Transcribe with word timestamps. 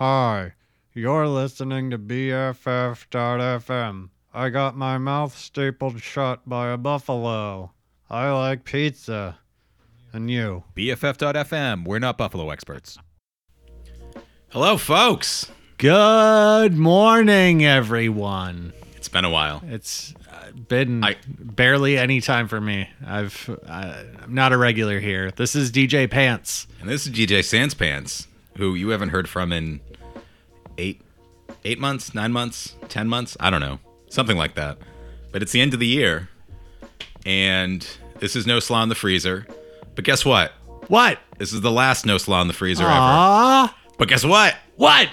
Hi, 0.00 0.54
you're 0.94 1.28
listening 1.28 1.90
to 1.90 1.98
BFF.FM. 1.98 2.48
I 4.32 4.48
got 4.48 4.74
my 4.74 4.96
mouth 4.96 5.36
stapled 5.36 6.00
shut 6.00 6.48
by 6.48 6.70
a 6.70 6.78
buffalo. 6.78 7.72
I 8.08 8.30
like 8.30 8.64
pizza. 8.64 9.36
And 10.10 10.30
you? 10.30 10.64
BFF.FM. 10.74 11.84
We're 11.84 11.98
not 11.98 12.16
Buffalo 12.16 12.48
experts. 12.48 12.96
Hello, 14.48 14.78
folks. 14.78 15.52
Good 15.76 16.78
morning, 16.78 17.62
everyone. 17.62 18.72
It's 18.96 19.10
been 19.10 19.26
a 19.26 19.30
while. 19.30 19.62
It's 19.66 20.14
been 20.68 21.04
I- 21.04 21.16
barely 21.28 21.98
any 21.98 22.22
time 22.22 22.48
for 22.48 22.58
me. 22.58 22.88
I've 23.06 23.50
uh, 23.66 24.02
I'm 24.22 24.34
not 24.34 24.54
a 24.54 24.56
regular 24.56 24.98
here. 24.98 25.30
This 25.30 25.54
is 25.54 25.70
DJ 25.70 26.10
Pants. 26.10 26.66
And 26.80 26.88
this 26.88 27.06
is 27.06 27.12
DJ 27.12 27.44
Sans 27.44 27.74
Pants, 27.74 28.26
who 28.56 28.74
you 28.74 28.88
haven't 28.88 29.10
heard 29.10 29.28
from 29.28 29.52
in 29.52 29.80
eight 30.80 31.02
eight 31.64 31.78
months, 31.78 32.14
nine 32.14 32.32
months, 32.32 32.74
ten 32.88 33.08
months. 33.08 33.36
I 33.38 33.50
don't 33.50 33.60
know. 33.60 33.78
Something 34.08 34.36
like 34.36 34.54
that. 34.54 34.78
But 35.32 35.42
it's 35.42 35.52
the 35.52 35.60
end 35.60 35.74
of 35.74 35.80
the 35.80 35.86
year. 35.86 36.28
And 37.26 37.86
this 38.18 38.34
is 38.36 38.46
no 38.46 38.60
slaw 38.60 38.82
in 38.82 38.88
the 38.88 38.94
freezer. 38.94 39.46
But 39.94 40.04
guess 40.04 40.24
what? 40.24 40.52
What? 40.88 41.18
This 41.38 41.52
is 41.52 41.60
the 41.60 41.70
last 41.70 42.06
no 42.06 42.18
slaw 42.18 42.40
in 42.42 42.48
the 42.48 42.54
freezer 42.54 42.84
ever. 42.84 42.92
Ah, 42.92 43.76
But 43.98 44.08
guess 44.08 44.24
what? 44.24 44.56
what? 44.76 45.08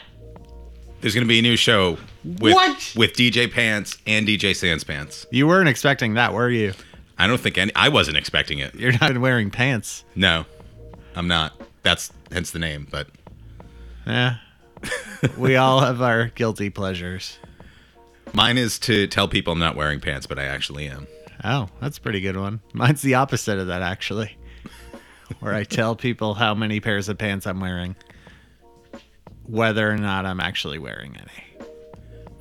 There's 1.02 1.14
gonna 1.14 1.28
be 1.28 1.40
a 1.40 1.42
new 1.44 1.56
show 1.58 1.98
with 2.24 2.54
What? 2.54 2.94
with 2.96 3.14
DJ 3.14 3.52
Pants 3.52 3.98
and 4.08 4.28
DJ 4.28 4.56
Sans 4.56 4.84
Pants. 4.84 5.28
You 5.32 5.48
weren't 5.48 5.70
expecting 5.70 6.16
that, 6.16 6.34
were 6.34 6.50
you? 6.50 6.74
I 7.20 7.28
don't 7.28 7.40
think 7.40 7.58
any 7.58 7.72
I 7.76 7.90
wasn't 7.90 8.18
expecting 8.18 8.60
it. 8.60 8.74
You're 8.76 8.94
not 9.00 9.18
wearing 9.18 9.52
pants. 9.52 10.04
No, 10.16 10.46
I'm 11.16 11.28
not. 11.28 11.54
That's 11.84 12.12
hence 12.32 12.52
the 12.52 12.60
name. 12.60 12.88
But 12.90 13.08
Yeah. 14.08 14.38
we 15.38 15.56
all 15.56 15.82
have 15.82 16.02
our 16.02 16.28
guilty 16.28 16.70
pleasures. 16.70 17.38
mine 18.34 18.58
is 18.58 18.80
to 18.80 19.08
tell 19.08 19.28
people 19.28 19.54
I'm 19.54 19.60
not 19.60 19.76
wearing 19.76 20.00
pants, 20.00 20.28
but 20.28 20.40
I 20.40 20.46
actually 20.46 20.88
am. 20.88 21.08
Oh, 21.44 21.70
that's 21.80 21.98
a 21.98 22.02
pretty 22.02 22.22
good 22.22 22.38
one. 22.38 22.62
Mine's 22.74 23.02
the 23.02 23.16
opposite 23.16 23.60
of 23.60 23.68
that, 23.68 23.82
actually. 23.82 24.38
Where 25.40 25.54
I 25.54 25.64
tell 25.64 25.96
people 25.96 26.34
how 26.36 26.54
many 26.56 26.80
pairs 26.80 27.10
of 27.10 27.18
pants 27.18 27.46
I'm 27.46 27.60
wearing, 27.60 27.96
whether 29.46 29.90
or 29.90 29.98
not 29.98 30.26
I'm 30.26 30.40
actually 30.40 30.80
wearing 30.80 31.16
any. 31.18 31.68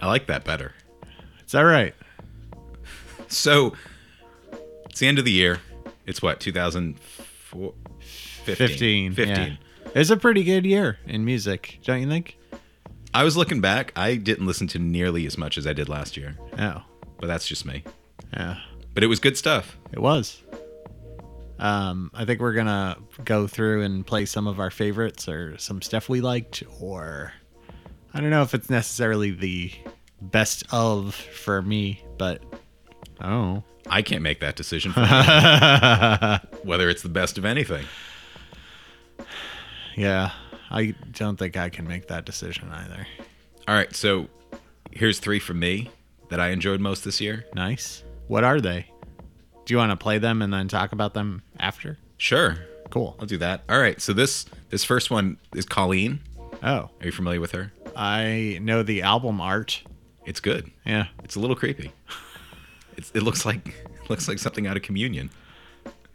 I 0.00 0.06
like 0.06 0.26
that 0.28 0.44
better. 0.44 0.72
Is 1.44 1.52
that 1.52 1.62
right? 1.62 1.94
So 3.28 3.74
it's 4.88 5.00
the 5.00 5.08
end 5.08 5.18
of 5.18 5.24
the 5.24 5.32
year. 5.32 5.60
It's 6.06 6.22
what 6.22 6.38
2004, 6.40 7.74
15. 8.44 8.54
15. 8.56 9.14
15. 9.14 9.36
yeah. 9.36 9.56
It's 9.94 10.10
a 10.10 10.16
pretty 10.16 10.44
good 10.44 10.66
year 10.66 10.98
in 11.06 11.24
music, 11.24 11.78
don't 11.84 12.00
you 12.02 12.08
think? 12.08 12.36
I 13.14 13.24
was 13.24 13.36
looking 13.36 13.60
back. 13.62 13.92
I 13.96 14.16
didn't 14.16 14.46
listen 14.46 14.66
to 14.68 14.78
nearly 14.78 15.26
as 15.26 15.38
much 15.38 15.56
as 15.56 15.66
I 15.66 15.72
did 15.72 15.88
last 15.88 16.16
year, 16.16 16.36
Oh, 16.58 16.82
but 17.18 17.28
that's 17.28 17.46
just 17.48 17.64
me. 17.64 17.82
yeah. 18.32 18.58
But 18.94 19.04
it 19.04 19.06
was 19.06 19.20
good 19.20 19.36
stuff. 19.38 19.76
It 19.92 19.98
was. 20.00 20.42
Um, 21.58 22.10
I 22.12 22.26
think 22.26 22.40
we're 22.40 22.52
gonna 22.52 22.98
go 23.24 23.46
through 23.46 23.82
and 23.82 24.06
play 24.06 24.26
some 24.26 24.46
of 24.46 24.60
our 24.60 24.70
favorites 24.70 25.28
or 25.28 25.56
some 25.56 25.80
stuff 25.80 26.08
we 26.10 26.20
liked, 26.20 26.62
or 26.80 27.32
I 28.12 28.20
don't 28.20 28.28
know 28.30 28.42
if 28.42 28.52
it's 28.52 28.68
necessarily 28.68 29.30
the 29.30 29.72
best 30.20 30.64
of 30.70 31.14
for 31.14 31.62
me, 31.62 32.04
but 32.18 32.42
oh, 33.22 33.62
I 33.88 34.02
can't 34.02 34.22
make 34.22 34.40
that 34.40 34.56
decision 34.56 34.92
for 34.92 35.00
whether 36.62 36.90
it's 36.90 37.02
the 37.02 37.08
best 37.08 37.38
of 37.38 37.46
anything. 37.46 37.86
Yeah. 39.96 40.30
I 40.70 40.94
don't 41.12 41.36
think 41.38 41.56
I 41.56 41.68
can 41.68 41.86
make 41.86 42.08
that 42.08 42.24
decision 42.24 42.70
either. 42.72 43.06
All 43.68 43.74
right, 43.74 43.94
so 43.94 44.28
here's 44.92 45.18
three 45.18 45.38
from 45.38 45.58
me 45.58 45.90
that 46.28 46.40
I 46.40 46.48
enjoyed 46.48 46.80
most 46.80 47.04
this 47.04 47.20
year. 47.20 47.44
Nice. 47.54 48.02
What 48.28 48.42
are 48.44 48.60
they? 48.60 48.86
Do 49.64 49.74
you 49.74 49.78
want 49.78 49.90
to 49.90 49.96
play 49.96 50.18
them 50.18 50.42
and 50.42 50.52
then 50.52 50.68
talk 50.68 50.92
about 50.92 51.14
them 51.14 51.42
after? 51.58 51.98
Sure, 52.18 52.56
Cool. 52.90 53.16
I'll 53.18 53.26
do 53.26 53.36
that. 53.38 53.62
All 53.68 53.80
right, 53.80 54.00
so 54.00 54.12
this 54.12 54.46
this 54.70 54.84
first 54.84 55.10
one 55.10 55.38
is 55.54 55.64
Colleen. 55.64 56.20
Oh, 56.62 56.66
Are 56.66 56.90
you 57.02 57.10
familiar 57.12 57.40
with 57.40 57.50
her? 57.52 57.72
I 57.96 58.58
know 58.62 58.82
the 58.84 59.02
album 59.02 59.40
art. 59.40 59.82
It's 60.24 60.40
good. 60.40 60.70
Yeah. 60.84 61.06
It's 61.24 61.34
a 61.36 61.40
little 61.40 61.56
creepy. 61.56 61.92
It's, 62.96 63.10
it 63.12 63.22
looks 63.22 63.44
like 63.44 63.68
it 63.68 63.86
looks 64.10 64.28
like 64.28 64.38
something 64.38 64.66
out 64.66 64.76
of 64.76 64.82
Communion. 64.82 65.30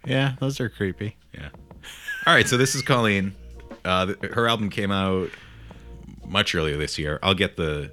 Yeah, 0.05 0.35
those 0.39 0.59
are 0.59 0.69
creepy. 0.69 1.17
Yeah. 1.33 1.49
All 2.25 2.33
right, 2.33 2.47
so 2.47 2.57
this 2.57 2.73
is 2.73 2.81
Colleen. 2.81 3.35
Uh, 3.83 4.13
her 4.33 4.47
album 4.47 4.69
came 4.69 4.91
out 4.91 5.29
much 6.25 6.55
earlier 6.55 6.77
this 6.77 6.97
year. 6.97 7.19
I'll 7.23 7.33
get 7.33 7.57
the 7.57 7.91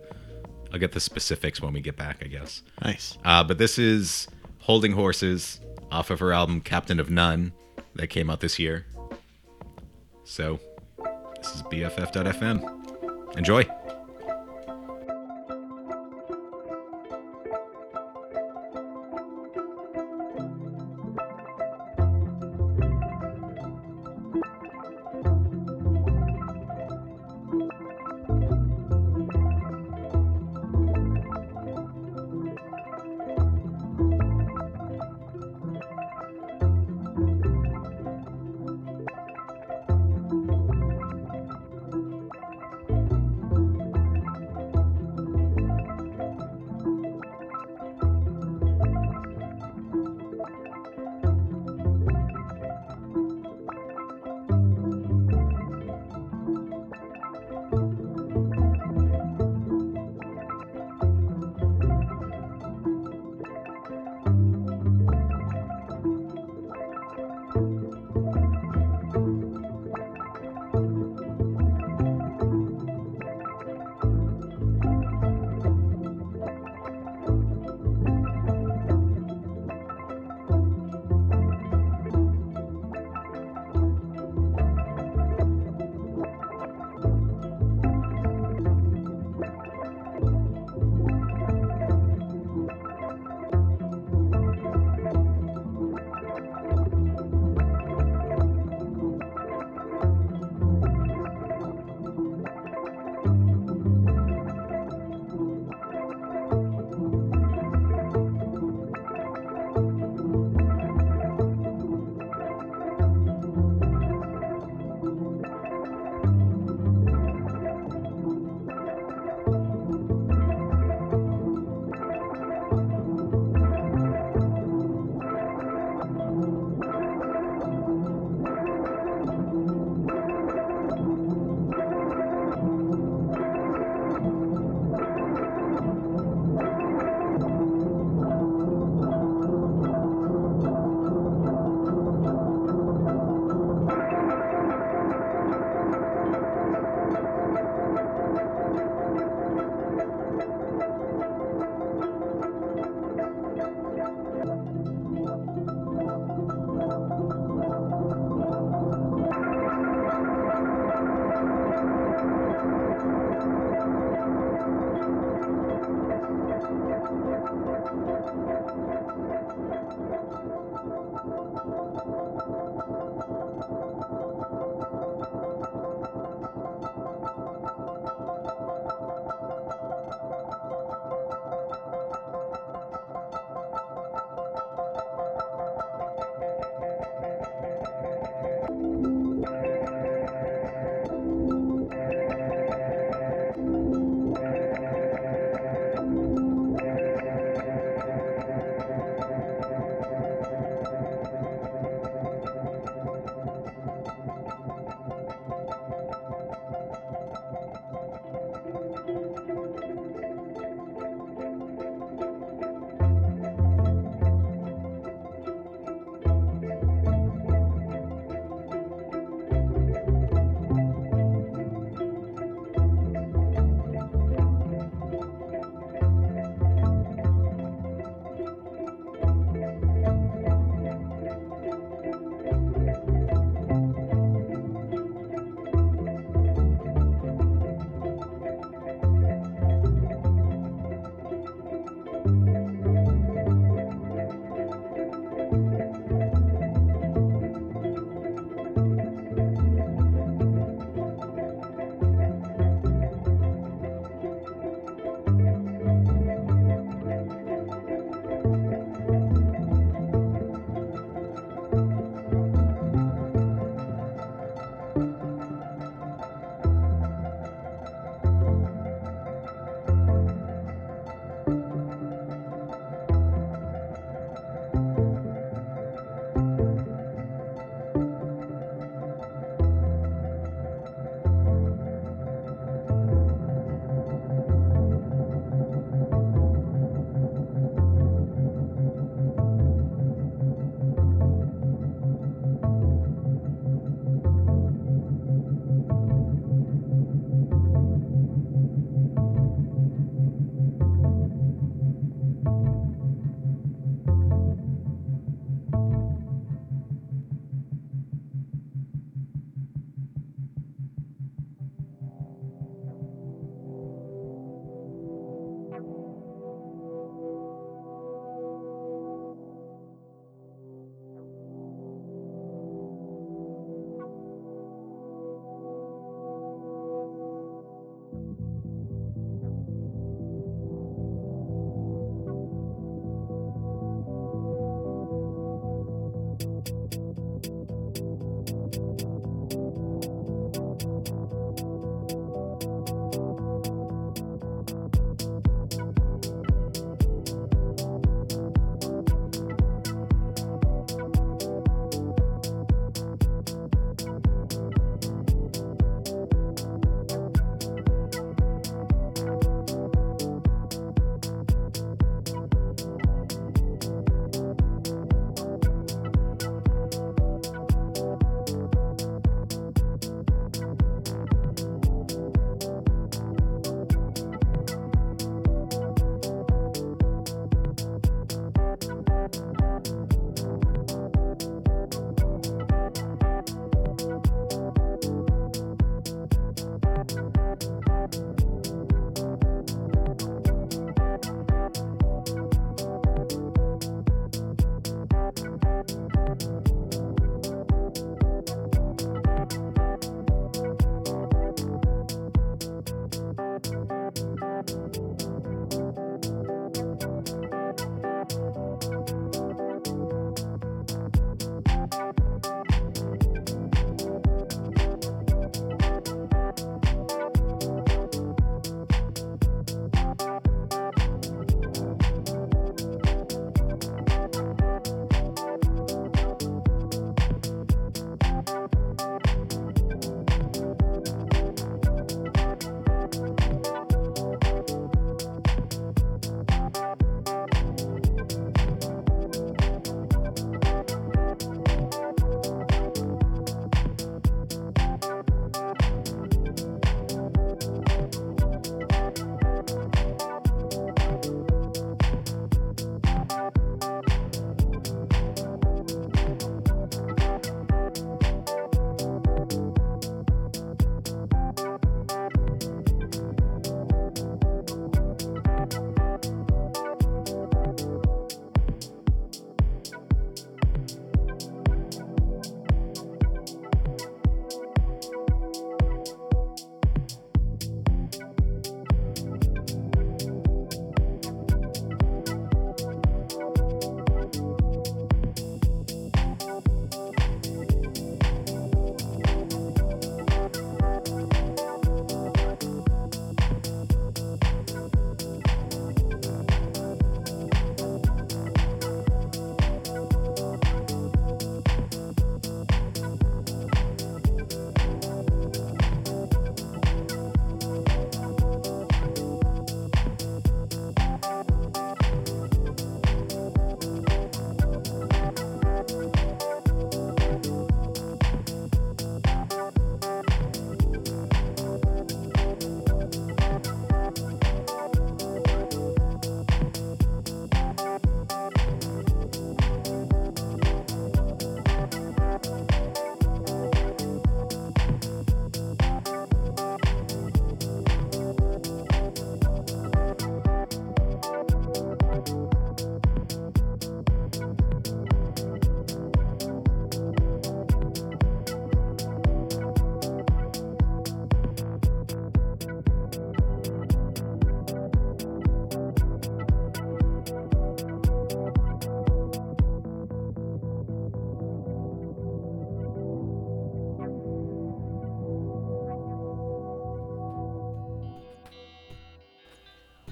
I'll 0.72 0.78
get 0.78 0.92
the 0.92 1.00
specifics 1.00 1.60
when 1.62 1.72
we 1.72 1.80
get 1.80 1.96
back, 1.96 2.18
I 2.22 2.26
guess. 2.26 2.62
Nice. 2.82 3.16
Uh, 3.24 3.42
but 3.42 3.58
this 3.58 3.78
is 3.78 4.28
Holding 4.58 4.92
Horses 4.92 5.60
off 5.90 6.10
of 6.10 6.20
her 6.20 6.32
album 6.32 6.60
Captain 6.60 7.00
of 7.00 7.10
None 7.10 7.52
that 7.94 8.08
came 8.08 8.28
out 8.28 8.40
this 8.40 8.58
year. 8.58 8.84
So 10.24 10.60
this 11.38 11.54
is 11.54 11.62
BFF.FM. 11.62 13.36
Enjoy. 13.38 13.66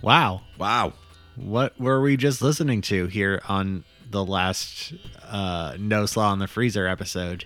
Wow. 0.07 0.43
Wow. 0.57 0.93
What 1.35 1.81
were 1.81 2.01
we 2.01 2.17
just 2.17 2.41
listening 2.41 2.81
to 2.83 3.09
here 3.09 3.43
on 3.49 3.83
the 4.09 4.25
last 4.25 4.95
uh, 5.25 5.77
No 5.81 6.07
Slaw 6.07 6.33
in 6.33 6.39
the 6.39 6.47
Freezer 6.47 6.87
episode 6.87 7.45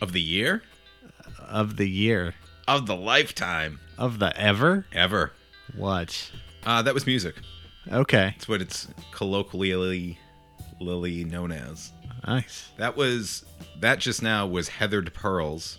Of 0.00 0.12
the 0.12 0.20
year? 0.20 0.62
of 1.40 1.76
the 1.78 1.88
year? 1.90 2.36
Of 2.68 2.86
the 2.86 2.94
lifetime. 2.94 3.80
Of 3.98 4.20
the 4.20 4.32
ever? 4.40 4.86
Ever. 4.92 5.32
What? 5.74 6.30
Uh, 6.64 6.80
that 6.82 6.94
was 6.94 7.06
music. 7.08 7.34
Okay. 7.90 8.34
That's 8.36 8.46
what 8.46 8.60
it's 8.62 8.86
colloquially 9.10 10.16
lily 10.80 11.24
known 11.24 11.50
as. 11.50 11.90
Nice. 12.24 12.68
That 12.76 12.96
was 12.96 13.44
that 13.80 13.98
just 13.98 14.22
now 14.22 14.46
was 14.46 14.68
Heathered 14.68 15.12
Pearls 15.12 15.78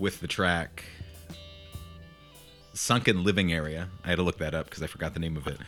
with 0.00 0.18
the 0.18 0.26
track 0.26 0.82
Sunken 2.76 3.24
Living 3.24 3.52
Area. 3.52 3.88
I 4.04 4.10
had 4.10 4.16
to 4.16 4.22
look 4.22 4.38
that 4.38 4.54
up 4.54 4.66
because 4.66 4.82
I 4.82 4.86
forgot 4.86 5.14
the 5.14 5.20
name 5.20 5.36
of 5.36 5.46
it. 5.46 5.58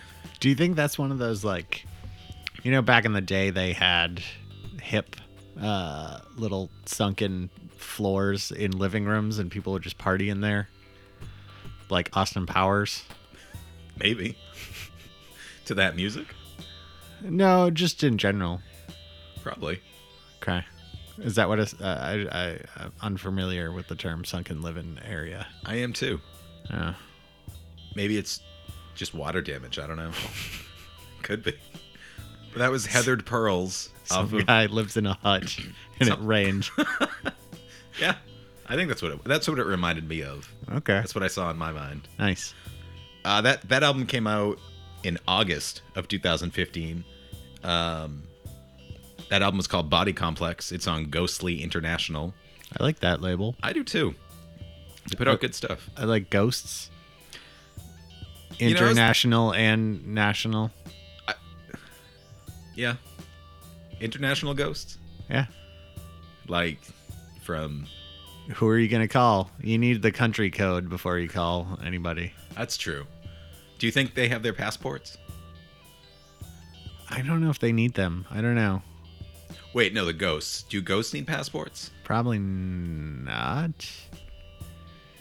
Do 0.40 0.48
you 0.48 0.54
think 0.54 0.76
that's 0.76 0.98
one 0.98 1.10
of 1.10 1.18
those 1.18 1.42
like, 1.42 1.84
you 2.62 2.70
know, 2.70 2.82
back 2.82 3.04
in 3.04 3.12
the 3.12 3.20
day 3.20 3.50
they 3.50 3.72
had 3.72 4.22
hip, 4.82 5.16
uh, 5.60 6.20
little 6.36 6.70
sunken 6.84 7.50
floors 7.76 8.50
in 8.52 8.72
living 8.72 9.06
rooms 9.06 9.38
and 9.38 9.50
people 9.50 9.72
would 9.72 9.82
just 9.82 9.98
party 9.98 10.28
in 10.28 10.42
there, 10.42 10.68
like 11.88 12.14
Austin 12.16 12.46
Powers. 12.46 13.04
Maybe. 13.98 14.36
to 15.64 15.74
that 15.74 15.96
music? 15.96 16.26
No, 17.22 17.70
just 17.70 18.04
in 18.04 18.18
general. 18.18 18.60
Probably. 19.42 19.80
Okay. 20.42 20.64
Is 21.18 21.34
that 21.34 21.48
what 21.48 21.58
uh, 21.58 21.64
I, 21.82 22.28
I, 22.30 22.60
I'm 22.76 22.92
unfamiliar 23.00 23.72
with 23.72 23.88
the 23.88 23.96
term 23.96 24.24
sunken 24.24 24.62
living 24.62 24.98
area. 25.04 25.46
I 25.64 25.76
am 25.76 25.92
too. 25.92 26.20
Oh. 26.72 26.94
Maybe 27.94 28.16
it's 28.16 28.40
just 28.94 29.14
water 29.14 29.40
damage. 29.40 29.78
I 29.78 29.87
don't 29.87 29.96
know. 29.96 30.10
Could 31.22 31.42
be. 31.42 31.54
But 32.52 32.60
that 32.60 32.70
was 32.70 32.87
Heathered 32.87 33.26
Pearls 33.26 33.90
Some 34.04 34.34
of 34.34 34.46
guy 34.46 34.66
lives 34.66 34.96
in 34.96 35.06
a 35.06 35.14
hut 35.14 35.58
and 36.00 36.08
it 36.08 36.18
rained. 36.20 36.68
Yeah. 38.00 38.14
I 38.68 38.76
think 38.76 38.88
that's 38.88 39.02
what 39.02 39.12
it 39.12 39.25
that's 39.25 39.48
what 39.48 39.58
it 39.58 39.66
reminded 39.66 40.08
me 40.08 40.22
of. 40.22 40.48
Okay. 40.70 40.94
That's 40.94 41.14
what 41.14 41.25
I 41.25 41.28
saw 41.28 41.50
in 41.50 41.56
my 41.56 41.72
mind. 41.72 42.08
Nice. 42.18 42.54
Uh, 43.25 43.40
that 43.40 43.68
that 43.68 43.82
album 43.82 44.06
came 44.06 44.26
out 44.26 44.58
in 45.02 45.18
August 45.26 45.82
of 45.96 46.06
2015. 46.08 47.04
Um, 47.64 48.22
that 49.30 49.42
album 49.42 49.58
was 49.58 49.66
called 49.66 49.90
Body 49.90 50.12
Complex. 50.12 50.72
It's 50.72 50.87
on 50.87 51.06
Ghostly 51.06 51.62
International. 51.62 52.34
I 52.78 52.82
like 52.82 53.00
that 53.00 53.20
label. 53.20 53.56
I 53.62 53.72
do 53.72 53.82
too. 53.84 54.14
They 55.10 55.16
put 55.16 55.28
out 55.28 55.40
good 55.40 55.54
stuff. 55.54 55.88
I 55.96 56.04
like 56.04 56.30
ghosts. 56.30 56.90
You 58.58 58.74
know, 58.74 58.80
I 58.80 58.82
was- 58.82 58.90
International 58.92 59.52
and 59.54 60.06
national. 60.14 60.70
Yeah. 62.74 62.94
International 64.00 64.54
Ghosts. 64.54 64.98
Yeah. 65.28 65.46
Like 66.46 66.78
from 67.42 67.86
Who 68.54 68.68
are 68.68 68.78
you 68.78 68.88
going 68.88 69.02
to 69.02 69.08
call? 69.08 69.50
You 69.60 69.78
need 69.78 70.00
the 70.02 70.12
country 70.12 70.50
code 70.50 70.88
before 70.88 71.18
you 71.18 71.28
call 71.28 71.78
anybody. 71.84 72.32
that's 72.54 72.76
true. 72.76 73.06
Do 73.78 73.86
you 73.86 73.92
think 73.92 74.14
they 74.14 74.28
have 74.28 74.42
their 74.42 74.52
passports? 74.52 75.18
I 77.10 77.22
don't 77.22 77.40
know 77.40 77.50
if 77.50 77.58
they 77.58 77.72
need 77.72 77.94
them. 77.94 78.26
I 78.30 78.40
don't 78.40 78.54
know. 78.56 78.82
Wait, 79.72 79.92
no, 79.94 80.04
the 80.04 80.12
ghosts. 80.12 80.62
Do 80.64 80.80
ghosts 80.82 81.14
need 81.14 81.26
passports? 81.26 81.90
Probably 82.04 82.38
not. 82.38 83.88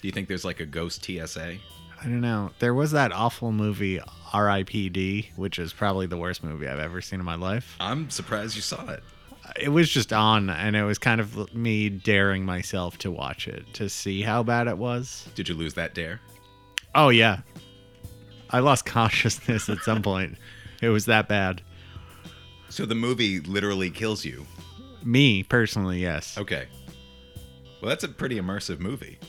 Do 0.08 0.10
you 0.10 0.14
think 0.14 0.30
there's 0.30 0.46
like 0.46 0.62
a 0.62 0.66
ghost 0.66 1.04
TSA? 1.04 1.58
I 2.00 2.04
don't 2.04 2.22
know. 2.22 2.52
There 2.60 2.74
was 2.74 2.92
that 2.92 3.12
awful 3.12 3.52
movie 3.52 4.00
R.I.P.D., 4.32 5.32
which 5.36 5.60
is 5.60 5.74
probably 5.74 6.06
the 6.06 6.16
worst 6.16 6.46
movie 6.46 6.66
I've 6.66 6.80
ever 6.80 7.02
seen 7.02 7.20
in 7.20 7.26
my 7.26 7.36
life. 7.36 7.76
I'm 7.82 8.10
surprised 8.10 8.56
you 8.56 8.62
saw 8.62 8.90
it. 8.90 9.04
It 9.60 9.68
was 9.68 9.90
just 9.90 10.14
on, 10.14 10.50
and 10.50 10.78
it 10.78 10.86
was 10.86 10.98
kind 10.98 11.20
of 11.20 11.54
me 11.54 11.90
daring 11.90 12.46
myself 12.46 12.98
to 13.00 13.12
watch 13.12 13.50
it 13.50 13.66
to 13.74 13.90
see 13.90 14.22
how 14.22 14.44
bad 14.44 14.68
it 14.68 14.78
was. 14.78 15.28
Did 15.36 15.50
you 15.50 15.56
lose 15.56 15.74
that 15.74 15.94
dare? 15.94 16.22
Oh 16.96 17.10
yeah, 17.10 17.42
I 18.50 18.60
lost 18.60 18.86
consciousness 18.86 19.68
at 19.68 19.80
some 19.80 20.02
point. 20.02 20.38
It 20.82 20.88
was 20.88 21.04
that 21.08 21.28
bad. 21.28 21.62
So 22.70 22.86
the 22.86 22.96
movie 22.96 23.42
literally 23.42 23.92
kills 23.92 24.24
you. 24.24 24.46
Me 25.04 25.44
personally, 25.44 26.00
yes. 26.00 26.38
Okay. 26.38 26.68
Well, 27.82 27.90
that's 27.90 28.06
a 28.06 28.08
pretty 28.08 28.40
immersive 28.40 28.80
movie. 28.80 29.20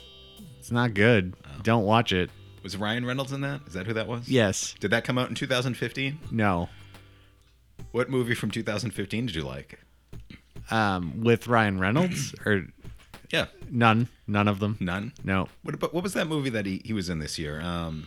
It's 0.68 0.72
not 0.74 0.92
good. 0.92 1.32
Oh. 1.46 1.62
Don't 1.62 1.84
watch 1.86 2.12
it. 2.12 2.28
Was 2.62 2.76
Ryan 2.76 3.06
Reynolds 3.06 3.32
in 3.32 3.40
that? 3.40 3.62
Is 3.66 3.72
that 3.72 3.86
who 3.86 3.94
that 3.94 4.06
was? 4.06 4.28
Yes. 4.28 4.74
Did 4.80 4.90
that 4.90 5.02
come 5.02 5.16
out 5.16 5.30
in 5.30 5.34
2015? 5.34 6.18
No. 6.30 6.68
What 7.92 8.10
movie 8.10 8.34
from 8.34 8.50
2015 8.50 9.24
did 9.24 9.34
you 9.34 9.44
like? 9.44 9.80
Um, 10.70 11.22
with 11.22 11.46
Ryan 11.48 11.78
Reynolds 11.80 12.34
or 12.44 12.66
Yeah, 13.32 13.46
none? 13.70 14.08
None 14.26 14.46
of 14.46 14.60
them. 14.60 14.76
none. 14.78 15.14
No. 15.24 15.48
What 15.62 15.74
about 15.74 15.94
what 15.94 16.02
was 16.02 16.12
that 16.12 16.26
movie 16.26 16.50
that 16.50 16.66
he, 16.66 16.82
he 16.84 16.92
was 16.92 17.08
in 17.08 17.18
this 17.18 17.38
year? 17.38 17.62
Um, 17.62 18.06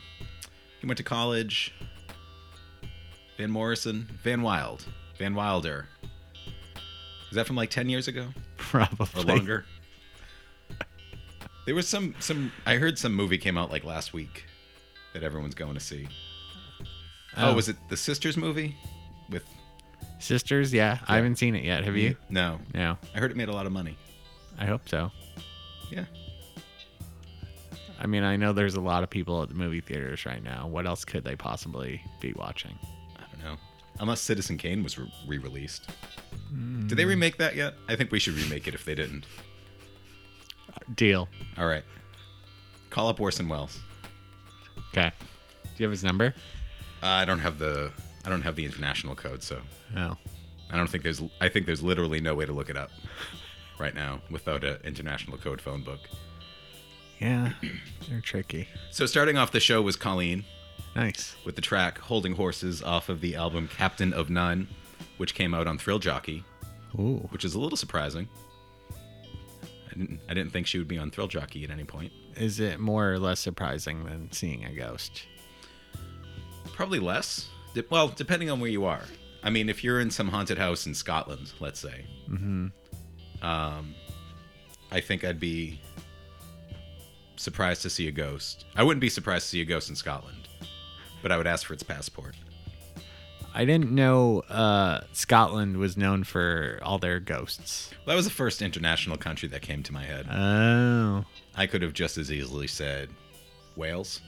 he 0.81 0.85
went 0.85 0.97
to 0.99 1.03
college. 1.03 1.73
Van 3.37 3.49
Morrison, 3.49 4.07
Van 4.21 4.43
Wild, 4.43 4.85
Van 5.17 5.33
Wilder. 5.33 5.87
Is 7.31 7.35
that 7.35 7.47
from 7.47 7.55
like 7.55 7.71
10 7.71 7.89
years 7.89 8.07
ago 8.07 8.27
Probably. 8.57 9.07
or 9.19 9.25
longer? 9.35 9.65
There 11.65 11.75
was 11.75 11.87
some 11.87 12.15
some 12.19 12.51
I 12.65 12.75
heard 12.75 12.97
some 12.97 13.13
movie 13.13 13.37
came 13.37 13.57
out 13.57 13.71
like 13.71 13.83
last 13.83 14.13
week 14.13 14.45
that 15.13 15.23
everyone's 15.23 15.55
going 15.55 15.73
to 15.75 15.79
see. 15.79 16.07
Oh, 17.37 17.51
Oh. 17.51 17.55
was 17.55 17.69
it 17.69 17.77
the 17.89 17.97
Sisters 17.97 18.35
movie 18.37 18.75
with 19.29 19.43
Sisters? 20.19 20.73
Yeah. 20.73 20.99
I 21.07 21.15
haven't 21.17 21.37
seen 21.37 21.55
it 21.55 21.63
yet. 21.63 21.83
Have 21.83 21.95
you? 21.97 22.15
No. 22.29 22.59
No. 22.73 22.97
I 23.15 23.19
heard 23.19 23.31
it 23.31 23.37
made 23.37 23.49
a 23.49 23.53
lot 23.53 23.65
of 23.65 23.71
money. 23.71 23.97
I 24.57 24.65
hope 24.65 24.87
so. 24.89 25.11
Yeah. 25.91 26.05
I 27.99 28.07
mean, 28.07 28.23
I 28.23 28.35
know 28.35 28.51
there's 28.51 28.75
a 28.75 28.81
lot 28.81 29.03
of 29.03 29.09
people 29.09 29.43
at 29.43 29.49
the 29.49 29.55
movie 29.55 29.81
theaters 29.81 30.25
right 30.25 30.43
now. 30.43 30.67
What 30.67 30.87
else 30.87 31.05
could 31.05 31.23
they 31.23 31.35
possibly 31.35 32.01
be 32.19 32.33
watching? 32.33 32.77
I 33.17 33.23
don't 33.31 33.43
know. 33.43 33.57
Unless 33.99 34.21
Citizen 34.21 34.57
Kane 34.57 34.81
was 34.83 34.97
re- 34.97 35.11
re-released. 35.27 35.89
Hmm. 36.49 36.87
Did 36.87 36.97
they 36.97 37.05
remake 37.05 37.37
that 37.37 37.55
yet? 37.55 37.75
I 37.87 37.95
think 37.95 38.11
we 38.11 38.19
should 38.19 38.33
remake 38.33 38.67
it 38.67 38.73
if 38.73 38.85
they 38.85 38.95
didn't. 38.95 39.25
Deal. 40.95 41.27
All 41.57 41.67
right. 41.67 41.83
Call 42.89 43.07
up 43.09 43.19
Orson 43.19 43.47
Welles. 43.47 43.79
Okay. 44.89 45.11
Do 45.63 45.69
you 45.77 45.85
have 45.85 45.91
his 45.91 46.03
number? 46.03 46.33
Uh, 47.01 47.05
I 47.07 47.25
don't 47.25 47.39
have 47.39 47.57
the 47.59 47.91
I 48.25 48.29
don't 48.29 48.41
have 48.41 48.55
the 48.55 48.65
international 48.65 49.15
code, 49.15 49.41
so 49.43 49.59
No. 49.93 50.17
I 50.71 50.77
don't 50.77 50.87
think 50.89 51.03
there's 51.03 51.21
I 51.39 51.49
think 51.49 51.65
there's 51.65 51.81
literally 51.81 52.19
no 52.21 52.35
way 52.35 52.45
to 52.45 52.51
look 52.53 52.69
it 52.69 52.77
up 52.77 52.91
right 53.79 53.95
now 53.95 54.21
without 54.29 54.63
an 54.63 54.77
international 54.83 55.37
code 55.37 55.61
phone 55.61 55.83
book. 55.83 55.99
Yeah. 57.19 57.53
They're 58.09 58.21
tricky. 58.21 58.67
So 58.91 59.05
starting 59.05 59.37
off 59.37 59.51
the 59.51 59.59
show 59.59 59.81
was 59.81 59.95
Colleen 59.95 60.43
Nice. 60.95 61.35
with 61.45 61.55
the 61.55 61.61
track 61.61 61.97
Holding 61.99 62.33
Horses 62.33 62.81
off 62.83 63.09
of 63.09 63.21
the 63.21 63.35
album 63.35 63.67
Captain 63.67 64.11
of 64.11 64.29
None, 64.29 64.67
which 65.17 65.33
came 65.35 65.53
out 65.53 65.67
on 65.67 65.77
Thrill 65.77 65.99
Jockey, 65.99 66.43
Ooh. 66.99 67.27
which 67.29 67.45
is 67.45 67.53
a 67.53 67.59
little 67.59 67.77
surprising. 67.77 68.27
I 69.91 69.95
didn't 69.97 70.19
I 70.29 70.33
didn't 70.33 70.51
think 70.53 70.67
she 70.67 70.77
would 70.77 70.87
be 70.87 70.97
on 70.97 71.11
Thrill 71.11 71.27
Jockey 71.27 71.63
at 71.63 71.69
any 71.69 71.83
point. 71.83 72.11
Is 72.35 72.59
it 72.59 72.79
more 72.79 73.11
or 73.11 73.19
less 73.19 73.39
surprising 73.39 74.05
than 74.05 74.31
seeing 74.31 74.63
a 74.65 74.73
ghost? 74.73 75.23
Probably 76.73 76.99
less. 76.99 77.49
De- 77.73 77.83
well, 77.89 78.07
depending 78.07 78.49
on 78.49 78.59
where 78.59 78.69
you 78.69 78.85
are. 78.85 79.03
I 79.43 79.49
mean, 79.49 79.69
if 79.69 79.83
you're 79.83 79.99
in 79.99 80.11
some 80.11 80.27
haunted 80.29 80.57
house 80.57 80.85
in 80.85 80.93
Scotland, 80.93 81.51
let's 81.59 81.79
say, 81.79 82.05
Mm-hmm. 82.29 82.67
um, 83.45 83.95
I 84.91 84.99
think 85.01 85.23
I'd 85.23 85.39
be 85.39 85.81
surprised 87.35 87.81
to 87.81 87.89
see 87.89 88.07
a 88.07 88.11
ghost. 88.11 88.65
I 88.75 88.83
wouldn't 88.83 89.01
be 89.01 89.09
surprised 89.09 89.45
to 89.45 89.49
see 89.49 89.61
a 89.61 89.65
ghost 89.65 89.89
in 89.89 89.95
Scotland, 89.95 90.47
but 91.21 91.31
I 91.31 91.37
would 91.37 91.47
ask 91.47 91.65
for 91.65 91.73
its 91.73 91.83
passport. 91.83 92.35
I 93.53 93.65
didn't 93.65 93.91
know 93.91 94.39
uh, 94.49 95.01
Scotland 95.13 95.77
was 95.77 95.97
known 95.97 96.23
for 96.23 96.79
all 96.83 96.99
their 96.99 97.19
ghosts. 97.19 97.91
That 98.07 98.15
was 98.15 98.25
the 98.25 98.31
first 98.31 98.61
international 98.61 99.17
country 99.17 99.49
that 99.49 99.61
came 99.61 99.83
to 99.83 99.93
my 99.93 100.03
head. 100.03 100.25
Oh. 100.31 101.25
I 101.55 101.67
could 101.67 101.81
have 101.81 101.93
just 101.93 102.17
as 102.17 102.31
easily 102.31 102.67
said 102.67 103.09
Wales, 103.75 104.21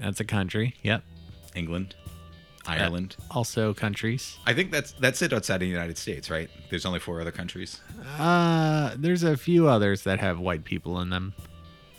That's 0.00 0.18
a 0.20 0.24
country. 0.24 0.74
Yep. 0.82 1.02
England, 1.54 1.94
Ireland. 2.66 3.16
Also 3.30 3.72
countries. 3.72 4.36
I 4.46 4.52
think 4.52 4.70
that's 4.72 4.92
that's 4.92 5.22
it 5.22 5.32
outside 5.32 5.56
of 5.56 5.60
the 5.60 5.66
United 5.68 5.96
States, 5.96 6.28
right? 6.30 6.50
There's 6.70 6.84
only 6.86 6.98
four 7.00 7.20
other 7.20 7.32
countries. 7.32 7.80
Uh, 8.18 8.94
there's 8.96 9.22
a 9.22 9.36
few 9.36 9.68
others 9.68 10.02
that 10.02 10.18
have 10.20 10.38
white 10.40 10.64
people 10.64 11.00
in 11.00 11.10
them. 11.10 11.34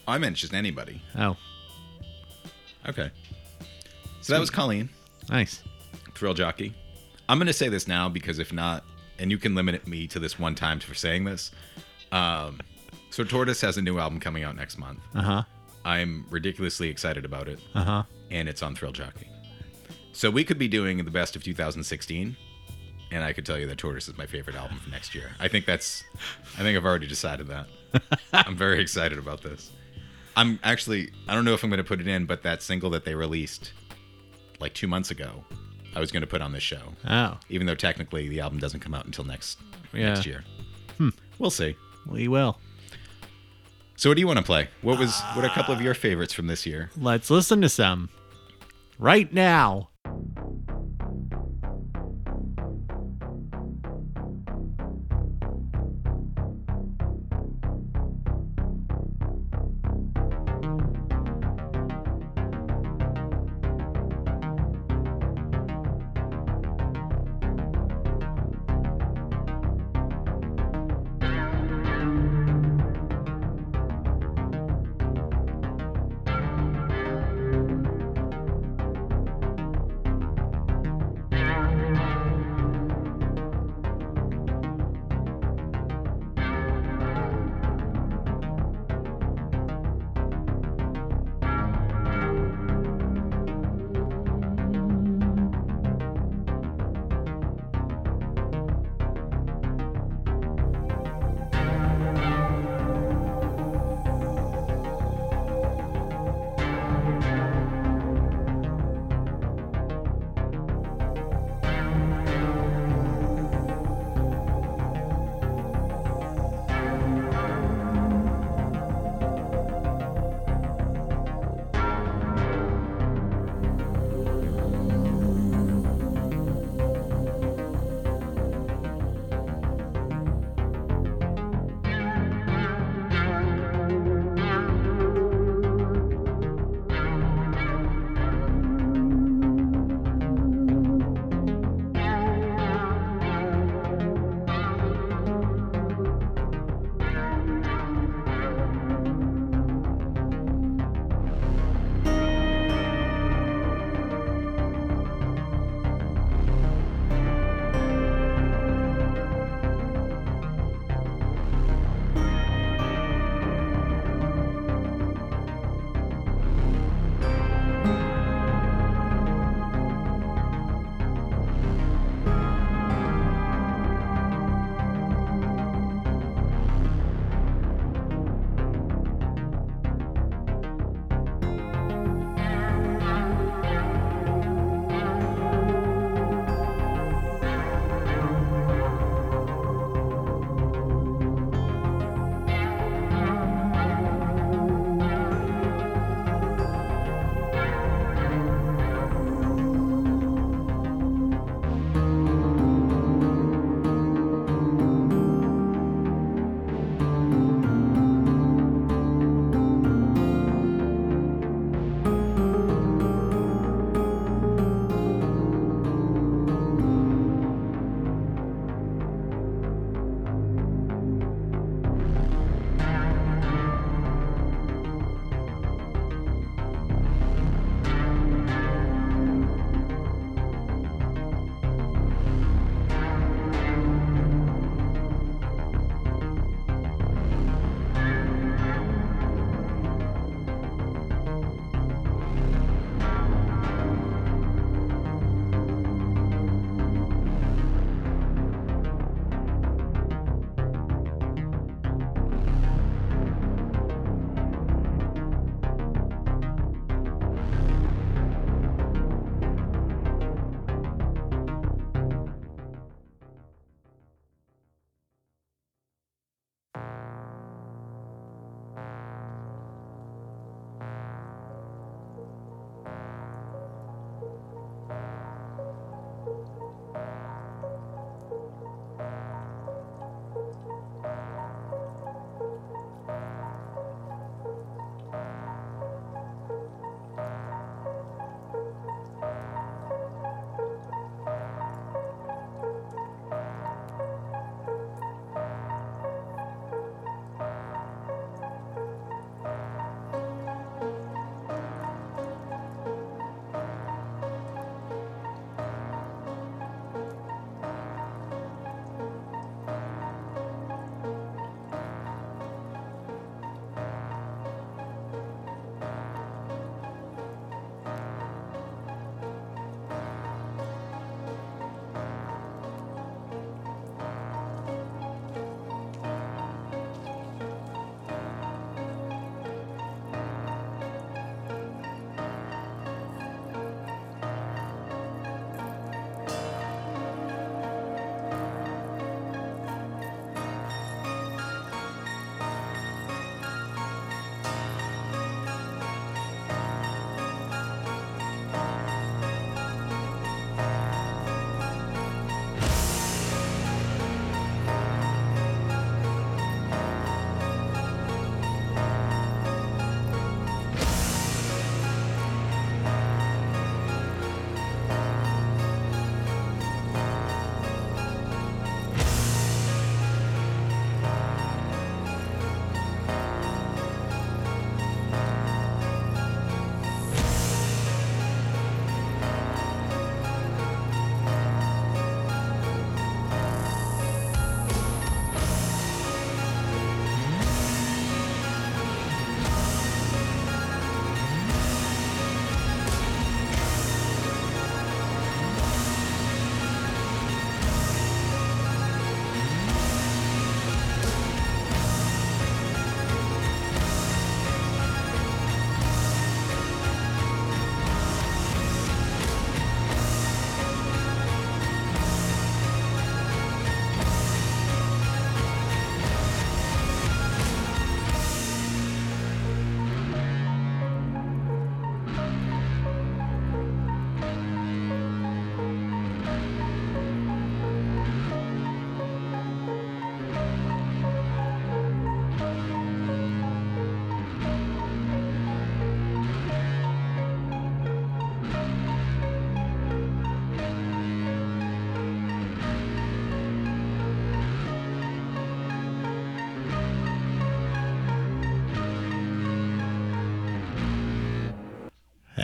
I 0.08 0.18
meant 0.18 0.36
just 0.36 0.54
anybody. 0.54 1.02
Oh, 1.18 1.38
Okay. 2.88 3.10
So 4.22 4.34
that 4.34 4.40
was 4.40 4.50
Colleen. 4.50 4.90
nice. 5.30 5.62
Thrill 6.20 6.34
Jockey. 6.34 6.74
I'm 7.30 7.38
going 7.38 7.48
to 7.48 7.54
say 7.54 7.70
this 7.70 7.88
now 7.88 8.10
because 8.10 8.40
if 8.40 8.52
not, 8.52 8.84
and 9.20 9.32
you 9.32 9.38
can 9.38 9.56
limit 9.56 9.88
me 9.88 10.06
to 10.08 10.20
this 10.20 10.38
one 10.38 10.54
time 10.54 10.80
for 10.82 10.94
saying 10.94 11.24
this. 11.24 11.52
Um, 12.12 12.60
so 13.10 13.24
Tortoise 13.24 13.62
has 13.62 13.78
a 13.78 13.82
new 13.82 14.00
album 14.00 14.20
coming 14.20 14.44
out 14.44 14.56
next 14.56 14.78
month. 14.78 15.00
Uh 15.16 15.22
huh. 15.22 15.44
I'm 15.86 16.26
ridiculously 16.30 16.90
excited 16.90 17.24
about 17.24 17.48
it, 17.48 17.60
Uh 17.74 17.84
huh. 17.84 18.04
and 18.30 18.50
it's 18.50 18.62
on 18.62 18.76
Thrill 18.76 18.92
Jockey. 18.92 19.30
So 20.12 20.30
we 20.30 20.44
could 20.44 20.58
be 20.58 20.68
doing 20.68 20.98
the 20.98 21.12
best 21.12 21.38
of 21.38 21.44
2016, 21.44 22.36
and 23.12 23.24
I 23.24 23.32
could 23.32 23.46
tell 23.46 23.58
you 23.58 23.66
that 23.68 23.78
Tortoise 23.78 24.10
is 24.10 24.18
my 24.18 24.26
favorite 24.26 24.58
album 24.58 24.78
for 24.80 24.90
next 24.90 25.16
year. 25.16 25.32
I 25.40 25.48
think 25.48 25.66
that's, 25.66 26.04
I 26.58 26.64
think 26.64 26.78
I've 26.78 26.86
already 26.86 27.08
decided 27.08 27.48
that. 27.48 27.68
I'm 28.34 28.58
very 28.58 28.82
excited 28.82 29.18
about 29.18 29.42
this. 29.42 29.72
I'm 30.36 30.60
actually, 30.64 31.12
I 31.30 31.34
don't 31.36 31.46
know 31.46 31.54
if 31.54 31.64
I'm 31.64 31.70
going 31.70 31.78
to 31.78 31.84
put 31.84 32.02
it 32.02 32.08
in, 32.08 32.26
but 32.26 32.44
that 32.44 32.62
single 32.62 32.90
that 32.92 33.06
they 33.06 33.16
released 33.16 33.72
like 34.60 34.74
two 34.74 34.88
months 34.88 35.12
ago, 35.12 35.44
I 35.96 36.00
was 36.00 36.12
going 36.12 36.22
to 36.22 36.28
put 36.28 36.42
on 36.42 36.52
this 36.52 36.64
show, 36.64 36.82
Oh, 37.08 37.38
even 37.50 37.66
though 37.68 37.76
technically 37.76 38.28
the 38.30 38.40
album 38.42 38.60
doesn't 38.60 38.80
come 38.80 38.94
out 38.94 39.06
until 39.06 39.24
next 39.26 39.60
Yeah. 39.94 40.14
next 40.14 40.26
year. 40.26 40.44
Hmm. 40.98 41.10
We'll 41.40 41.52
see. 41.52 41.76
we 42.06 42.28
will. 42.28 42.58
So 43.96 44.10
what 44.10 44.16
do 44.16 44.22
you 44.22 44.28
want 44.28 44.38
to 44.40 44.46
play? 44.46 44.70
What 44.82 44.98
was 44.98 45.20
what 45.34 45.44
are 45.44 45.48
a 45.50 45.54
couple 45.54 45.74
of 45.74 45.80
uh, 45.82 45.84
your 45.84 45.94
favorites 45.94 46.34
from 46.34 46.48
this 46.48 46.66
year? 46.66 46.90
Let's 46.98 47.30
listen 47.30 47.62
to 47.62 47.70
some 47.70 48.10
right 48.98 49.32
now. 49.34 49.89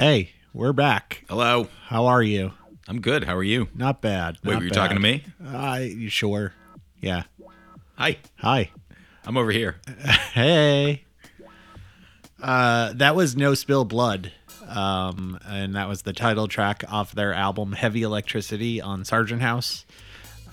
Hey, 0.06 0.34
we're 0.54 0.72
back. 0.72 1.24
Hello. 1.28 1.68
How 1.88 2.06
are 2.06 2.22
you? 2.22 2.52
I'm 2.88 3.02
good. 3.02 3.24
How 3.24 3.36
are 3.36 3.44
you? 3.44 3.70
Not 3.74 4.04
bad. 4.04 4.38
Wait, 4.44 4.52
not 4.54 4.60
were 4.60 4.64
you 4.66 4.70
bad. 4.70 4.76
talking 4.76 4.98
to 4.98 5.02
me? 5.02 5.24
I 5.44 5.80
you 5.80 6.10
sure? 6.10 6.54
Yeah. 7.02 7.24
Hi. 7.96 8.18
Hi. 8.36 8.70
I'm 9.26 9.36
over 9.36 9.50
here. 9.50 9.78
Hey. 10.34 11.06
Uh, 12.40 12.94
that 12.94 13.16
was 13.16 13.36
No 13.36 13.56
Spill 13.56 13.84
Blood. 13.84 14.32
Um, 14.68 15.40
and 15.44 15.76
that 15.76 15.88
was 15.88 16.04
the 16.04 16.14
title 16.14 16.48
track 16.48 16.84
off 16.88 17.14
their 17.14 17.34
album 17.34 17.72
Heavy 17.72 18.04
Electricity 18.04 18.82
on 18.82 19.06
Sargent 19.06 19.42
House. 19.42 19.88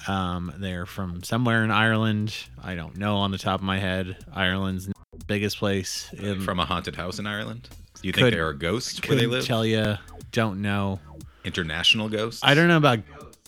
Um, 0.09 0.55
they're 0.57 0.87
from 0.87 1.23
somewhere 1.25 1.63
in 1.63 1.71
Ireland. 1.71 2.35
I 2.65 2.75
don't 2.75 2.97
know 2.97 3.17
on 3.17 3.31
the 3.31 3.39
top 3.39 3.61
of 3.61 3.67
my 3.67 3.79
head. 3.79 4.17
Ireland's 4.33 4.89
biggest 5.27 5.59
place 5.59 6.11
in 6.15 6.41
From 6.41 6.59
a 6.59 6.65
haunted 6.65 6.97
house 6.97 7.19
in 7.19 7.27
Ireland. 7.27 7.69
Do 8.01 8.09
you 8.09 8.13
think 8.13 8.31
there 8.33 8.49
are 8.49 8.53
ghosts 8.53 9.01
where 9.09 9.17
they 9.17 9.27
live? 9.27 9.45
tell 9.45 9.65
you. 9.65 9.97
Don't 10.33 10.63
know. 10.63 10.99
International 11.45 12.09
ghosts? 12.09 12.41
I 12.43 12.55
don't 12.55 12.69
know 12.69 12.77
about 12.77 13.01
ghosts, 13.07 13.39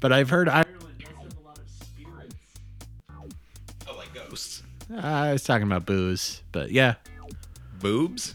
but 0.00 0.12
I've 0.12 0.28
heard 0.30 0.48
Ireland 0.48 0.78
does 0.98 1.08
have 1.08 1.36
a 1.38 1.46
lot 1.46 1.58
of 1.58 1.68
spirits. 1.68 2.34
Oh, 3.88 3.96
like 3.96 4.12
ghosts. 4.14 4.62
I 4.94 5.32
was 5.32 5.44
talking 5.44 5.66
about 5.66 5.86
booze, 5.86 6.42
but 6.52 6.70
yeah. 6.70 6.94
Boobs? 7.80 8.34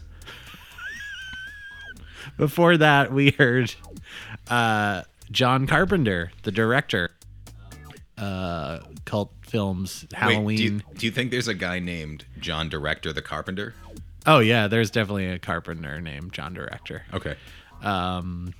Before 2.36 2.76
that, 2.76 3.12
we 3.12 3.30
heard 3.32 3.74
uh, 4.48 5.02
John 5.30 5.66
Carpenter, 5.66 6.30
the 6.42 6.52
director, 6.52 7.10
uh, 8.16 8.80
cult 9.04 9.32
films 9.42 10.06
Halloween. 10.12 10.44
Wait, 10.44 10.56
do 10.56 10.62
you, 10.62 10.80
do 10.96 11.06
you 11.06 11.12
think 11.12 11.30
there's 11.30 11.48
a 11.48 11.54
guy 11.54 11.78
named 11.78 12.24
John 12.38 12.68
Director 12.68 13.12
the 13.12 13.22
Carpenter? 13.22 13.74
Oh 14.28 14.38
yeah, 14.40 14.68
there's 14.68 14.90
definitely 14.90 15.26
a 15.26 15.38
Carpenter 15.38 16.00
named 16.00 16.32
John 16.32 16.52
Director. 16.54 17.02
Okay. 17.14 17.34
Um, 17.82 18.52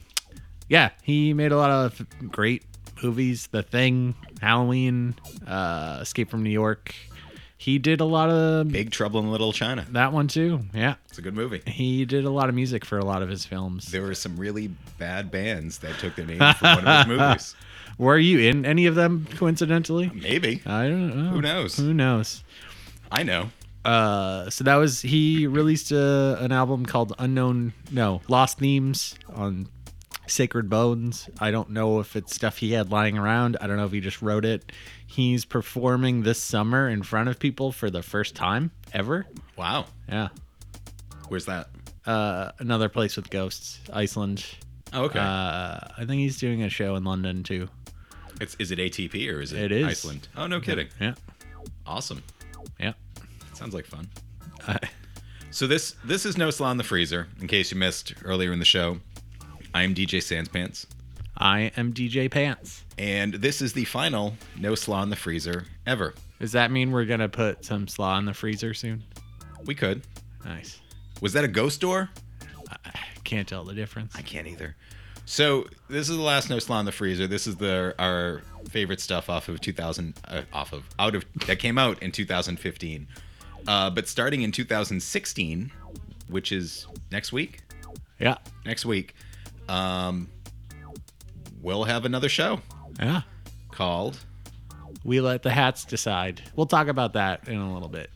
yeah, 0.69 0.91
he 1.03 1.35
made 1.35 1.53
a 1.53 1.57
lot 1.57 1.71
of 1.71 2.07
great 2.33 2.65
movies. 3.03 3.49
The 3.49 3.63
Thing, 3.63 4.15
Halloween, 4.41 5.15
uh, 5.47 5.99
Escape 6.01 6.31
from 6.31 6.43
New 6.43 6.51
York. 6.51 6.95
He 7.61 7.79
did 7.79 8.01
a 8.01 8.05
lot 8.05 8.31
of 8.31 8.69
Big 8.69 8.91
Trouble 8.93 9.21
in 9.21 9.31
Little 9.31 9.53
China. 9.53 9.85
that 9.91 10.13
one 10.13 10.29
too. 10.29 10.61
Yeah, 10.73 10.95
It's 11.09 11.19
a 11.19 11.23
good 11.23 11.35
movie. 11.35 11.61
he 11.67 12.05
did 12.05 12.25
a 12.25 12.31
lot 12.31 12.49
of 12.49 12.55
music 12.55 12.85
for 12.85 12.99
a 12.99 13.05
lot 13.05 13.21
of 13.23 13.29
his 13.29 13.45
films. 13.45 13.87
There 13.91 14.03
were 14.03 14.15
some 14.15 14.37
really 14.37 14.69
bad 14.97 15.31
bands 15.31 15.79
that 15.79 15.99
took 15.99 16.15
their 16.15 16.25
name 16.25 16.39
from 16.39 16.77
one 16.77 16.87
of 16.87 17.07
his 17.09 17.17
movies. 17.19 17.57
Were 17.99 18.17
you 18.17 18.39
in 18.49 18.65
any 18.65 18.87
of 18.87 18.95
them 18.95 19.27
coincidentally? 19.35 20.09
Maybe. 20.15 20.63
I 20.65 20.87
don't 20.89 21.09
know. 21.17 21.31
Who 21.31 21.43
knows? 21.43 21.77
Who 21.77 21.93
knows? 21.93 22.45
I 23.11 23.25
know. 23.25 23.51
Uh, 23.89 24.51
so 24.51 24.65
that 24.65 24.77
was 24.77 25.01
he 25.01 25.47
released 25.47 25.91
a, 25.93 26.37
an 26.41 26.53
album 26.53 26.85
called 26.85 27.15
Unknown, 27.19 27.73
no, 27.91 28.21
Lost 28.29 28.59
Themes 28.59 29.15
on 29.35 29.67
Sacred 30.27 30.69
Bones. 30.69 31.29
I 31.41 31.51
don't 31.51 31.71
know 31.71 31.99
if 32.01 32.15
it's 32.15 32.35
stuff 32.35 32.59
he 32.59 32.73
had 32.73 32.91
lying 32.91 33.17
around. 33.17 33.57
I 33.63 33.67
don't 33.67 33.79
know 33.79 33.87
if 33.87 33.93
he 33.93 34.01
just 34.01 34.21
wrote 34.21 34.45
it. 34.45 34.71
He's 35.07 35.47
performing 35.47 36.23
this 36.23 36.39
summer 36.39 36.89
in 36.89 37.03
front 37.03 37.31
of 37.31 37.39
people 37.39 37.73
for 37.73 37.89
the 37.89 38.03
first 38.03 38.35
time 38.35 38.73
ever. 38.93 39.25
Wow. 39.57 39.87
Yeah. 40.07 40.29
Where's 41.29 41.47
that? 41.47 41.69
Uh, 42.05 42.53
another 42.59 42.91
place 42.91 43.17
with 43.17 43.31
ghosts, 43.31 43.81
Iceland. 43.91 44.45
Oh, 44.93 45.05
okay. 45.05 45.19
Uh, 45.19 45.79
I 45.97 46.05
think 46.07 46.21
he's 46.21 46.39
doing 46.39 46.63
a 46.63 46.69
show 46.69 46.95
in 46.97 47.05
London 47.05 47.43
too. 47.43 47.69
it's, 48.41 48.55
is 48.59 48.71
it 48.71 48.79
ATP 48.79 49.35
or 49.35 49.41
is 49.41 49.53
it, 49.55 49.65
It 49.65 49.73
is. 49.73 49.87
Iceland? 49.87 50.29
Oh, 50.37 50.47
no 50.47 50.61
kidding. 50.61 50.89
Yeah. 51.01 51.15
Awesome. 51.87 52.23
Yeah. 52.79 52.93
Sounds 53.59 53.75
like 53.75 53.87
fun. 53.87 54.09
Uh, 54.67 54.79
So 55.51 55.67
this 55.67 55.97
this 56.05 56.27
is 56.27 56.37
No 56.37 56.51
Slaw 56.51 56.71
in 56.71 56.77
the 56.77 56.85
Freezer, 56.85 57.27
in 57.41 57.49
case 57.49 57.73
you 57.73 57.79
missed 57.79 58.13
earlier 58.25 58.53
in 58.53 58.59
the 58.59 58.65
show. 58.67 58.99
I 59.75 59.83
am 59.83 59.95
DJ 59.95 60.19
Sanspants, 60.19 60.87
I 61.39 61.73
am 61.77 61.93
DJ 61.93 62.31
Pants. 62.31 62.85
and 62.99 63.35
this 63.35 63.61
is 63.63 63.73
the 63.73 63.85
final 63.87 64.35
No 64.59 64.75
Slaw 64.75 65.03
in 65.03 65.11
the 65.11 65.17
Freezer 65.17 65.65
ever. 65.87 66.15
Does 66.39 66.53
that 66.53 66.71
mean 66.71 66.93
we're 66.93 67.07
gonna 67.07 67.29
put 67.31 67.65
some 67.65 67.89
slaw 67.89 68.17
in 68.19 68.27
the 68.27 68.35
freezer 68.35 68.75
soon? 68.75 69.03
We 69.65 69.75
could. 69.75 70.03
Nice. 70.45 70.79
Was 71.21 71.33
that 71.33 71.43
a 71.45 71.49
ghost 71.49 71.81
door? 71.81 72.11
I 72.85 72.91
Can't 73.25 73.49
tell 73.49 73.65
the 73.65 73.75
difference. 73.75 74.15
I 74.15 74.23
can't 74.23 74.47
either. 74.47 74.77
So 75.25 75.67
this 75.89 76.09
is 76.09 76.17
the 76.17 76.23
last 76.23 76.49
No 76.51 76.59
Slaw 76.59 76.79
in 76.81 76.87
the 76.87 76.93
Freezer. 76.93 77.27
This 77.27 77.47
is 77.47 77.57
the 77.57 77.95
our 77.99 78.43
favorite 78.69 79.01
stuff 79.01 79.29
off 79.31 79.49
of 79.49 79.61
2000, 79.61 80.15
uh, 80.29 80.43
off 80.53 80.73
of 80.73 80.85
out 80.99 81.15
of 81.15 81.25
that 81.47 81.59
came 81.59 81.79
out 81.79 82.03
in 82.03 82.13
2015. 82.13 83.09
Uh, 83.67 83.91
but 83.91 84.09
starting 84.09 84.43
in 84.43 84.53
2016, 84.53 85.71
which 86.29 86.53
is 86.53 86.87
next 87.11 87.33
week, 87.33 87.61
Yeah. 88.19 88.37
next 88.65 88.85
week, 88.87 89.15
um, 89.69 90.29
we'll 91.61 91.85
have 91.85 92.05
another 92.05 92.29
show 92.29 92.61
Yeah. 93.01 93.23
called 93.71 94.19
We 95.05 95.21
let 95.21 95.43
the 95.43 95.51
hats 95.51 95.85
decide. 95.85 96.43
We'll 96.57 96.67
talk 96.67 96.89
about 96.89 97.13
that 97.15 97.47
in 97.49 97.57
a 97.57 97.73
little 97.73 97.89
bit. 97.89 98.11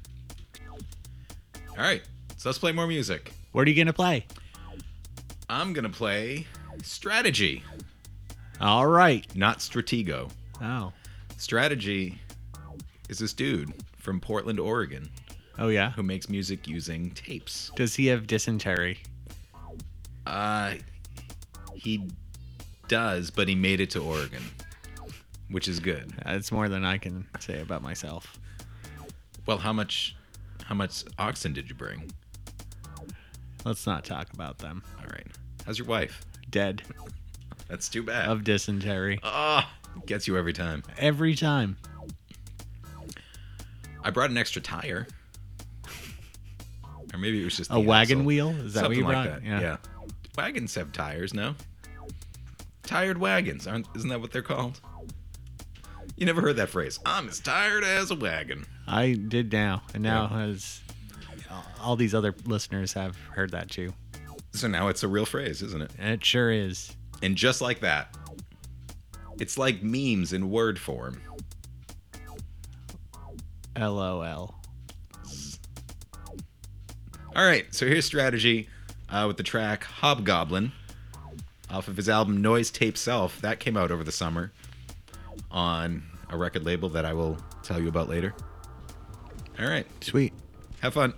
All 1.70 1.76
right, 1.78 2.02
so 2.36 2.48
let's 2.48 2.58
play 2.58 2.72
more 2.72 2.86
music. 2.86 3.32
What 3.52 3.66
are 3.66 3.70
you 3.70 3.76
gonna 3.76 3.92
play? 3.92 4.26
I'm 5.48 5.72
gonna 5.72 5.88
play 5.90 6.46
Strategy, 6.82 7.62
All 8.60 8.86
right. 8.86 9.24
not 9.36 9.58
Stratego. 9.58 10.30
Oh. 10.60 10.92
Strategy 11.36 12.18
is 13.08 13.18
this 13.18 13.32
dude 13.32 13.72
from 13.98 14.20
Portland, 14.20 14.58
Oregon, 14.58 15.08
Oh 15.58 15.68
yeah. 15.68 15.90
who 15.92 16.02
makes 16.02 16.28
music 16.28 16.66
using 16.66 17.10
tapes. 17.10 17.70
Does 17.76 17.94
he 17.94 18.06
have 18.06 18.26
dysentery? 18.26 18.98
Uh, 20.26 20.74
he 21.74 22.08
does, 22.88 23.30
but 23.30 23.48
he 23.48 23.54
made 23.54 23.80
it 23.80 23.90
to 23.90 24.00
Oregon, 24.00 24.42
which 25.50 25.68
is 25.68 25.78
good. 25.80 26.12
That's 26.24 26.50
more 26.52 26.68
than 26.68 26.84
I 26.84 26.98
can 26.98 27.26
say 27.40 27.60
about 27.60 27.82
myself. 27.82 28.38
Well, 29.46 29.58
how 29.58 29.72
much, 29.72 30.16
how 30.64 30.74
much 30.74 31.04
oxen 31.18 31.52
did 31.52 31.68
you 31.68 31.74
bring? 31.74 32.10
Let's 33.64 33.86
not 33.86 34.04
talk 34.04 34.32
about 34.32 34.58
them. 34.58 34.82
All 35.00 35.06
right. 35.08 35.26
How's 35.66 35.78
your 35.78 35.86
wife? 35.88 36.24
Dead 36.50 36.82
That's 37.68 37.88
too 37.88 38.02
bad. 38.02 38.28
of 38.28 38.44
dysentery 38.44 39.18
Ah, 39.22 39.72
gets 40.06 40.26
you 40.28 40.36
every 40.36 40.52
time. 40.52 40.82
every 40.98 41.34
time. 41.34 41.76
I 44.04 44.10
brought 44.10 44.30
an 44.30 44.36
extra 44.38 44.60
tire. 44.62 45.06
Or 47.12 47.18
maybe 47.18 47.40
it 47.40 47.44
was 47.44 47.56
just 47.56 47.70
A 47.70 47.78
wagon 47.78 48.18
axle. 48.18 48.26
wheel? 48.26 48.48
Is 48.50 48.74
that 48.74 48.80
what 48.82 48.84
Something 48.86 48.98
you 48.98 49.04
like 49.04 49.28
brought? 49.28 49.42
that. 49.42 49.44
Yeah. 49.44 49.76
Wagons 50.36 50.74
have 50.76 50.92
tires, 50.92 51.34
no? 51.34 51.54
Tired 52.84 53.18
wagons, 53.18 53.66
aren't 53.66 53.86
isn't 53.94 54.08
that 54.08 54.20
what 54.20 54.32
they're 54.32 54.42
called? 54.42 54.80
You 56.16 56.26
never 56.26 56.40
heard 56.40 56.56
that 56.56 56.68
phrase. 56.68 56.98
I'm 57.06 57.28
as 57.28 57.40
tired 57.40 57.84
as 57.84 58.10
a 58.10 58.14
wagon. 58.14 58.64
I 58.86 59.12
did 59.28 59.52
now, 59.52 59.82
and 59.94 60.02
now 60.02 60.28
Yeah. 60.30 60.42
as 60.46 60.80
all 61.80 61.96
these 61.96 62.14
other 62.14 62.34
listeners 62.44 62.92
have 62.94 63.16
heard 63.16 63.50
that 63.52 63.70
too. 63.70 63.92
So 64.52 64.68
now 64.68 64.88
it's 64.88 65.02
a 65.02 65.08
real 65.08 65.24
phrase, 65.26 65.62
isn't 65.62 65.82
it? 65.82 65.90
It 65.98 66.24
sure 66.24 66.50
is. 66.50 66.94
And 67.22 67.36
just 67.36 67.60
like 67.60 67.80
that, 67.80 68.14
it's 69.40 69.56
like 69.58 69.82
memes 69.82 70.32
in 70.32 70.50
word 70.50 70.78
form. 70.78 71.20
LOL. 73.76 74.54
All 77.34 77.44
right, 77.46 77.72
so 77.74 77.86
here's 77.86 78.04
strategy 78.04 78.68
uh, 79.08 79.24
with 79.26 79.38
the 79.38 79.42
track 79.42 79.84
Hobgoblin 79.84 80.72
off 81.70 81.88
of 81.88 81.96
his 81.96 82.08
album 82.08 82.42
Noise 82.42 82.70
Tape 82.70 82.98
Self. 82.98 83.40
That 83.40 83.58
came 83.58 83.74
out 83.76 83.90
over 83.90 84.04
the 84.04 84.12
summer 84.12 84.52
on 85.50 86.02
a 86.28 86.36
record 86.36 86.64
label 86.66 86.90
that 86.90 87.06
I 87.06 87.14
will 87.14 87.38
tell 87.62 87.80
you 87.80 87.88
about 87.88 88.08
later. 88.10 88.34
All 89.58 89.66
right, 89.66 89.86
Sweet. 90.02 90.34
have 90.80 90.92
fun. 90.92 91.14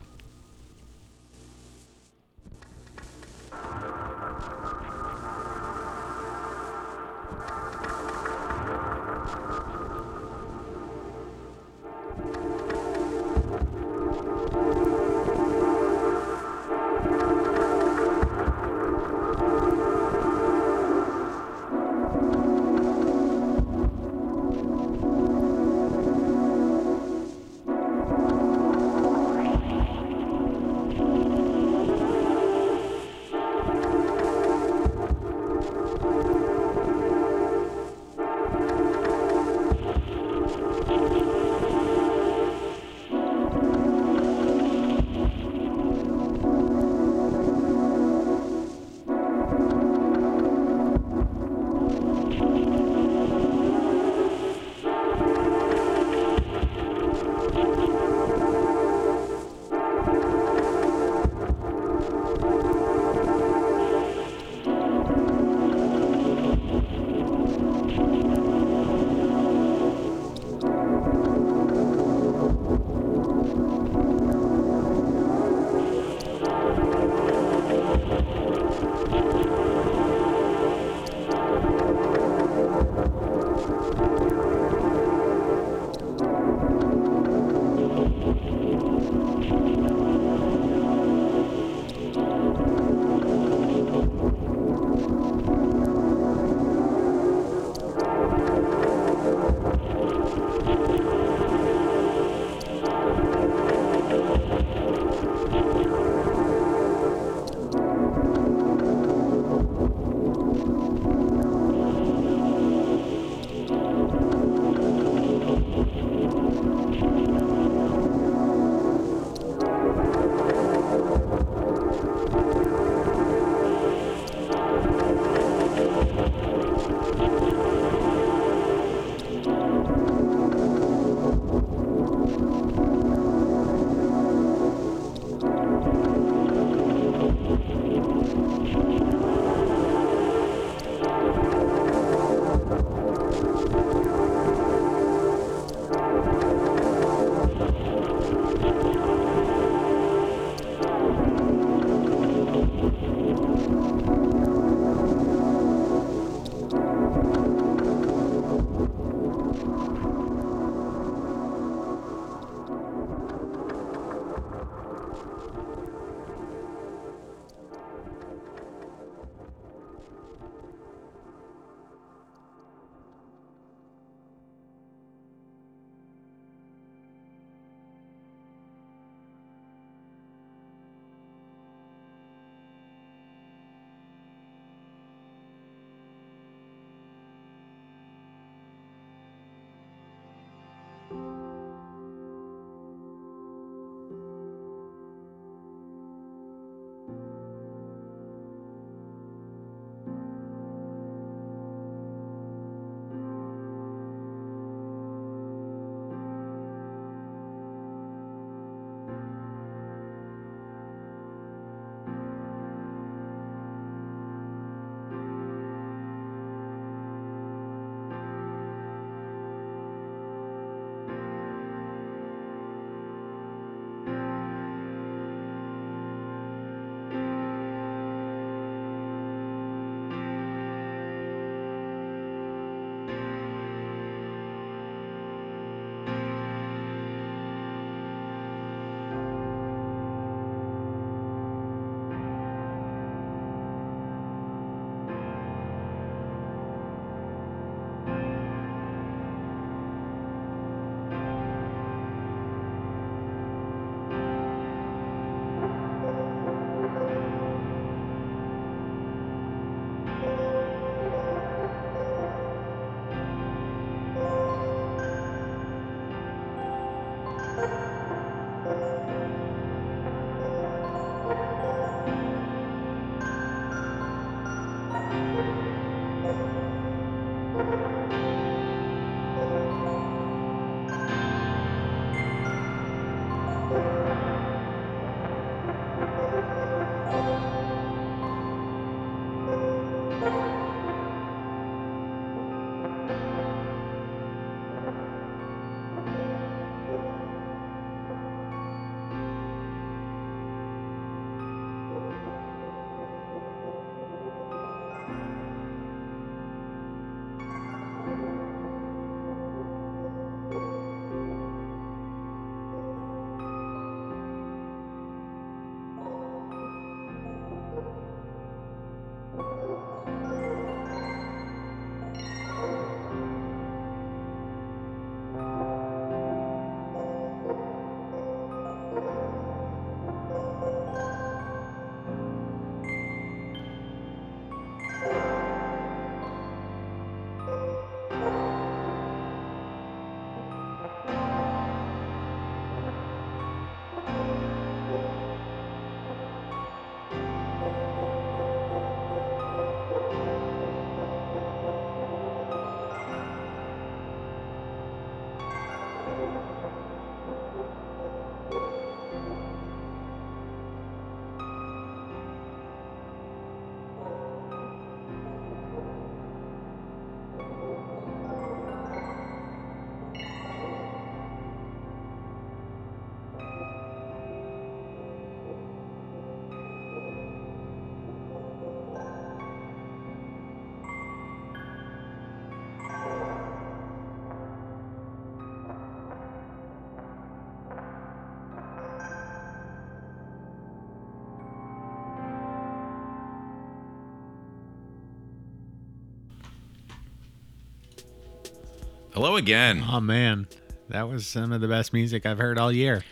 Hello 399.25 399.37
again. 399.37 399.83
Oh 399.91 400.01
man, 400.01 400.47
that 400.91 401.09
was 401.09 401.27
some 401.27 401.51
of 401.51 401.63
the 401.63 401.67
best 401.67 401.95
music 401.95 402.27
I've 402.27 402.37
heard 402.37 402.59
all 402.59 402.71
year. 402.71 403.03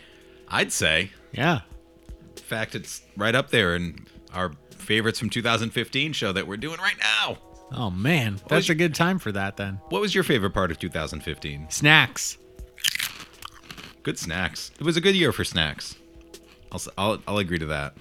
I'd 0.47 0.71
say. 0.71 1.09
Yeah. 1.31 1.61
In 2.37 2.43
fact, 2.43 2.75
it's 2.75 3.01
right 3.17 3.33
up 3.33 3.49
there 3.49 3.75
in 3.75 4.05
our 4.31 4.51
favorites 4.77 5.17
from 5.17 5.31
2015 5.31 6.13
show 6.13 6.31
that 6.31 6.45
we're 6.45 6.57
doing 6.57 6.77
right 6.77 6.99
now. 6.99 7.39
Oh 7.71 7.89
man, 7.89 8.33
was 8.33 8.41
that's 8.47 8.67
your- 8.67 8.73
a 8.73 8.77
good 8.77 8.93
time 8.93 9.17
for 9.17 9.31
that 9.31 9.57
then. 9.57 9.79
What 9.89 10.01
was 10.01 10.13
your 10.13 10.23
favorite 10.23 10.51
part 10.51 10.69
of 10.69 10.77
2015? 10.77 11.71
Snacks. 11.71 12.37
Good 14.03 14.19
snacks. 14.19 14.69
It 14.79 14.83
was 14.83 14.95
a 14.95 15.01
good 15.01 15.15
year 15.15 15.31
for 15.31 15.43
snacks. 15.43 15.95
I'll, 16.71 16.81
I'll, 16.95 17.17
I'll 17.27 17.37
agree 17.39 17.57
to 17.57 17.65
that. 17.65 17.95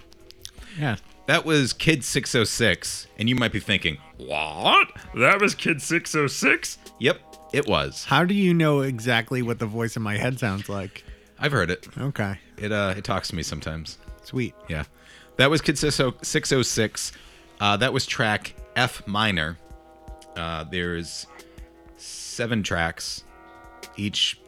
Yeah. 0.78 0.96
That 1.28 1.46
was 1.46 1.72
Kid 1.72 2.04
606, 2.04 3.06
and 3.16 3.26
you 3.26 3.36
might 3.36 3.52
be 3.52 3.60
thinking, 3.60 3.96
what? 4.18 4.88
That 5.14 5.40
was 5.40 5.54
Kid 5.54 5.80
606? 5.80 6.76
Yep, 6.98 7.31
it 7.53 7.66
was. 7.66 8.05
How 8.05 8.24
do 8.24 8.34
you 8.34 8.55
know 8.55 8.80
exactly 8.80 9.42
what 9.42 9.59
the 9.59 9.66
voice 9.66 9.96
in 9.96 10.03
my 10.03 10.16
head 10.16 10.38
sounds 10.38 10.68
like? 10.68 11.05
I've 11.38 11.53
heard 11.53 11.70
it. 11.70 11.88
Okay. 11.98 12.38
It 12.57 12.72
uh, 12.72 12.94
it 12.96 13.05
talks 13.05 13.28
to 13.28 13.34
me 13.34 13.42
sometimes. 13.42 13.98
Sweet. 14.22 14.55
Yeah. 14.68 14.84
That 15.36 15.50
was 15.50 15.61
Kid 15.61 15.78
606. 15.78 17.12
Uh, 17.61 17.76
that 17.78 17.92
was 17.92 18.07
track 18.07 18.55
F 18.76 19.07
minor. 19.07 19.59
Uh, 20.36 20.64
there's 20.64 21.26
seven 21.96 22.62
tracks. 22.62 23.24
Each 23.96 24.38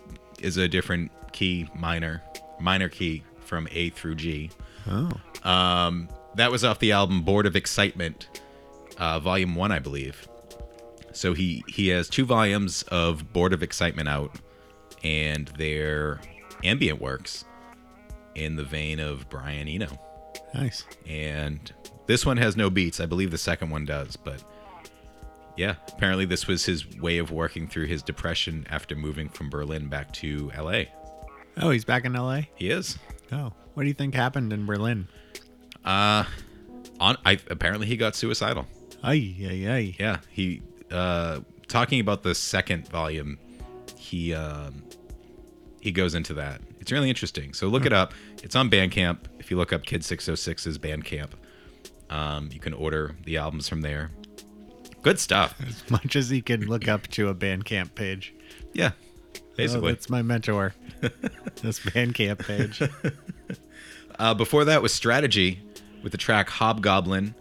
is 0.40 0.56
a 0.56 0.68
different 0.68 1.10
key 1.32 1.68
minor, 1.74 2.22
minor 2.60 2.88
key 2.88 3.22
from 3.40 3.68
A 3.72 3.90
through 3.90 4.16
G. 4.16 4.50
Oh. 4.88 5.10
Um, 5.48 6.08
that 6.34 6.50
was 6.50 6.64
off 6.64 6.78
the 6.78 6.92
album 6.92 7.22
Bored 7.22 7.46
of 7.46 7.56
Excitement, 7.56 8.28
uh, 8.98 9.20
Volume 9.20 9.54
One, 9.54 9.72
I 9.72 9.78
believe. 9.78 10.26
So 11.14 11.32
he 11.34 11.64
he 11.68 11.88
has 11.88 12.08
two 12.08 12.24
volumes 12.24 12.82
of 12.84 13.32
Bored 13.32 13.52
of 13.52 13.62
Excitement 13.62 14.08
out, 14.08 14.36
and 15.02 15.48
they're 15.58 16.20
ambient 16.62 17.00
works 17.00 17.44
in 18.34 18.56
the 18.56 18.64
vein 18.64 19.00
of 19.00 19.28
Brian 19.28 19.68
Eno. 19.68 19.88
Nice. 20.54 20.84
And 21.06 21.72
this 22.06 22.26
one 22.26 22.36
has 22.36 22.56
no 22.56 22.70
beats. 22.70 23.00
I 23.00 23.06
believe 23.06 23.30
the 23.30 23.38
second 23.38 23.70
one 23.70 23.84
does, 23.84 24.16
but 24.16 24.42
yeah, 25.56 25.76
apparently 25.88 26.24
this 26.24 26.46
was 26.46 26.64
his 26.64 26.96
way 26.98 27.18
of 27.18 27.30
working 27.30 27.68
through 27.68 27.86
his 27.86 28.02
depression 28.02 28.66
after 28.70 28.96
moving 28.96 29.28
from 29.28 29.50
Berlin 29.50 29.88
back 29.88 30.12
to 30.14 30.50
LA. 30.58 30.82
Oh, 31.56 31.70
he's 31.70 31.84
back 31.84 32.04
in 32.04 32.12
LA? 32.12 32.42
He 32.56 32.70
is. 32.70 32.98
Oh. 33.30 33.52
What 33.74 33.84
do 33.84 33.88
you 33.88 33.94
think 33.94 34.14
happened 34.14 34.52
in 34.52 34.66
Berlin? 34.66 35.08
Uh 35.84 36.24
on 37.00 37.16
I 37.24 37.38
apparently 37.50 37.86
he 37.86 37.96
got 37.96 38.14
suicidal. 38.16 38.66
Ay, 39.02 39.34
ay, 39.42 39.68
ay. 39.68 39.96
Yeah, 39.98 40.18
he 40.30 40.62
uh 40.94 41.40
talking 41.68 42.00
about 42.00 42.22
the 42.22 42.34
second 42.34 42.88
volume, 42.88 43.38
he 43.96 44.32
um 44.34 44.84
he 45.80 45.92
goes 45.92 46.14
into 46.14 46.32
that. 46.34 46.60
It's 46.80 46.92
really 46.92 47.08
interesting. 47.10 47.52
So 47.52 47.68
look 47.68 47.84
it 47.84 47.92
up. 47.92 48.14
It's 48.42 48.56
on 48.56 48.70
Bandcamp. 48.70 49.18
If 49.38 49.50
you 49.50 49.56
look 49.58 49.72
up 49.72 49.84
Kid 49.84 50.00
606's 50.02 50.78
Bandcamp, 50.78 51.30
um, 52.10 52.48
you 52.52 52.58
can 52.60 52.72
order 52.72 53.14
the 53.24 53.36
albums 53.36 53.68
from 53.68 53.82
there. 53.82 54.10
Good 55.02 55.18
stuff. 55.18 55.54
As 55.66 55.90
much 55.90 56.16
as 56.16 56.30
he 56.30 56.40
can 56.40 56.62
look 56.66 56.88
up 56.88 57.06
to 57.08 57.28
a 57.28 57.34
Bandcamp 57.34 57.94
page. 57.94 58.34
Yeah, 58.72 58.92
Oh, 59.36 59.40
basically. 59.56 59.92
that's 59.92 60.08
my 60.10 60.22
mentor. 60.22 60.74
this 61.62 61.78
Bandcamp 61.80 62.38
page. 62.46 62.82
uh, 64.18 64.34
before 64.34 64.64
that 64.64 64.82
was 64.82 64.92
Strategy 64.92 65.62
with 66.02 66.12
the 66.12 66.18
track 66.18 66.48
Hobgoblin 66.48 67.34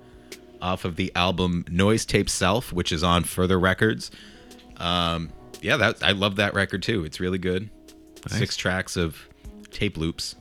off 0.64 0.86
of 0.86 0.96
the 0.96 1.12
album 1.16 1.66
Noise 1.70 2.06
Tape 2.06 2.30
Self, 2.30 2.74
which 2.74 2.92
is 2.92 3.04
on 3.04 3.24
Further 3.26 3.60
Records. 3.60 4.10
Um, 4.78 5.32
yeah, 5.62 5.78
that 5.78 6.02
I 6.02 6.14
love 6.14 6.38
that 6.38 6.54
record 6.54 6.82
too. 6.82 7.04
It's 7.04 7.20
really 7.20 7.38
good. 7.38 7.70
Nice. 8.30 8.40
Six 8.40 8.58
tracks 8.58 8.96
of 8.96 9.28
tape 9.70 9.98
loops. 9.98 10.36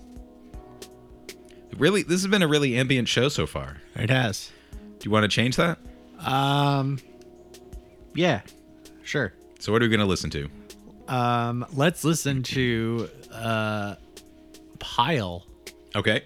Really, 1.77 2.03
this 2.03 2.23
has 2.23 2.31
been 2.31 2.43
a 2.43 2.49
really 2.49 2.77
ambient 2.77 3.09
show 3.09 3.29
so 3.29 3.47
far. 3.47 3.79
It 3.97 4.11
has. 4.11 4.51
Do 4.99 5.07
you 5.07 5.11
want 5.11 5.25
to 5.25 5.29
change 5.29 5.57
that? 5.57 5.79
Um, 6.20 6.99
yeah, 8.14 8.43
sure. 9.03 9.33
So, 9.59 9.73
what 9.73 9.83
are 9.83 9.87
we 9.87 9.89
going 9.89 10.01
to 10.01 10.07
listen 10.07 10.31
to? 10.31 10.49
Um, 11.09 11.66
let's 11.75 12.05
listen 12.05 12.43
to 12.45 13.09
uh, 13.33 13.97
Pile. 14.79 15.45
Okay. 15.97 16.23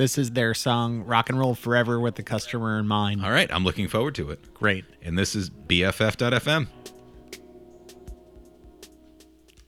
This 0.00 0.16
is 0.16 0.30
their 0.30 0.54
song 0.54 1.04
"Rock 1.04 1.28
and 1.28 1.38
Roll 1.38 1.54
Forever" 1.54 2.00
with 2.00 2.14
the 2.14 2.22
customer 2.22 2.78
in 2.78 2.88
mind. 2.88 3.22
All 3.22 3.30
right. 3.30 3.52
I'm 3.52 3.64
looking 3.64 3.86
forward 3.86 4.14
to 4.14 4.30
it. 4.30 4.54
Great 4.54 4.86
And 5.02 5.18
this 5.18 5.34
is 5.34 5.50
BFF.FM. 5.50 6.68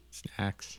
snacks. 0.08 0.78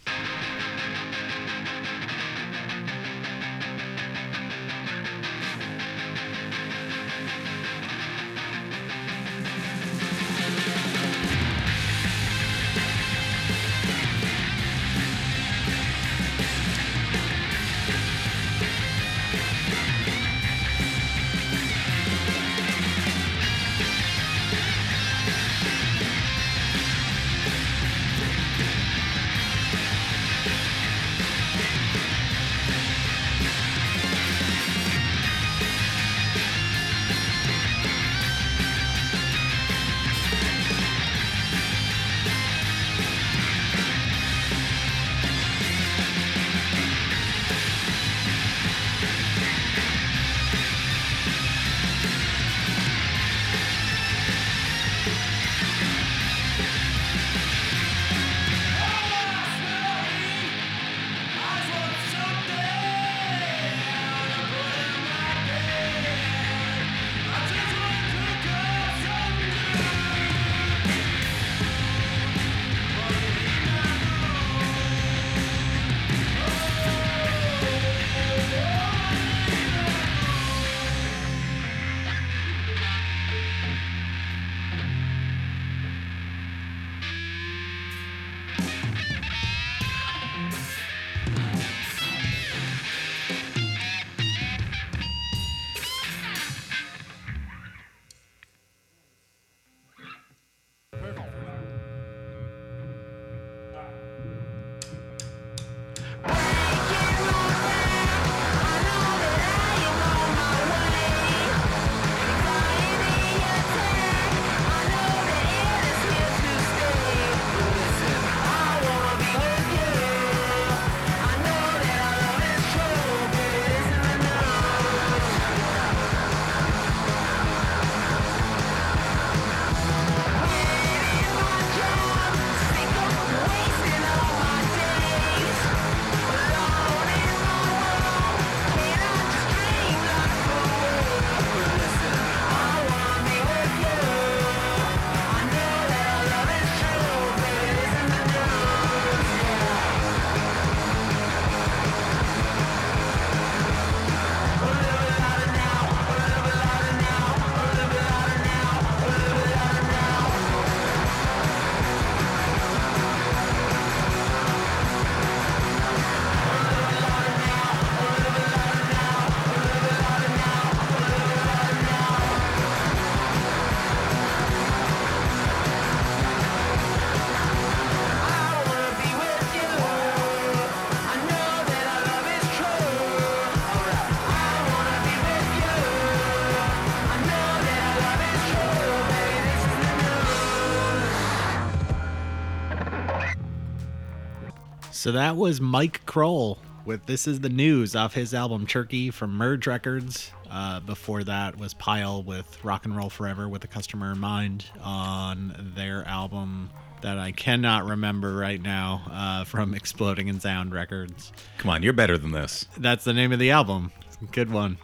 So 195.03 195.11
that 195.11 195.35
was 195.35 195.59
Mike 195.59 196.05
Krol 196.05 196.59
with 196.85 197.05
This 197.07 197.27
Is 197.27 197.41
the 197.41 197.49
News 197.49 197.93
off 197.93 198.13
his 198.13 198.33
album 198.33 198.65
Turkey 198.65 199.11
from 199.11 199.35
Merge 199.35 199.67
Records. 199.67 200.31
Uh, 200.49 200.79
before 200.79 201.25
that 201.25 201.57
was 201.57 201.73
Pile 201.73 202.23
with 202.23 202.63
Rock 202.63 202.85
and 202.85 202.95
Roll 202.95 203.09
Forever 203.09 203.49
with 203.49 203.63
the 203.63 203.67
Customer 203.67 204.13
in 204.13 204.19
Mind 204.19 204.63
on 204.81 205.73
their 205.75 206.07
album 206.07 206.69
that 207.01 207.19
I 207.19 207.33
cannot 207.33 207.83
remember 207.83 208.37
right 208.37 208.61
now 208.61 209.01
uh, 209.11 209.43
from 209.43 209.73
Exploding 209.73 210.29
in 210.29 210.39
Sound 210.39 210.73
Records. 210.73 211.33
Come 211.57 211.69
on, 211.69 211.83
you're 211.83 211.91
better 211.91 212.17
than 212.17 212.31
this. 212.31 212.65
That's 212.77 213.03
the 213.03 213.11
name 213.11 213.33
of 213.33 213.39
the 213.39 213.51
album. 213.51 213.91
Good 214.31 214.49
one. 214.49 214.77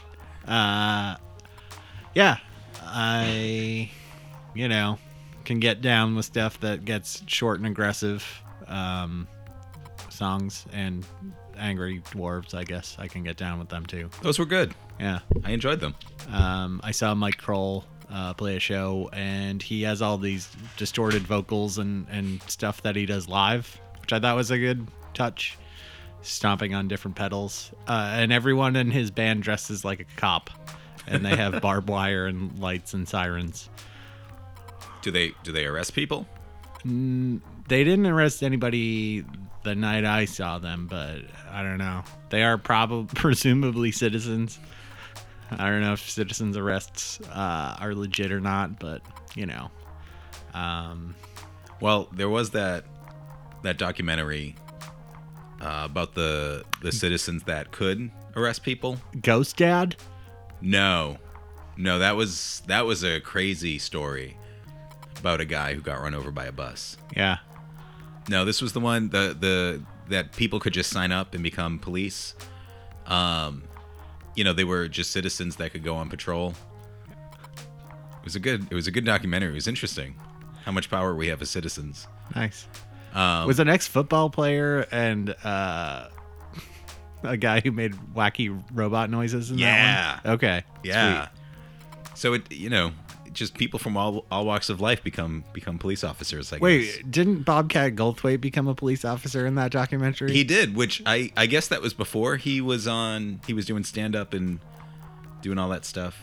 Uh, 0.45 1.15
yeah, 2.13 2.39
I, 2.83 3.89
you 4.53 4.67
know, 4.67 4.99
can 5.45 5.61
get 5.61 5.79
down 5.79 6.17
with 6.17 6.25
stuff 6.25 6.59
that 6.59 6.83
gets 6.83 7.23
short 7.25 7.59
and 7.59 7.67
aggressive. 7.67 8.27
Um, 8.67 9.25
songs 10.19 10.65
and 10.71 11.03
Angry 11.57 12.01
Dwarves, 12.11 12.53
I 12.53 12.63
guess 12.63 12.95
I 12.99 13.07
can 13.07 13.23
get 13.23 13.37
down 13.37 13.57
with 13.57 13.69
them 13.69 13.85
too. 13.85 14.09
Those 14.21 14.37
were 14.37 14.45
good. 14.45 14.75
Yeah. 14.99 15.19
I 15.43 15.51
enjoyed 15.51 15.79
them. 15.79 15.95
Um, 16.31 16.81
I 16.83 16.91
saw 16.91 17.15
Mike 17.15 17.41
Krol 17.41 17.85
uh, 18.11 18.33
play 18.33 18.55
a 18.55 18.59
show, 18.59 19.09
and 19.13 19.61
he 19.63 19.83
has 19.83 20.01
all 20.01 20.17
these 20.17 20.49
distorted 20.77 21.23
vocals 21.23 21.77
and, 21.77 22.05
and 22.09 22.41
stuff 22.43 22.81
that 22.83 22.95
he 22.95 23.05
does 23.05 23.27
live, 23.27 23.79
which 24.01 24.13
I 24.13 24.19
thought 24.19 24.35
was 24.35 24.51
a 24.51 24.57
good 24.57 24.87
touch. 25.13 25.57
Stomping 26.21 26.75
on 26.75 26.89
different 26.89 27.15
pedals. 27.15 27.71
Uh, 27.87 28.09
and 28.11 28.33
everyone 28.33 28.75
in 28.75 28.91
his 28.91 29.09
band 29.09 29.41
dresses 29.41 29.85
like 29.85 30.01
a 30.01 30.05
cop, 30.17 30.49
and 31.07 31.25
they 31.25 31.35
have 31.35 31.61
barbed 31.61 31.87
wire 31.87 32.25
and 32.25 32.59
lights 32.59 32.93
and 32.93 33.07
sirens. 33.07 33.69
Do 35.01 35.11
they 35.11 35.31
do 35.43 35.53
they 35.53 35.65
arrest 35.65 35.93
people? 35.93 36.27
They 36.83 37.83
didn't 37.83 38.05
arrest 38.05 38.43
anybody 38.43 39.23
the 39.63 39.75
night 39.75 40.05
I 40.05 40.25
saw 40.25 40.57
them, 40.59 40.87
but 40.89 41.19
I 41.51 41.63
don't 41.63 41.77
know. 41.77 42.03
They 42.29 42.43
are 42.43 42.57
probably 42.57 43.07
presumably 43.15 43.91
citizens. 43.91 44.59
I 45.51 45.69
don't 45.69 45.81
know 45.81 45.93
if 45.93 46.07
citizens 46.09 46.55
arrests 46.57 47.19
uh, 47.31 47.77
are 47.79 47.95
legit 47.95 48.31
or 48.31 48.39
not, 48.39 48.79
but 48.79 49.01
you 49.35 49.45
know, 49.47 49.69
um, 50.53 51.15
Well, 51.81 52.07
there 52.13 52.29
was 52.29 52.51
that 52.51 52.85
that 53.63 53.77
documentary 53.77 54.55
uh, 55.61 55.81
about 55.85 56.13
the 56.13 56.63
the 56.81 56.91
citizens 56.91 57.43
that 57.43 57.71
could 57.71 58.11
arrest 58.35 58.63
people. 58.63 58.97
Ghost 59.21 59.57
Dad. 59.57 59.95
No, 60.61 61.17
no, 61.77 61.99
that 61.99 62.15
was 62.15 62.61
that 62.67 62.85
was 62.85 63.03
a 63.03 63.19
crazy 63.19 63.79
story 63.79 64.37
about 65.17 65.41
a 65.41 65.45
guy 65.45 65.73
who 65.73 65.81
got 65.81 65.99
run 65.99 66.13
over 66.13 66.31
by 66.31 66.45
a 66.45 66.51
bus. 66.51 66.95
Yeah, 67.15 67.37
No, 68.29 68.45
this 68.45 68.61
was 68.61 68.73
the 68.73 68.79
one 68.79 69.09
the 69.09 69.35
the 69.39 69.81
that 70.09 70.31
people 70.33 70.59
could 70.59 70.73
just 70.73 70.89
sign 70.91 71.11
up 71.11 71.33
and 71.33 71.43
become 71.43 71.79
police. 71.79 72.35
Um, 73.07 73.63
you 74.35 74.43
know, 74.43 74.53
they 74.53 74.63
were 74.63 74.87
just 74.87 75.11
citizens 75.11 75.55
that 75.57 75.71
could 75.71 75.83
go 75.83 75.95
on 75.95 76.09
patrol. 76.09 76.53
It 78.19 78.23
was 78.25 78.35
a 78.35 78.39
good 78.39 78.67
it 78.69 78.75
was 78.75 78.87
a 78.87 78.91
good 78.91 79.05
documentary. 79.05 79.51
It 79.51 79.55
was 79.55 79.67
interesting 79.67 80.15
how 80.65 80.71
much 80.71 80.89
power 80.89 81.15
we 81.15 81.27
have 81.27 81.41
as 81.41 81.49
citizens. 81.49 82.07
nice. 82.35 82.67
Um, 83.13 83.47
Was 83.47 83.59
an 83.59 83.67
ex-football 83.67 84.29
player 84.29 84.85
and 84.91 85.35
uh, 85.43 86.09
a 87.23 87.37
guy 87.37 87.59
who 87.59 87.71
made 87.71 87.93
wacky 88.13 88.63
robot 88.71 89.09
noises 89.09 89.49
in 89.49 89.57
Yeah. 89.57 90.19
that 90.21 90.25
one. 90.25 90.33
Okay. 90.35 90.63
Yeah. 90.83 91.29
So 92.13 92.33
it 92.33 92.51
you 92.51 92.69
know 92.69 92.91
just 93.33 93.55
people 93.55 93.79
from 93.79 93.95
all 93.97 94.25
all 94.31 94.45
walks 94.45 94.69
of 94.69 94.81
life 94.81 95.03
become 95.03 95.43
become 95.53 95.77
police 95.77 96.03
officers. 96.03 96.51
I 96.51 96.57
guess. 96.57 96.61
Wait, 96.61 97.11
didn't 97.11 97.43
Bobcat 97.43 97.95
Goldthwait 97.95 98.41
become 98.41 98.67
a 98.67 98.75
police 98.75 99.03
officer 99.05 99.45
in 99.45 99.55
that 99.55 99.71
documentary? 99.71 100.31
he 100.33 100.43
did, 100.43 100.75
which 100.75 101.01
I 101.05 101.31
I 101.37 101.45
guess 101.45 101.67
that 101.69 101.81
was 101.81 101.93
before 101.93 102.37
he 102.37 102.61
was 102.61 102.87
on. 102.87 103.41
He 103.47 103.53
was 103.53 103.65
doing 103.65 103.83
stand 103.83 104.15
up 104.15 104.33
and 104.33 104.59
doing 105.41 105.57
all 105.57 105.69
that 105.69 105.85
stuff. 105.85 106.19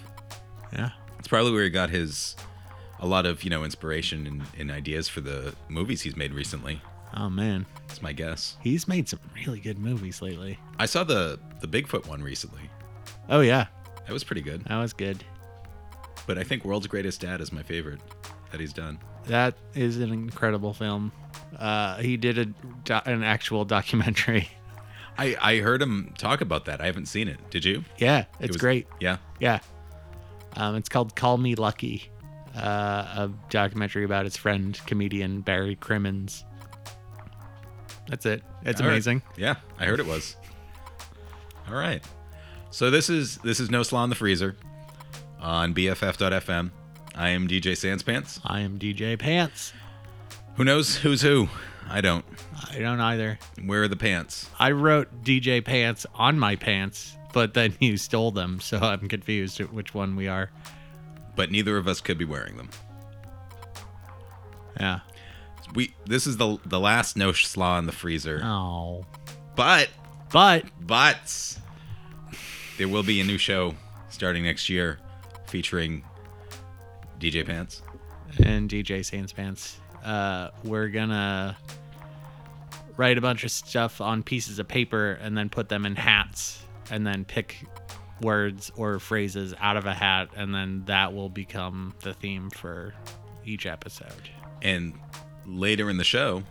yeah. 0.72 0.90
It's 1.18 1.28
probably 1.28 1.52
where 1.52 1.64
he 1.64 1.70
got 1.70 1.90
his 1.90 2.36
a 3.00 3.06
lot 3.06 3.26
of 3.26 3.42
you 3.44 3.50
know 3.50 3.64
inspiration 3.64 4.26
and, 4.26 4.42
and 4.58 4.70
ideas 4.70 5.08
for 5.08 5.20
the 5.20 5.54
movies 5.68 6.02
he's 6.02 6.16
made 6.16 6.32
recently. 6.32 6.80
Oh 7.16 7.30
man, 7.30 7.64
That's 7.86 8.02
my 8.02 8.12
guess. 8.12 8.56
he's 8.60 8.86
made 8.88 9.08
some 9.08 9.20
really 9.34 9.60
good 9.60 9.78
movies 9.78 10.20
lately. 10.20 10.58
I 10.78 10.86
saw 10.86 11.02
the 11.04 11.38
the 11.60 11.66
Bigfoot 11.68 12.06
one 12.06 12.22
recently. 12.22 12.62
Oh 13.28 13.40
yeah, 13.40 13.66
That 14.06 14.12
was 14.12 14.22
pretty 14.24 14.42
good. 14.42 14.64
that 14.66 14.76
was 14.78 14.92
good. 14.92 15.24
But 16.26 16.38
I 16.38 16.42
think 16.42 16.64
World's 16.64 16.86
Greatest 16.86 17.20
Dad 17.20 17.40
is 17.40 17.52
my 17.52 17.62
favorite 17.62 18.00
that 18.50 18.60
he's 18.60 18.72
done. 18.72 18.98
That 19.26 19.54
is 19.74 19.98
an 19.98 20.12
incredible 20.12 20.72
film. 20.72 21.12
Uh, 21.58 21.96
he 21.96 22.16
did 22.16 22.38
a 22.38 22.44
do- 22.46 23.00
an 23.06 23.22
actual 23.22 23.64
documentary. 23.64 24.48
I 25.18 25.36
I 25.40 25.56
heard 25.58 25.80
him 25.80 26.12
talk 26.18 26.40
about 26.40 26.64
that. 26.66 26.80
I 26.80 26.86
haven't 26.86 27.06
seen 27.06 27.26
it. 27.28 27.38
Did 27.50 27.64
you? 27.64 27.84
Yeah, 27.98 28.20
It 28.20 28.26
it's 28.40 28.48
was- 28.52 28.56
great. 28.58 28.86
Yeah. 29.00 29.16
Yeah. 29.40 29.60
Um, 30.54 30.74
it's 30.76 30.88
called 30.88 31.14
Call 31.14 31.36
Me 31.38 31.54
Lucky, 31.54 32.10
uh, 32.56 32.60
a 32.60 33.30
documentary 33.50 34.04
about 34.04 34.24
his 34.24 34.36
friend, 34.36 34.78
comedian 34.86 35.42
Barry 35.42 35.74
Crimmins. 35.76 36.44
That's 38.08 38.24
it. 38.26 38.42
It's 38.64 38.80
All 38.80 38.86
right. 38.86 38.92
amazing. 38.94 39.22
Yeah, 39.36 39.56
I 39.78 39.84
heard 39.86 40.00
it 40.00 40.06
was. 40.06 40.36
All 41.68 41.74
right. 41.74 42.02
So 42.70 42.90
this 42.90 43.10
is 43.10 43.38
this 43.38 43.58
is 43.60 43.70
No 43.70 43.82
Slaw 43.82 44.04
in 44.04 44.10
the 44.10 44.16
Freezer 44.16 44.56
on 45.40 45.74
BFF.fm. 45.74 46.70
I 47.14 47.30
am 47.30 47.48
DJ 47.48 47.72
Sanspants. 47.72 48.40
I 48.44 48.60
am 48.60 48.78
DJ 48.78 49.18
Pants. 49.18 49.72
Who 50.56 50.64
knows 50.64 50.96
who's 50.96 51.22
who? 51.22 51.48
I 51.88 52.00
don't. 52.00 52.24
I 52.70 52.78
don't 52.78 53.00
either. 53.00 53.38
Where 53.64 53.82
are 53.84 53.88
the 53.88 53.96
pants? 53.96 54.50
I 54.58 54.72
wrote 54.72 55.24
DJ 55.24 55.64
Pants 55.64 56.04
on 56.14 56.38
my 56.38 56.56
pants, 56.56 57.16
but 57.32 57.54
then 57.54 57.74
you 57.80 57.96
stole 57.96 58.30
them, 58.32 58.60
so 58.60 58.78
I'm 58.78 59.08
confused 59.08 59.60
at 59.60 59.72
which 59.72 59.94
one 59.94 60.16
we 60.16 60.28
are. 60.28 60.50
But 61.36 61.50
neither 61.50 61.76
of 61.76 61.86
us 61.86 62.00
could 62.00 62.18
be 62.18 62.24
wearing 62.24 62.56
them. 62.56 62.70
Yeah. 64.80 65.00
We 65.74 65.94
this 66.06 66.26
is 66.26 66.36
the 66.36 66.58
the 66.64 66.80
last 66.80 67.16
No 67.16 67.32
Slaw 67.32 67.78
in 67.78 67.86
the 67.86 67.92
Freezer. 67.92 68.40
Oh. 68.42 69.04
But 69.54 69.88
But 70.30 70.64
but 70.80 71.58
there 72.78 72.88
will 72.88 73.02
be 73.02 73.20
a 73.20 73.24
new 73.24 73.38
show 73.38 73.74
starting 74.10 74.44
next 74.44 74.68
year 74.68 74.98
featuring 75.46 76.04
DJ 77.18 77.44
Pants. 77.46 77.82
and 78.44 78.68
DJ 78.68 79.04
Sans 79.04 79.32
Pants. 79.32 79.78
Uh, 80.04 80.50
we're 80.64 80.88
gonna 80.88 81.56
write 82.96 83.18
a 83.18 83.20
bunch 83.20 83.44
of 83.44 83.50
stuff 83.50 84.00
on 84.00 84.22
pieces 84.22 84.58
of 84.58 84.68
paper 84.68 85.12
and 85.22 85.36
then 85.36 85.48
put 85.48 85.68
them 85.68 85.84
in 85.86 85.96
hats 85.96 86.62
and 86.90 87.06
then 87.06 87.24
pick 87.24 87.58
words 88.22 88.70
or 88.76 88.98
phrases 88.98 89.54
out 89.60 89.76
of 89.76 89.84
a 89.86 89.92
hat 89.92 90.28
and 90.36 90.54
then 90.54 90.82
that 90.86 91.12
will 91.12 91.28
become 91.28 91.92
the 92.00 92.14
theme 92.14 92.48
for 92.50 92.94
each 93.44 93.66
episode. 93.66 94.30
And 94.62 94.94
later 95.44 95.90
in 95.90 95.98
the 95.98 96.04
show, 96.04 96.42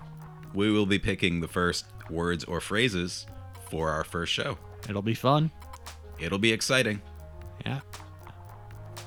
we 0.54 0.72
will 0.72 0.86
be 0.86 1.00
picking 1.00 1.42
the 1.42 1.48
first 1.48 1.86
words 2.10 2.44
or 2.44 2.62
phrases 2.62 3.26
for 3.72 3.90
our 3.90 4.04
first 4.04 4.32
show. 4.32 4.58
It'll 4.88 5.02
be 5.02 5.16
fun. 5.16 5.50
It'll 6.20 6.38
be 6.40 6.52
exciting 6.54 7.02
Yeah. 7.66 7.80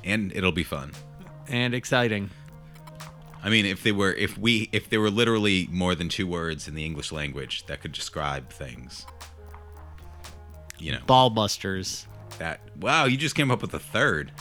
And 0.05 0.32
it'll 0.34 0.53
be 0.53 0.64
fun. 0.64 0.92
And 1.49 1.74
exciting. 1.74 2.30
I 3.42 3.51
mean, 3.51 3.66
if 3.66 3.82
they 3.82 3.92
were 3.92 4.12
if 4.12 4.36
we 4.36 4.68
if 4.72 4.90
there 4.90 5.01
were 5.01 5.11
literally 5.11 5.68
more 5.70 5.94
than 5.94 6.09
two 6.09 6.26
words 6.26 6.66
in 6.68 6.74
the 6.74 6.84
English 6.84 7.12
language 7.12 7.64
that 7.66 7.80
could 7.80 7.92
describe 7.92 8.51
things. 8.51 9.07
You 10.78 10.92
know, 10.92 11.01
Ball 11.07 11.30
busters. 11.30 12.07
that 12.38 12.61
wow, 12.80 13.05
you 13.07 13.16
just 13.16 13.34
came 13.34 13.51
up 13.51 13.62
with 13.62 13.74
a 13.74 13.78
third. 13.78 14.32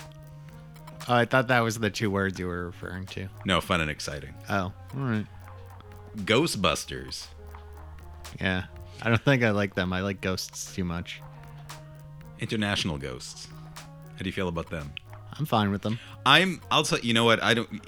Oh, 1.07 1.13
I 1.15 1.25
thought 1.25 1.47
that 1.47 1.61
was 1.61 1.79
the 1.79 1.89
two 1.89 2.11
words 2.11 2.37
you 2.39 2.47
were 2.47 2.65
referring 2.65 3.05
to. 3.07 3.27
No, 3.45 3.61
fun 3.61 3.79
and 3.81 3.89
exciting. 3.89 4.33
Oh, 4.49 4.55
all 4.65 4.73
right. 4.95 5.25
Ghostbusters. 6.17 7.27
Yeah. 8.41 8.65
I 9.01 9.09
don't 9.09 9.21
think 9.23 9.43
I 9.43 9.51
like 9.51 9.75
them. 9.75 9.93
I 9.93 10.01
like 10.01 10.21
ghosts 10.21 10.73
too 10.75 10.83
much. 10.83 11.21
International 12.39 12.97
ghosts. 12.97 13.47
How 13.75 14.17
do 14.19 14.25
you 14.25 14.31
feel 14.33 14.47
about 14.47 14.69
them? 14.69 14.91
I'm 15.39 15.45
fine 15.45 15.71
with 15.71 15.81
them. 15.81 15.99
I'm 16.25 16.61
I'll 16.71 16.83
tell 16.83 16.99
you 16.99 17.13
know 17.13 17.25
what 17.25 17.41
I 17.43 17.53
don't 17.53 17.81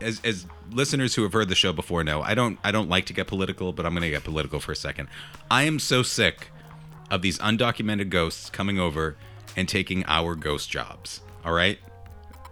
as 0.00 0.20
as 0.24 0.46
listeners 0.70 1.14
who 1.14 1.22
have 1.22 1.32
heard 1.32 1.48
the 1.48 1.54
show 1.54 1.72
before 1.72 2.04
know 2.04 2.22
I 2.22 2.34
don't 2.34 2.58
I 2.62 2.70
don't 2.70 2.88
like 2.88 3.06
to 3.06 3.12
get 3.12 3.26
political 3.26 3.72
but 3.72 3.86
I'm 3.86 3.92
going 3.92 4.02
to 4.02 4.10
get 4.10 4.24
political 4.24 4.60
for 4.60 4.72
a 4.72 4.76
second. 4.76 5.08
I 5.50 5.64
am 5.64 5.78
so 5.78 6.02
sick 6.02 6.48
of 7.10 7.22
these 7.22 7.38
undocumented 7.38 8.08
ghosts 8.08 8.50
coming 8.50 8.78
over 8.78 9.16
and 9.56 9.68
taking 9.68 10.04
our 10.06 10.34
ghost 10.34 10.70
jobs. 10.70 11.20
All 11.44 11.52
right? 11.52 11.78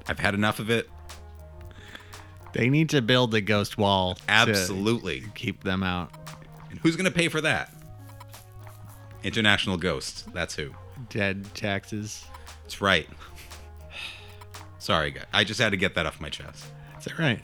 I've 0.08 0.18
had 0.18 0.34
enough 0.34 0.58
of 0.58 0.70
it. 0.70 0.88
They 2.52 2.68
need 2.70 2.88
to 2.90 3.02
build 3.02 3.34
a 3.34 3.40
ghost 3.40 3.78
wall. 3.78 4.18
Absolutely. 4.28 5.24
keep 5.34 5.62
them 5.62 5.82
out. 5.82 6.10
And 6.70 6.78
who's 6.80 6.96
going 6.96 7.10
to 7.10 7.16
pay 7.16 7.28
for 7.28 7.40
that? 7.42 7.72
International 9.22 9.76
ghosts. 9.76 10.24
That's 10.32 10.54
who. 10.54 10.70
Dead 11.10 11.46
taxes. 11.54 12.24
That's 12.62 12.80
right. 12.80 13.08
Sorry, 14.88 15.10
guys. 15.10 15.26
I 15.34 15.44
just 15.44 15.60
had 15.60 15.72
to 15.72 15.76
get 15.76 15.94
that 15.96 16.06
off 16.06 16.18
my 16.18 16.30
chest. 16.30 16.64
Is 16.98 17.04
that 17.04 17.18
right? 17.18 17.40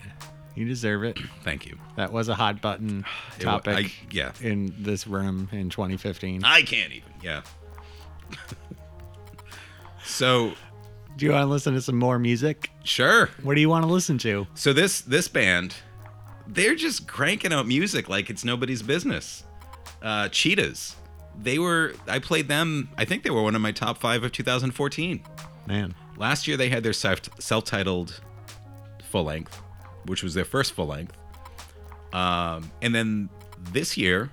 You 0.55 0.65
deserve 0.65 1.05
it. 1.05 1.19
Thank 1.45 1.67
you. 1.67 1.77
That 1.97 2.11
was 2.11 2.31
a 2.31 2.35
hot 2.35 2.63
button 2.63 3.05
It 3.39 3.45
wa- 3.45 3.59
topic 3.59 3.87
I- 3.87 3.93
yeah. 4.11 4.33
in 4.41 4.75
this 4.79 5.07
room 5.07 5.51
in 5.53 5.69
2015. 5.69 6.43
I 6.43 6.63
can't 6.63 6.91
even. 6.91 7.13
Yeah. 7.23 7.43
so 10.05 10.53
Do 11.19 11.27
you 11.27 11.33
want 11.33 11.43
to 11.43 11.47
listen 11.51 11.75
to 11.75 11.83
some 11.83 11.99
more 11.99 12.19
music? 12.19 12.71
sure. 12.83 13.29
What 13.43 13.57
do 13.57 13.61
you 13.61 13.69
want 13.69 13.85
to 13.85 13.93
listen 13.93 14.17
to? 14.19 14.47
So 14.55 14.73
this 14.73 15.03
this 15.03 15.29
band, 15.29 15.75
they're 16.47 16.75
just 16.75 17.07
cranking 17.07 17.53
out 17.53 17.67
music 17.67 18.09
like 18.09 18.31
it's 18.31 18.43
nobody's 18.43 18.83
business. 18.83 19.45
Uh, 20.03 20.29
Cheatahs. 20.31 20.95
They 21.39 21.59
were. 21.59 21.93
I 22.09 22.21
played 22.21 22.49
them. 22.49 22.89
I 22.97 23.05
think 23.05 23.23
they 23.23 23.31
were 23.31 23.43
one 23.43 23.55
of 23.55 23.61
my 23.61 23.73
top 23.73 23.99
five 23.99 24.23
of 24.25 24.33
2014. 24.33 25.23
Man, 25.67 25.95
Last 26.17 26.47
year 26.47 26.57
they 26.57 26.69
had 26.69 26.83
their 26.83 26.93
self 26.93 27.21
self-titled 27.41 28.21
full 29.11 29.25
length, 29.25 29.61
which 30.07 30.23
was 30.23 30.35
their 30.35 30.45
first 30.45 30.73
full 30.73 30.87
length. 30.87 31.17
Um, 32.13 32.71
and 32.83 32.95
then 32.95 33.29
this 33.73 33.97
year, 33.97 34.31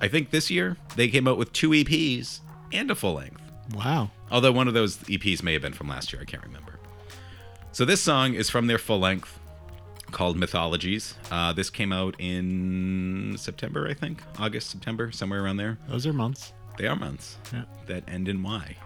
I 0.00 0.08
think 0.08 0.30
this 0.30 0.50
year 0.50 0.76
they 0.96 1.08
came 1.08 1.26
out 1.26 1.38
with 1.38 1.52
two 1.52 1.70
EPs 1.70 2.40
and 2.72 2.90
a 2.90 2.94
full 2.94 3.14
length. 3.14 3.40
wow. 3.74 4.10
Although 4.30 4.52
one 4.52 4.68
of 4.68 4.74
those 4.74 4.98
EPs 4.98 5.42
may 5.42 5.54
have 5.54 5.62
been 5.62 5.72
from 5.72 5.88
last 5.88 6.12
year, 6.12 6.20
I 6.20 6.26
can't 6.26 6.42
remember. 6.44 6.78
So 7.72 7.84
this 7.86 8.02
song 8.02 8.34
is 8.34 8.50
from 8.50 8.66
their 8.66 8.76
full 8.78 8.98
length 8.98 9.38
called 10.10 10.36
Mythologies. 10.36 11.14
Uh, 11.30 11.52
this 11.54 11.70
came 11.70 11.92
out 11.92 12.14
in 12.18 13.34
September, 13.38 13.88
I 13.88 13.94
think, 13.94 14.22
August, 14.38 14.68
September, 14.70 15.10
somewhere 15.12 15.42
around 15.42 15.56
there. 15.56 15.78
Those 15.88 16.06
are 16.06 16.12
months. 16.12 16.52
They 16.76 16.86
are 16.86 16.96
months 16.96 17.36
Yeah. 17.52 17.64
that 17.86 18.04
end 18.08 18.28
in 18.28 18.42
Y. 18.42 18.76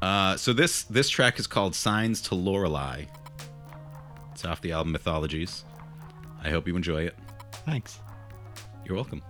Uh, 0.00 0.36
so 0.36 0.52
this 0.52 0.84
this 0.84 1.08
track 1.08 1.38
is 1.38 1.46
called 1.46 1.74
"Signs 1.74 2.20
to 2.22 2.34
Lorelei." 2.34 3.04
It's 4.32 4.44
off 4.44 4.60
the 4.60 4.72
album 4.72 4.92
Mythologies. 4.92 5.64
I 6.42 6.50
hope 6.50 6.68
you 6.68 6.76
enjoy 6.76 7.02
it. 7.02 7.16
Thanks. 7.66 7.98
You're 8.84 8.94
welcome. 8.94 9.22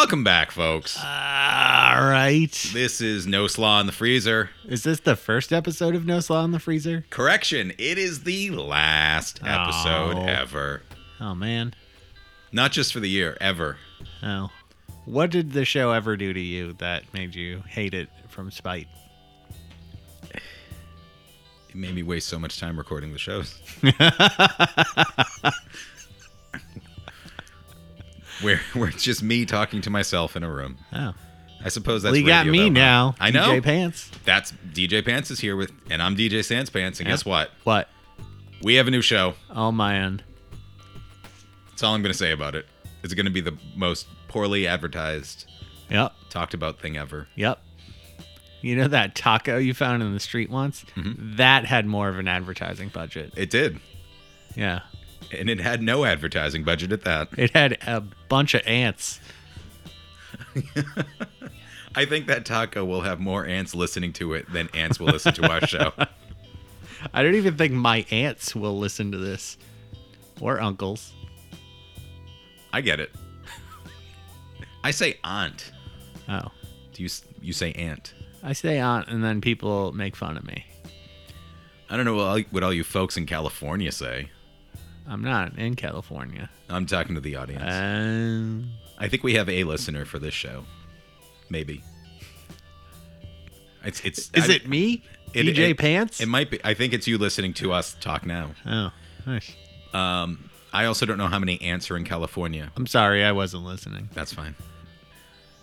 Welcome 0.00 0.22
back, 0.22 0.52
folks. 0.52 0.96
All 0.96 1.04
right. 1.04 2.52
This 2.72 3.00
is 3.00 3.26
No 3.26 3.48
Slaw 3.48 3.80
in 3.80 3.86
the 3.86 3.92
Freezer. 3.92 4.48
Is 4.64 4.84
this 4.84 5.00
the 5.00 5.16
first 5.16 5.52
episode 5.52 5.96
of 5.96 6.06
No 6.06 6.20
Slaw 6.20 6.44
in 6.44 6.52
the 6.52 6.60
Freezer? 6.60 7.04
Correction, 7.10 7.72
it 7.78 7.98
is 7.98 8.22
the 8.22 8.50
last 8.50 9.40
oh. 9.42 9.48
episode 9.48 10.16
Oh. 10.16 10.24
ever. 10.24 10.82
Oh 11.18 11.34
man. 11.34 11.74
Not 12.52 12.70
just 12.70 12.92
for 12.92 13.00
the 13.00 13.08
year, 13.08 13.36
ever. 13.40 13.76
Oh. 14.22 14.50
What 15.04 15.30
did 15.30 15.50
the 15.50 15.64
show 15.64 15.90
ever 15.90 16.16
do 16.16 16.32
to 16.32 16.40
you 16.40 16.74
that 16.74 17.12
made 17.12 17.34
you 17.34 17.64
hate 17.66 17.92
it 17.92 18.08
from 18.28 18.52
spite? 18.52 18.86
It 20.32 21.74
made 21.74 21.96
me 21.96 22.04
waste 22.04 22.28
so 22.28 22.38
much 22.38 22.60
time 22.60 22.78
recording 22.78 23.12
the 23.12 23.18
shows. 23.18 23.60
where, 28.42 28.60
where 28.74 28.88
it's 28.88 29.02
just 29.02 29.22
me 29.22 29.44
talking 29.46 29.80
to 29.82 29.90
myself 29.90 30.36
in 30.36 30.42
a 30.42 30.50
room. 30.52 30.78
Oh. 30.92 31.14
I 31.64 31.70
suppose 31.70 32.02
that's 32.02 32.12
well, 32.12 32.20
you 32.20 32.26
got 32.26 32.46
me 32.46 32.64
though, 32.64 32.68
now. 32.68 33.14
I 33.18 33.30
know. 33.30 33.48
DJ 33.48 33.62
Pants. 33.64 34.10
That's 34.24 34.52
DJ 34.72 35.04
Pants 35.04 35.30
is 35.30 35.40
here 35.40 35.56
with, 35.56 35.72
and 35.90 36.00
I'm 36.02 36.16
DJ 36.16 36.44
Sans 36.44 36.70
Pants. 36.70 37.00
And 37.00 37.08
Yeah. 37.08 37.14
guess 37.14 37.24
what? 37.24 37.50
What? 37.64 37.88
We 38.62 38.76
have 38.76 38.86
a 38.86 38.90
new 38.92 39.02
show. 39.02 39.34
Oh 39.50 39.72
man. 39.72 40.22
That's 41.70 41.82
all 41.82 41.94
I'm 41.94 42.02
going 42.02 42.12
to 42.12 42.18
say 42.18 42.32
about 42.32 42.54
it. 42.54 42.66
It's 43.02 43.14
going 43.14 43.26
to 43.26 43.32
be 43.32 43.40
the 43.40 43.56
most 43.76 44.06
poorly 44.28 44.66
advertised, 44.66 45.46
Yep. 45.90 46.12
talked 46.28 46.54
about 46.54 46.80
thing 46.80 46.96
ever. 46.96 47.28
Yep. 47.36 47.60
You 48.60 48.74
know 48.76 48.88
that 48.88 49.14
taco 49.14 49.56
you 49.58 49.74
found 49.74 50.02
in 50.02 50.12
the 50.12 50.18
street 50.20 50.50
once? 50.50 50.84
Mm-hmm. 50.96 51.36
That 51.36 51.64
had 51.66 51.86
more 51.86 52.08
of 52.08 52.18
an 52.18 52.26
advertising 52.26 52.88
budget. 52.88 53.32
It 53.36 53.50
did. 53.50 53.78
Yeah. 54.56 54.80
And 55.32 55.50
it 55.50 55.60
had 55.60 55.82
no 55.82 56.04
advertising 56.04 56.64
budget 56.64 56.92
at 56.92 57.04
that. 57.04 57.28
It 57.36 57.50
had 57.50 57.78
a 57.86 58.00
bunch 58.00 58.54
of 58.54 58.66
ants. 58.66 59.20
I 61.94 62.04
think 62.04 62.26
that 62.26 62.44
taco 62.44 62.84
will 62.84 63.00
have 63.02 63.20
more 63.20 63.46
ants 63.46 63.74
listening 63.74 64.12
to 64.14 64.34
it 64.34 64.50
than 64.52 64.68
ants 64.74 65.00
will 65.00 65.08
listen 65.08 65.34
to 65.34 65.50
our 65.50 65.66
show. 65.66 65.92
I 67.14 67.22
don't 67.22 67.34
even 67.34 67.56
think 67.56 67.72
my 67.72 68.06
aunts 68.10 68.54
will 68.54 68.78
listen 68.78 69.12
to 69.12 69.18
this. 69.18 69.58
Or 70.40 70.60
uncles. 70.60 71.12
I 72.72 72.80
get 72.80 73.00
it. 73.00 73.10
I 74.84 74.90
say 74.90 75.18
aunt. 75.24 75.72
Oh. 76.28 76.50
Do 76.92 77.02
you 77.02 77.08
you 77.40 77.52
say 77.52 77.72
aunt? 77.72 78.14
I 78.42 78.52
say 78.52 78.78
aunt 78.78 79.08
and 79.08 79.24
then 79.24 79.40
people 79.40 79.92
make 79.92 80.14
fun 80.14 80.36
of 80.36 80.46
me. 80.46 80.64
I 81.90 81.96
don't 81.96 82.04
know 82.04 82.14
what 82.14 82.26
all, 82.26 82.40
what 82.50 82.62
all 82.62 82.72
you 82.72 82.84
folks 82.84 83.16
in 83.16 83.26
California 83.26 83.90
say. 83.90 84.30
I'm 85.08 85.22
not 85.22 85.58
in 85.58 85.74
California. 85.74 86.50
I'm 86.68 86.84
talking 86.86 87.14
to 87.14 87.20
the 87.20 87.36
audience. 87.36 87.62
Um, 87.66 88.70
I 88.98 89.08
think 89.08 89.22
we 89.22 89.34
have 89.34 89.48
a 89.48 89.64
listener 89.64 90.04
for 90.04 90.18
this 90.18 90.34
show. 90.34 90.64
Maybe. 91.50 91.82
It's 93.84 94.00
it's 94.04 94.30
is 94.34 94.50
I- 94.50 94.54
it 94.54 94.68
me? 94.68 95.02
it- 95.32 95.44
DJ 95.44 95.70
it- 95.70 95.78
Pants? 95.78 96.20
It 96.20 96.26
might 96.28 96.50
be. 96.50 96.60
I 96.64 96.74
think 96.74 96.92
it's 96.92 97.06
you 97.06 97.16
listening 97.18 97.54
to 97.54 97.72
us 97.72 97.96
talk 98.00 98.26
now. 98.26 98.50
oh, 98.66 98.92
nice. 99.26 99.54
Um, 99.94 100.50
I 100.72 100.84
also 100.84 101.06
don't 101.06 101.16
know 101.16 101.28
how 101.28 101.38
many 101.38 101.60
ants 101.62 101.90
are 101.90 101.96
in 101.96 102.04
California. 102.04 102.70
I'm 102.76 102.86
sorry, 102.86 103.24
I 103.24 103.32
wasn't 103.32 103.64
listening. 103.64 104.10
That's 104.12 104.32
fine. 104.34 104.54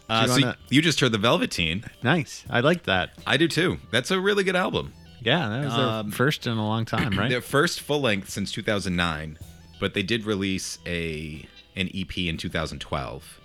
Uh, 0.09 0.21
you 0.21 0.27
so 0.27 0.33
wanna- 0.41 0.57
you 0.69 0.81
just 0.81 0.99
heard 0.99 1.11
the 1.11 1.17
Velvet 1.19 1.51
Teen. 1.51 1.83
Nice. 2.01 2.43
I 2.49 2.61
like 2.61 2.83
that. 2.83 3.11
I 3.27 3.37
do 3.37 3.47
too. 3.47 3.77
That's 3.91 4.09
a 4.11 4.19
really 4.19 4.43
good 4.43 4.55
album. 4.55 4.93
Yeah, 5.25 5.49
that 5.49 5.65
was 5.65 5.73
Um, 5.73 6.09
their 6.09 6.15
first 6.17 6.47
in 6.47 6.57
a 6.57 6.65
long 6.65 6.85
time, 6.95 7.17
right? 7.17 7.29
Their 7.29 7.41
first 7.41 7.81
full 7.81 7.99
length 8.01 8.29
since 8.29 8.51
2009, 8.51 9.37
but 9.79 9.93
they 9.93 10.03
did 10.03 10.25
release 10.25 10.77
a 10.85 11.45
an 11.75 11.89
EP 11.93 12.17
in 12.19 12.37
2012, 12.37 13.39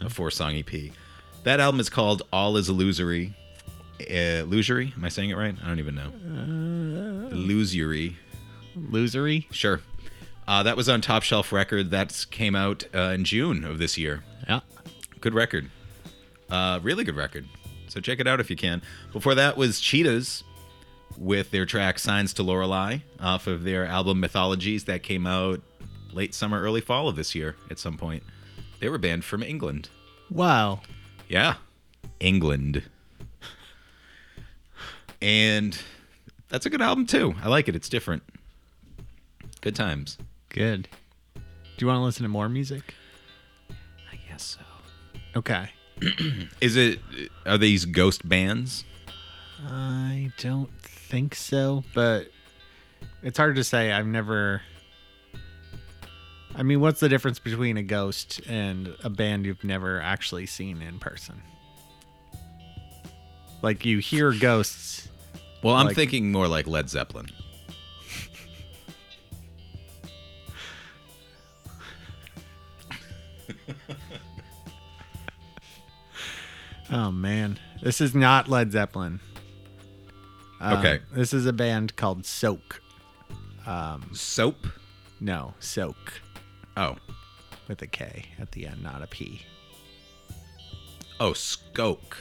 a 0.00 0.08
four 0.10 0.30
song 0.30 0.54
EP. 0.54 0.92
That 1.44 1.58
album 1.58 1.80
is 1.80 1.88
called 1.90 2.22
All 2.32 2.56
Is 2.56 2.68
Illusory. 2.68 3.34
Uh, 4.00 4.44
illusory? 4.44 4.92
Am 4.96 5.04
I 5.04 5.08
saying 5.08 5.30
it 5.30 5.36
right? 5.36 5.54
I 5.62 5.66
don't 5.66 5.78
even 5.80 5.94
know. 5.96 6.12
Illusory. 7.32 8.16
Losery. 8.78 9.46
Sure. 9.52 9.80
Uh, 10.46 10.62
that 10.62 10.76
was 10.76 10.88
on 10.88 11.00
Topshelf 11.02 11.52
Record. 11.52 11.90
That 11.90 12.26
came 12.30 12.54
out 12.54 12.84
uh, 12.94 13.12
in 13.14 13.24
June 13.24 13.64
of 13.64 13.78
this 13.78 13.96
year. 13.98 14.22
Yeah. 14.48 14.60
Good 15.20 15.34
record. 15.34 15.70
Uh, 16.50 16.80
really 16.82 17.04
good 17.04 17.16
record. 17.16 17.46
So 17.88 18.00
check 18.00 18.20
it 18.20 18.26
out 18.26 18.40
if 18.40 18.50
you 18.50 18.56
can. 18.56 18.82
Before 19.12 19.34
that 19.34 19.56
was 19.56 19.80
Cheatahs 19.80 20.42
with 21.18 21.50
their 21.50 21.66
track 21.66 21.98
Signs 21.98 22.32
to 22.34 22.42
Lorelei 22.42 22.98
off 23.20 23.46
of 23.46 23.64
their 23.64 23.86
album 23.86 24.20
Mythologies 24.20 24.84
that 24.84 25.02
came 25.02 25.26
out 25.26 25.60
late 26.12 26.34
summer, 26.34 26.60
early 26.60 26.80
fall 26.80 27.08
of 27.08 27.16
this 27.16 27.34
year 27.34 27.56
at 27.70 27.78
some 27.78 27.96
point. 27.96 28.22
They 28.80 28.88
were 28.88 28.98
banned 28.98 29.24
from 29.24 29.42
England. 29.42 29.88
Wow. 30.30 30.80
Yeah. 31.28 31.54
England. 32.20 32.82
And 35.20 35.78
that's 36.48 36.66
a 36.66 36.70
good 36.70 36.82
album 36.82 37.06
too. 37.06 37.34
I 37.42 37.48
like 37.48 37.68
it. 37.68 37.76
It's 37.76 37.88
different. 37.88 38.22
Good 39.60 39.76
times. 39.76 40.18
Good. 40.48 40.88
Do 41.34 41.40
you 41.78 41.86
want 41.86 41.98
to 41.98 42.02
listen 42.02 42.24
to 42.24 42.28
more 42.28 42.48
music? 42.48 42.94
I 43.70 44.18
guess 44.28 44.42
so. 44.58 44.60
Okay. 45.36 45.70
Is 46.60 46.76
it 46.76 46.98
are 47.46 47.58
these 47.58 47.84
ghost 47.84 48.28
bands? 48.28 48.84
I 49.64 50.32
don't 50.38 50.70
think 51.12 51.34
so, 51.34 51.84
but 51.92 52.28
it's 53.22 53.36
hard 53.36 53.56
to 53.56 53.64
say. 53.64 53.92
I've 53.92 54.06
never. 54.06 54.62
I 56.56 56.62
mean, 56.62 56.80
what's 56.80 57.00
the 57.00 57.08
difference 57.10 57.38
between 57.38 57.76
a 57.76 57.82
ghost 57.82 58.40
and 58.48 58.94
a 59.04 59.10
band 59.10 59.44
you've 59.44 59.62
never 59.62 60.00
actually 60.00 60.46
seen 60.46 60.80
in 60.80 60.98
person? 60.98 61.42
Like 63.60 63.84
you 63.84 63.98
hear 63.98 64.32
ghosts. 64.32 65.08
Well, 65.62 65.74
I'm 65.76 65.86
Like- 65.88 65.96
thinking 65.96 66.32
more 66.32 66.48
like 66.48 66.66
Led 66.66 66.88
Zeppelin. 66.88 67.26
Oh 76.90 77.10
man, 77.10 77.58
this 77.82 78.00
is 78.00 78.14
not 78.14 78.48
Led 78.48 78.72
Zeppelin. 78.72 79.20
Um, 80.62 80.78
Okay. 80.78 81.00
This 81.12 81.34
is 81.34 81.44
a 81.46 81.52
band 81.52 81.96
called 81.96 82.24
Soak. 82.24 82.80
Um, 83.66 84.10
Soap? 84.12 84.66
No, 85.20 85.54
Soak 85.60 86.20
Oh. 86.76 86.96
with 87.68 87.82
a 87.82 87.86
K 87.86 88.26
at 88.38 88.52
the 88.52 88.66
end, 88.66 88.82
not 88.82 89.02
a 89.02 89.06
P. 89.06 89.42
Oh, 91.20 91.32
Skoke. 91.32 92.16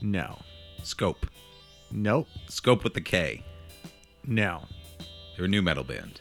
No. 0.00 0.40
Scope. 0.82 1.26
Nope. 1.90 2.28
Scope 2.48 2.84
with 2.84 2.94
the 2.94 3.00
K. 3.00 3.44
No. 4.26 4.66
They're 5.36 5.46
a 5.46 5.48
new 5.48 5.62
metal 5.62 5.84
band. 5.84 6.20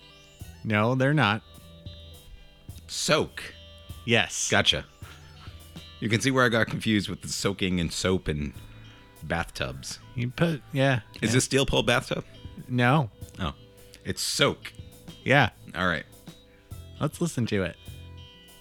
No, 0.63 0.95
they're 0.95 1.13
not. 1.13 1.41
Soak. 2.87 3.41
Yes. 4.05 4.49
Gotcha. 4.49 4.85
You 5.99 6.09
can 6.09 6.21
see 6.21 6.31
where 6.31 6.45
I 6.45 6.49
got 6.49 6.67
confused 6.67 7.09
with 7.09 7.21
the 7.21 7.27
soaking 7.27 7.79
and 7.79 7.91
soap 7.91 8.27
and 8.27 8.53
bathtubs. 9.23 9.99
You 10.21 10.29
put 10.29 10.61
yeah. 10.71 11.01
Is 11.21 11.29
yeah. 11.29 11.35
this 11.35 11.45
steel 11.45 11.65
pole 11.65 11.83
bathtub? 11.83 12.23
No. 12.67 13.09
Oh. 13.39 13.53
It's 14.05 14.21
soak. 14.21 14.71
Yeah. 15.23 15.49
All 15.75 15.87
right. 15.87 16.05
Let's 16.99 17.19
listen 17.21 17.45
to 17.47 17.63
it. 17.63 17.75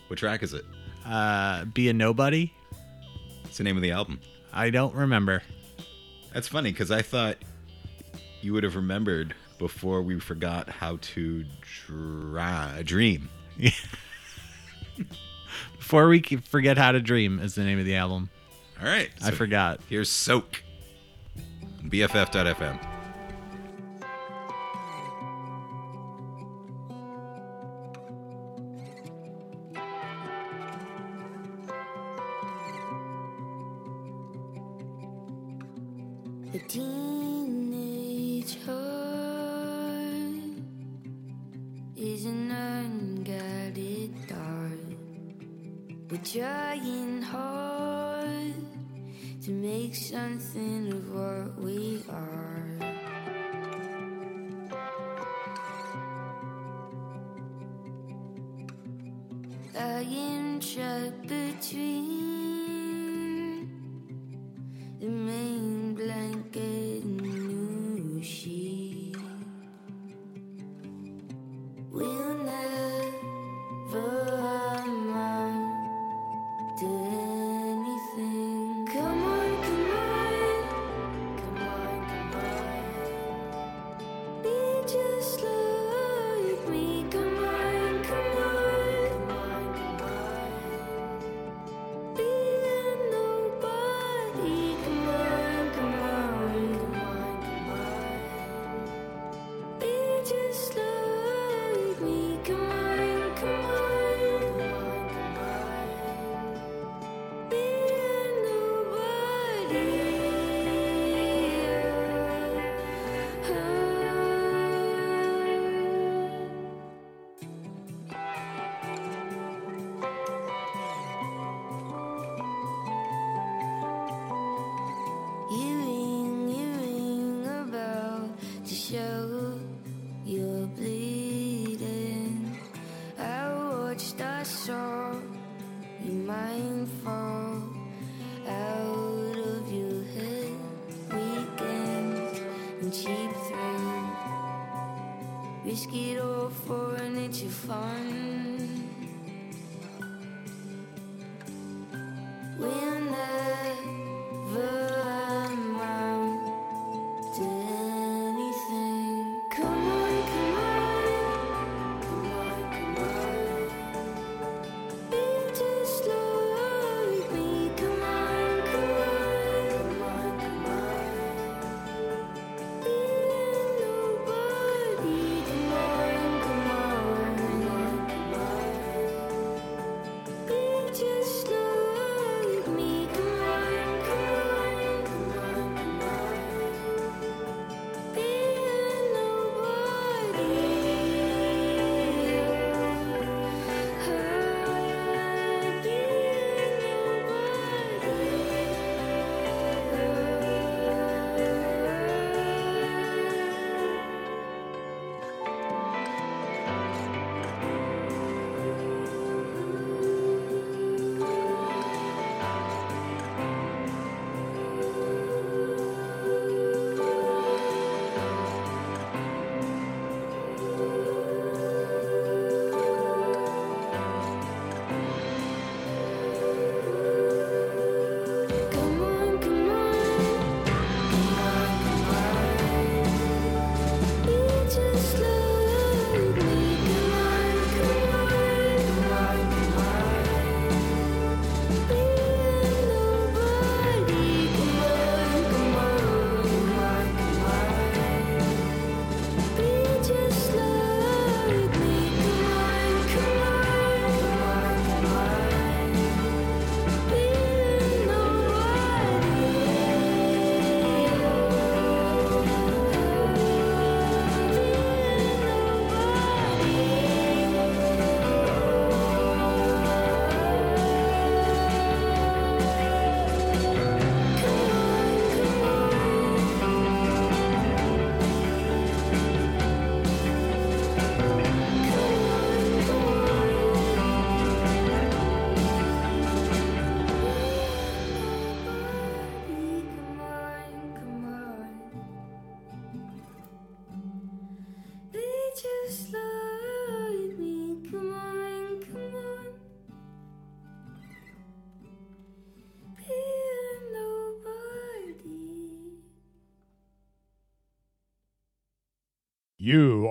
What 0.08 0.18
track 0.18 0.42
is 0.42 0.54
it? 0.54 0.64
Uh 1.04 1.66
Be 1.66 1.88
a 1.88 1.92
Nobody? 1.92 2.52
What's 3.42 3.58
the 3.58 3.64
name 3.64 3.76
of 3.76 3.82
the 3.82 3.92
album? 3.92 4.20
I 4.52 4.70
don't 4.70 4.94
remember. 4.94 5.42
That's 6.32 6.48
funny 6.48 6.72
because 6.72 6.90
I 6.90 7.02
thought 7.02 7.36
you 8.40 8.52
would 8.52 8.64
have 8.64 8.76
remembered 8.76 9.34
before 9.58 10.00
we 10.00 10.18
forgot 10.18 10.70
how 10.70 10.98
to 11.02 11.44
dra- 11.86 12.80
dream. 12.82 13.28
Before 15.76 16.08
we 16.08 16.20
forget 16.22 16.78
how 16.78 16.92
to 16.92 17.00
dream 17.00 17.40
is 17.40 17.56
the 17.56 17.64
name 17.64 17.78
of 17.80 17.84
the 17.84 17.96
album. 17.96 18.30
All 18.80 18.86
right. 18.86 19.10
I 19.22 19.32
forgot. 19.32 19.80
Here's 19.88 20.08
Soak. 20.08 20.62
BFF.FM. 21.90 22.89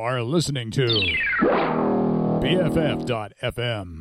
are 0.09 0.23
listening 0.23 0.71
to 0.71 0.87
BFF.FM. 2.41 3.98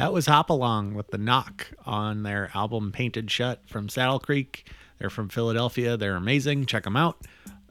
That 0.00 0.14
was 0.14 0.24
Hop 0.24 0.48
Along 0.48 0.94
with 0.94 1.08
the 1.08 1.18
Knock 1.18 1.72
on 1.84 2.22
their 2.22 2.50
album 2.54 2.90
Painted 2.90 3.30
Shut 3.30 3.60
from 3.68 3.90
Saddle 3.90 4.18
Creek. 4.18 4.66
They're 4.98 5.10
from 5.10 5.28
Philadelphia. 5.28 5.98
They're 5.98 6.16
amazing. 6.16 6.64
Check 6.64 6.84
them 6.84 6.96
out. 6.96 7.18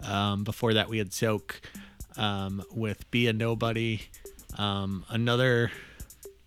Um, 0.04 0.44
before 0.44 0.76
that, 0.76 0.90
we 0.90 1.00
had 1.00 1.12
Soak 1.12 1.60
um, 2.18 2.64
with 2.72 3.10
Be 3.10 3.26
a 3.26 3.34
Nobody. 3.34 4.02
Um, 4.60 5.06
another 5.10 5.72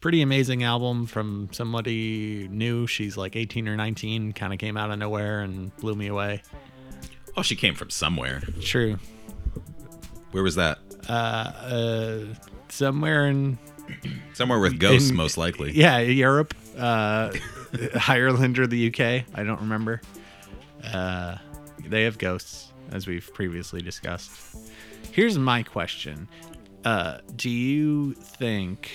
pretty 0.01 0.23
amazing 0.23 0.63
album 0.63 1.07
from 1.07 1.49
somebody 1.51 2.47
new. 2.49 2.87
She's 2.87 3.17
like 3.17 3.35
18 3.35 3.67
or 3.67 3.75
19, 3.75 4.35
kind 4.35 4.53
of 4.53 4.61
came 4.61 4.77
out 4.77 4.93
of 4.93 5.01
nowhere 5.01 5.41
and 5.41 5.77
blew 5.79 5.97
me 5.97 6.07
away. 6.07 6.43
Oh, 7.37 7.43
she 7.43 7.57
came 7.57 7.75
from 7.75 7.91
somewhere. 7.91 8.41
True. 8.61 9.01
Where 10.31 10.45
was 10.45 10.55
that? 10.55 10.79
Uh, 11.09 11.13
uh, 11.13 12.25
somewhere 12.69 13.27
in 13.27 13.59
Somewhere 14.35 14.59
with 14.59 14.79
ghosts, 14.79 15.11
In- 15.11 15.17
most 15.17 15.37
likely. 15.37 15.73
Yeah, 15.73 15.99
Europe, 15.99 16.55
uh, 16.79 17.33
Ireland 18.09 18.59
or 18.59 18.67
the 18.67 18.89
UK. 18.89 19.25
I 19.35 19.43
don't 19.45 19.61
remember. 19.61 20.01
Uh, 20.85 21.37
they 21.87 22.03
have 22.05 22.19
ghosts, 22.19 22.73
as 22.91 23.07
we've 23.07 23.29
previously 23.35 23.81
discussed. 23.83 24.31
Here's 25.11 25.39
my 25.39 25.63
question: 25.63 26.29
uh, 26.85 27.19
Do 27.37 27.51
you 27.51 28.15
think 28.15 28.91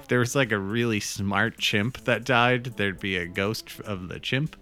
if 0.00 0.08
there 0.08 0.18
was 0.20 0.34
like 0.36 0.52
a 0.52 0.58
really 0.58 1.00
smart 1.00 1.58
chimp 1.58 2.04
that 2.04 2.24
died, 2.24 2.64
there'd 2.76 3.00
be 3.00 3.16
a 3.16 3.26
ghost 3.26 3.80
of 3.80 4.08
the 4.08 4.20
chimp? 4.20 4.56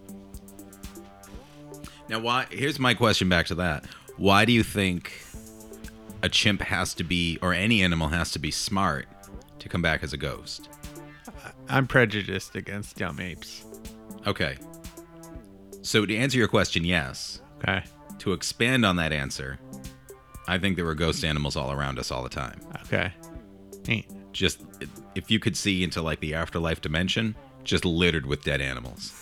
Now, 2.08 2.18
why? 2.20 2.46
Here's 2.50 2.78
my 2.78 2.94
question 2.94 3.28
back 3.28 3.46
to 3.46 3.54
that. 3.56 3.84
Why 4.16 4.44
do 4.44 4.52
you 4.52 4.62
think 4.62 5.12
a 6.22 6.28
chimp 6.28 6.62
has 6.62 6.94
to 6.94 7.04
be, 7.04 7.38
or 7.42 7.52
any 7.52 7.82
animal 7.82 8.08
has 8.08 8.30
to 8.32 8.38
be 8.38 8.50
smart 8.50 9.06
to 9.58 9.68
come 9.68 9.82
back 9.82 10.02
as 10.02 10.12
a 10.12 10.16
ghost? 10.16 10.68
I'm 11.68 11.86
prejudiced 11.86 12.54
against 12.54 12.96
dumb 12.96 13.20
apes. 13.20 13.64
Okay. 14.26 14.56
So 15.82 16.06
to 16.06 16.16
answer 16.16 16.38
your 16.38 16.48
question, 16.48 16.84
yes. 16.84 17.40
Okay. 17.58 17.84
To 18.18 18.32
expand 18.32 18.84
on 18.84 18.96
that 18.96 19.12
answer, 19.12 19.58
I 20.46 20.58
think 20.58 20.76
there 20.76 20.84
were 20.84 20.94
ghost 20.94 21.24
animals 21.24 21.56
all 21.56 21.72
around 21.72 21.98
us 21.98 22.10
all 22.10 22.22
the 22.22 22.28
time. 22.28 22.60
Okay. 22.84 23.12
Neat. 23.86 24.10
Just 24.32 24.62
if 25.14 25.30
you 25.30 25.38
could 25.38 25.56
see 25.56 25.82
into 25.82 26.02
like 26.02 26.20
the 26.20 26.34
afterlife 26.34 26.80
dimension, 26.80 27.34
just 27.64 27.84
littered 27.84 28.26
with 28.26 28.42
dead 28.44 28.60
animals. 28.60 29.18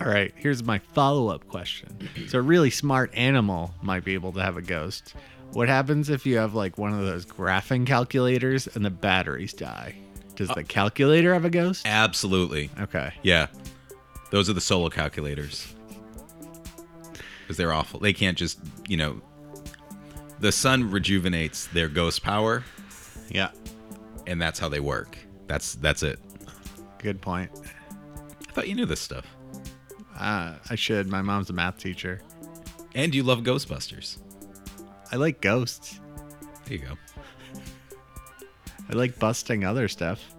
All 0.00 0.08
right, 0.08 0.32
here's 0.34 0.64
my 0.64 0.78
follow 0.78 1.28
up 1.28 1.46
question. 1.48 2.08
So, 2.26 2.38
a 2.38 2.42
really 2.42 2.70
smart 2.70 3.12
animal 3.14 3.74
might 3.82 4.04
be 4.04 4.14
able 4.14 4.32
to 4.32 4.42
have 4.42 4.56
a 4.56 4.62
ghost. 4.62 5.14
What 5.52 5.68
happens 5.68 6.08
if 6.08 6.24
you 6.24 6.38
have 6.38 6.54
like 6.54 6.78
one 6.78 6.92
of 6.94 7.00
those 7.04 7.26
graphing 7.26 7.86
calculators 7.86 8.66
and 8.66 8.84
the 8.84 8.90
batteries 8.90 9.52
die? 9.52 9.94
Does 10.34 10.48
the 10.48 10.64
calculator 10.64 11.34
have 11.34 11.44
a 11.44 11.50
ghost? 11.50 11.86
Absolutely. 11.86 12.70
Okay. 12.80 13.12
Yeah. 13.22 13.48
Those 14.30 14.48
are 14.48 14.54
the 14.54 14.62
solo 14.62 14.88
calculators. 14.88 15.74
Because 17.42 17.58
they're 17.58 17.72
awful. 17.72 18.00
They 18.00 18.14
can't 18.14 18.38
just, 18.38 18.58
you 18.88 18.96
know, 18.96 19.20
the 20.40 20.50
sun 20.52 20.90
rejuvenates 20.90 21.66
their 21.68 21.88
ghost 21.88 22.22
power, 22.22 22.64
Yeah. 23.28 23.50
and 24.26 24.40
that's 24.40 24.58
how 24.58 24.68
they 24.70 24.80
work. 24.80 25.18
That's 25.48 25.74
that's 25.74 26.02
it. 26.02 26.18
Good 26.98 27.20
point. 27.20 27.50
I 28.48 28.52
thought 28.52 28.68
you 28.68 28.74
knew 28.74 28.86
this 28.86 29.00
stuff. 29.00 29.26
Uh, 30.18 30.54
I 30.70 30.74
should. 30.76 31.08
My 31.08 31.20
mom's 31.20 31.50
a 31.50 31.52
math 31.52 31.76
teacher. 31.76 32.22
And 32.94 33.14
you 33.14 33.22
love 33.22 33.40
Ghostbusters. 33.40 34.18
I 35.12 35.16
like 35.16 35.42
ghosts. 35.42 36.00
There 36.64 36.78
you 36.78 36.78
go. 36.78 36.96
I 38.88 38.94
like 38.94 39.18
busting 39.18 39.64
other 39.64 39.86
stuff. 39.88 40.34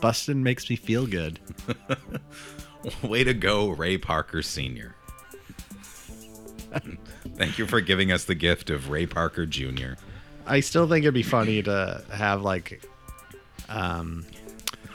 Busting 0.00 0.42
makes 0.42 0.68
me 0.68 0.76
feel 0.76 1.06
good. 1.06 1.40
Way 3.02 3.24
to 3.24 3.32
go, 3.32 3.70
Ray 3.70 3.96
Parker 3.96 4.42
Sr. 4.42 4.94
Thank 7.36 7.58
you 7.58 7.66
for 7.66 7.80
giving 7.80 8.12
us 8.12 8.24
the 8.24 8.34
gift 8.34 8.68
of 8.68 8.90
Ray 8.90 9.06
Parker 9.06 9.46
Jr. 9.46 9.94
I 10.46 10.60
still 10.60 10.86
think 10.86 11.04
it'd 11.04 11.14
be 11.14 11.22
funny 11.22 11.62
to 11.62 12.04
have 12.12 12.42
like, 12.42 12.84
um, 13.70 14.26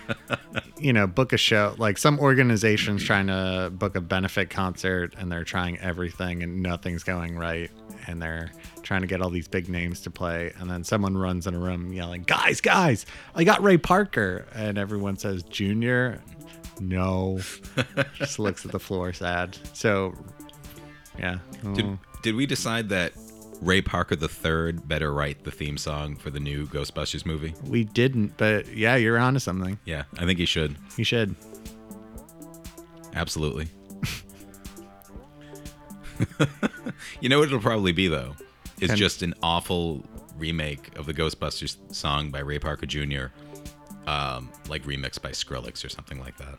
you 0.79 0.93
know, 0.93 1.07
book 1.07 1.33
a 1.33 1.37
show. 1.37 1.73
Like 1.77 1.97
some 1.97 2.19
organizations 2.19 3.03
trying 3.03 3.27
to 3.27 3.71
book 3.73 3.95
a 3.95 4.01
benefit 4.01 4.51
concert 4.51 5.15
and 5.17 5.31
they're 5.31 5.43
trying 5.43 5.79
everything 5.79 6.43
and 6.43 6.61
nothing's 6.61 7.03
going 7.03 7.35
right, 7.35 7.71
and 8.07 8.21
they're 8.21 8.51
trying 8.89 9.01
to 9.01 9.07
get 9.07 9.21
all 9.21 9.29
these 9.29 9.47
big 9.47 9.69
names 9.69 10.01
to 10.01 10.09
play, 10.09 10.51
and 10.57 10.67
then 10.67 10.83
someone 10.83 11.15
runs 11.15 11.45
in 11.45 11.53
a 11.53 11.59
room 11.59 11.93
yelling, 11.93 12.23
"Guys, 12.23 12.59
guys, 12.59 13.05
I 13.35 13.43
got 13.43 13.61
Ray 13.61 13.77
Parker," 13.77 14.47
and 14.55 14.79
everyone 14.79 15.15
says, 15.15 15.43
"Junior." 15.43 16.19
No, 16.79 17.39
just 18.15 18.39
looks 18.39 18.65
at 18.65 18.71
the 18.71 18.79
floor 18.79 19.13
sad. 19.13 19.55
So, 19.73 20.15
yeah. 21.19 21.37
Did, 21.75 21.85
Oh. 21.85 21.99
did 22.23 22.33
we 22.33 22.47
decide 22.47 22.89
that 22.89 23.13
Ray 23.61 23.81
Parker 23.83 24.15
III 24.19 24.71
better 24.87 25.13
write 25.13 25.43
the 25.43 25.51
theme 25.51 25.77
song 25.77 26.15
for 26.15 26.31
the 26.31 26.39
new 26.39 26.65
Ghostbusters 26.65 27.27
movie? 27.27 27.53
We 27.65 27.83
didn't, 27.83 28.37
but 28.37 28.73
yeah, 28.75 28.95
you're 28.95 29.19
onto 29.19 29.39
something. 29.39 29.77
Yeah, 29.85 30.05
I 30.17 30.25
think 30.25 30.39
he 30.39 30.45
should. 30.47 30.77
He 30.97 31.03
should. 31.03 31.35
Absolutely. 33.13 33.67
you 37.21 37.29
know 37.29 37.37
what 37.37 37.49
it'll 37.49 37.59
probably 37.59 37.91
be 37.91 38.07
though? 38.07 38.33
It's 38.81 38.87
Can- 38.87 38.97
just 38.97 39.21
an 39.21 39.33
awful 39.43 40.05
remake 40.37 40.97
of 40.97 41.05
the 41.05 41.13
Ghostbusters 41.13 41.77
song 41.93 42.31
by 42.31 42.39
Ray 42.39 42.59
Parker 42.59 42.85
Jr. 42.85 43.25
Um, 44.07 44.49
like 44.69 44.83
remixed 44.83 45.21
by 45.21 45.31
Skrillex 45.31 45.83
or 45.85 45.89
something 45.89 46.19
like 46.19 46.37
that. 46.37 46.57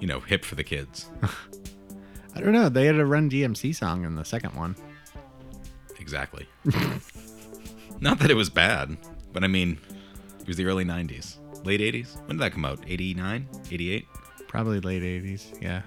You 0.00 0.06
know, 0.06 0.20
hip 0.20 0.44
for 0.44 0.54
the 0.54 0.64
kids. 0.64 1.08
I 2.34 2.40
don't 2.40 2.52
know. 2.52 2.68
They 2.68 2.86
had 2.86 2.94
a 2.96 3.04
Run 3.04 3.28
DMC 3.28 3.74
song 3.74 4.04
in 4.04 4.14
the 4.14 4.24
second 4.24 4.54
one. 4.54 4.76
Exactly. 5.98 6.46
Not 8.00 8.20
that 8.20 8.30
it 8.30 8.34
was 8.34 8.48
bad, 8.48 8.96
but 9.32 9.42
I 9.42 9.48
mean, 9.48 9.78
it 10.40 10.46
was 10.46 10.56
the 10.56 10.64
early 10.66 10.84
90s. 10.84 11.36
Late 11.64 11.80
80s? 11.80 12.16
When 12.26 12.36
did 12.36 12.40
that 12.44 12.52
come 12.52 12.64
out? 12.64 12.78
89? 12.86 13.48
88? 13.72 14.06
Probably 14.46 14.80
late 14.80 15.02
80s. 15.02 15.60
Yeah. 15.60 15.82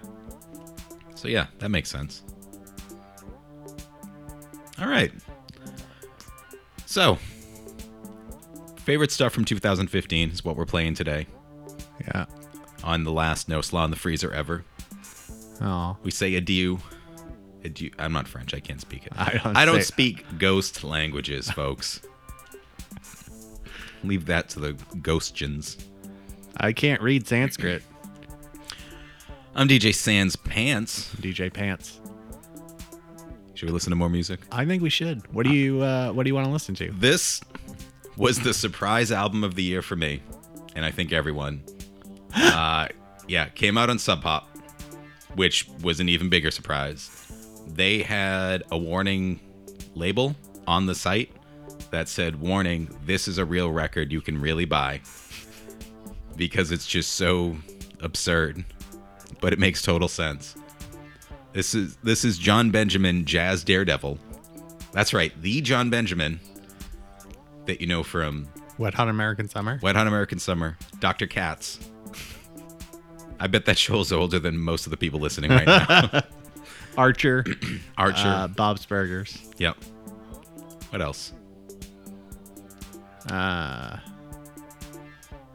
So 1.15 1.29
yeah, 1.29 1.47
that 1.59 1.69
makes 1.69 1.89
sense. 1.89 2.23
All 4.81 4.87
right. 4.87 5.11
So, 6.85 7.17
favorite 8.77 9.11
stuff 9.11 9.31
from 9.31 9.45
2015 9.45 10.31
is 10.31 10.43
what 10.43 10.55
we're 10.57 10.65
playing 10.65 10.95
today 10.95 11.27
Yeah. 12.07 12.25
on 12.83 13.03
the 13.03 13.11
last 13.11 13.47
No 13.47 13.61
Slaw 13.61 13.85
in 13.85 13.91
the 13.91 13.97
Freezer 13.97 14.33
ever. 14.33 14.65
Oh. 15.61 15.95
We 16.03 16.09
say 16.11 16.35
adieu. 16.35 16.79
Adieu. 17.63 17.91
I'm 17.99 18.11
not 18.11 18.27
French. 18.27 18.53
I 18.55 18.59
can't 18.59 18.81
speak 18.81 19.05
it. 19.05 19.13
I 19.17 19.39
don't 19.43 19.55
I 19.57 19.65
don't 19.65 19.83
speak 19.83 20.25
ghost 20.39 20.83
languages, 20.83 21.49
folks. 21.51 22.01
Leave 24.03 24.25
that 24.25 24.49
to 24.49 24.59
the 24.59 24.73
ghostgens. 24.97 25.77
I 26.57 26.73
can't 26.73 27.01
read 27.01 27.27
Sanskrit. 27.27 27.83
I'm 29.53 29.67
DJ 29.67 29.93
Sans 29.93 30.35
Pants. 30.35 31.13
DJ 31.15 31.53
Pants. 31.53 32.00
Should 33.61 33.69
we 33.69 33.73
listen 33.73 33.91
to 33.91 33.95
more 33.95 34.09
music? 34.09 34.39
I 34.51 34.65
think 34.65 34.81
we 34.81 34.89
should. 34.89 35.31
What 35.31 35.45
do 35.45 35.53
you 35.53 35.83
uh 35.83 36.11
what 36.13 36.23
do 36.23 36.29
you 36.29 36.33
want 36.33 36.47
to 36.47 36.51
listen 36.51 36.73
to? 36.73 36.91
This 36.93 37.41
was 38.17 38.39
the 38.39 38.55
surprise 38.55 39.11
album 39.11 39.43
of 39.43 39.53
the 39.53 39.61
year 39.61 39.83
for 39.83 39.95
me, 39.95 40.23
and 40.75 40.83
I 40.83 40.89
think 40.89 41.13
everyone. 41.13 41.61
Uh, 42.33 42.87
yeah, 43.27 43.49
came 43.49 43.77
out 43.77 43.91
on 43.91 43.99
Sub 43.99 44.23
Pop, 44.23 44.49
which 45.35 45.69
was 45.83 45.99
an 45.99 46.09
even 46.09 46.27
bigger 46.27 46.49
surprise. 46.49 47.11
They 47.67 48.01
had 48.01 48.63
a 48.71 48.77
warning 48.79 49.39
label 49.93 50.35
on 50.65 50.87
the 50.87 50.95
site 50.95 51.31
that 51.91 52.09
said, 52.09 52.41
"Warning: 52.41 52.89
This 53.05 53.27
is 53.27 53.37
a 53.37 53.45
real 53.45 53.71
record 53.71 54.11
you 54.11 54.21
can 54.21 54.41
really 54.41 54.65
buy," 54.65 55.01
because 56.35 56.71
it's 56.71 56.87
just 56.87 57.11
so 57.11 57.57
absurd, 57.99 58.65
but 59.39 59.53
it 59.53 59.59
makes 59.59 59.83
total 59.83 60.07
sense. 60.07 60.55
This 61.53 61.75
is 61.75 61.97
this 61.97 62.23
is 62.23 62.37
Jon 62.37 62.71
Benjamin, 62.71 63.25
Jazz 63.25 63.63
Daredevil. 63.63 64.17
That's 64.93 65.13
right, 65.13 65.33
the 65.41 65.61
Jon 65.61 65.89
Benjamin 65.89 66.39
that 67.65 67.81
you 67.81 67.87
know 67.87 68.03
from 68.03 68.47
Wet 68.77 68.93
Hot 68.93 69.09
American 69.09 69.47
Summer? 69.47 69.79
Wet 69.81 69.95
Hot 69.95 70.07
American 70.07 70.39
Summer, 70.39 70.77
Dr. 70.99 71.27
Katz. 71.27 71.79
I 73.39 73.47
bet 73.47 73.65
that 73.65 73.77
show's 73.77 74.11
older 74.11 74.39
than 74.39 74.57
most 74.57 74.85
of 74.85 74.91
the 74.91 74.97
people 74.97 75.19
listening 75.19 75.51
right 75.51 75.65
now. 75.65 76.21
Archer. 76.97 77.43
Archer. 77.97 78.27
Uh, 78.27 78.47
Bob's 78.47 78.85
Burgers. 78.85 79.37
yep. 79.57 79.77
What 80.89 81.01
else? 81.01 81.33
Uh 83.29 83.97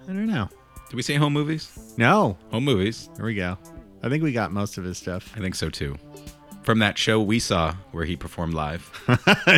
I 0.08 0.12
don't 0.12 0.26
know. 0.26 0.48
Did 0.88 0.96
we 0.96 1.02
say 1.02 1.14
home 1.16 1.32
movies? 1.32 1.94
No. 1.96 2.38
Home 2.52 2.64
movies. 2.64 3.10
There 3.16 3.26
we 3.26 3.34
go. 3.34 3.58
I 4.06 4.08
think 4.08 4.22
we 4.22 4.32
got 4.32 4.52
most 4.52 4.78
of 4.78 4.84
his 4.84 4.96
stuff. 4.98 5.32
I 5.36 5.40
think 5.40 5.54
so 5.54 5.68
too. 5.68 5.96
From 6.62 6.78
that 6.78 6.96
show 6.96 7.20
we 7.20 7.38
saw 7.38 7.74
where 7.92 8.04
he 8.04 8.16
performed 8.16 8.54
live. 8.54 8.88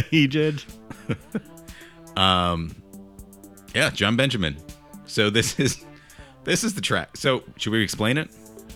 he 0.10 0.26
did. 0.26 0.62
Um, 2.16 2.74
yeah, 3.76 3.90
Jon 3.90 4.16
Benjamin. 4.16 4.56
So 5.06 5.30
this 5.30 5.60
is 5.60 5.84
this 6.42 6.64
is 6.64 6.74
the 6.74 6.80
track. 6.80 7.16
So 7.16 7.44
should 7.56 7.72
we 7.72 7.80
explain 7.82 8.18
it 8.18 8.28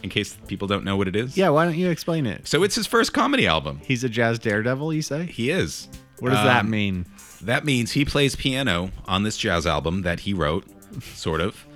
in 0.04 0.10
case 0.10 0.36
people 0.46 0.68
don't 0.68 0.84
know 0.84 0.96
what 0.96 1.08
it 1.08 1.16
is? 1.16 1.36
Yeah, 1.36 1.48
why 1.48 1.64
don't 1.64 1.76
you 1.76 1.90
explain 1.90 2.24
it? 2.26 2.46
So 2.46 2.62
it's 2.62 2.76
his 2.76 2.86
first 2.86 3.12
comedy 3.12 3.46
album. 3.48 3.80
He's 3.82 4.04
a 4.04 4.08
jazz 4.08 4.38
daredevil, 4.38 4.92
you 4.94 5.02
say? 5.02 5.26
He 5.26 5.50
is. 5.50 5.88
What 6.20 6.30
does 6.30 6.44
that 6.44 6.60
Um, 6.66 6.70
mean? 6.70 7.06
That 7.40 7.64
means 7.64 7.90
he 7.90 8.04
plays 8.04 8.36
piano 8.36 8.92
on 9.06 9.24
this 9.24 9.36
jazz 9.36 9.66
album 9.66 10.02
that 10.02 10.20
he 10.20 10.34
wrote, 10.34 10.64
sort 11.02 11.40
of. 11.40 11.66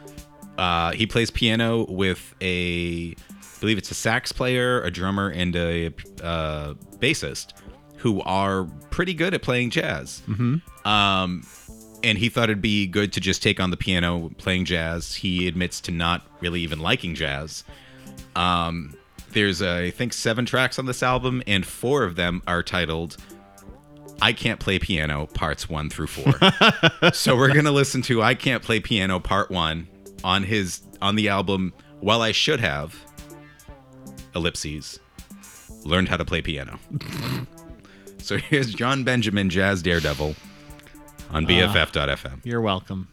Uh, 0.56 0.92
he 0.92 1.04
plays 1.06 1.30
piano 1.32 1.84
with 1.90 2.32
a, 2.40 3.16
I 3.56 3.60
believe 3.60 3.78
it's 3.78 3.90
a 3.90 3.94
sax 3.94 4.32
player, 4.32 4.82
a 4.82 4.90
drummer, 4.90 5.30
and 5.30 5.56
a 5.56 5.86
uh, 6.22 6.74
bassist 6.98 7.54
who 7.96 8.20
are 8.22 8.64
pretty 8.90 9.14
good 9.14 9.32
at 9.32 9.42
playing 9.42 9.70
jazz. 9.70 10.22
Mm-hmm. 10.26 10.88
Um, 10.88 11.42
and 12.04 12.18
he 12.18 12.28
thought 12.28 12.44
it'd 12.44 12.60
be 12.60 12.86
good 12.86 13.12
to 13.14 13.20
just 13.20 13.42
take 13.42 13.58
on 13.58 13.70
the 13.70 13.76
piano 13.76 14.30
playing 14.36 14.66
jazz. 14.66 15.14
He 15.14 15.48
admits 15.48 15.80
to 15.82 15.90
not 15.90 16.26
really 16.40 16.60
even 16.60 16.80
liking 16.80 17.14
jazz. 17.14 17.64
Um, 18.34 18.94
there's, 19.30 19.62
uh, 19.62 19.82
I 19.86 19.90
think, 19.90 20.12
seven 20.12 20.44
tracks 20.44 20.78
on 20.78 20.86
this 20.86 21.02
album, 21.02 21.42
and 21.46 21.66
four 21.66 22.04
of 22.04 22.16
them 22.16 22.42
are 22.46 22.62
titled 22.62 23.16
I 24.20 24.32
Can't 24.32 24.60
Play 24.60 24.78
Piano 24.78 25.26
Parts 25.26 25.68
1 25.68 25.90
through 25.90 26.06
4. 26.08 27.12
so 27.12 27.36
we're 27.36 27.52
going 27.52 27.64
to 27.64 27.70
listen 27.70 28.02
to 28.02 28.22
I 28.22 28.34
Can't 28.34 28.62
Play 28.62 28.80
Piano 28.80 29.18
Part 29.18 29.50
1 29.50 29.88
on 30.24 30.42
his 30.42 30.82
on 31.02 31.16
the 31.16 31.28
album 31.28 31.72
Well 32.00 32.22
I 32.22 32.32
Should 32.32 32.60
Have 32.60 33.05
ellipses 34.36 35.00
learned 35.84 36.08
how 36.08 36.16
to 36.16 36.24
play 36.24 36.42
piano. 36.42 36.78
so 38.18 38.36
here's 38.36 38.72
Jon 38.74 39.02
Benjamin 39.02 39.50
Jazz 39.50 39.82
Daredevil 39.82 40.36
on 41.30 41.44
ah, 41.44 41.48
BFF.fm. 41.48 42.40
You're 42.44 42.60
welcome. 42.60 43.08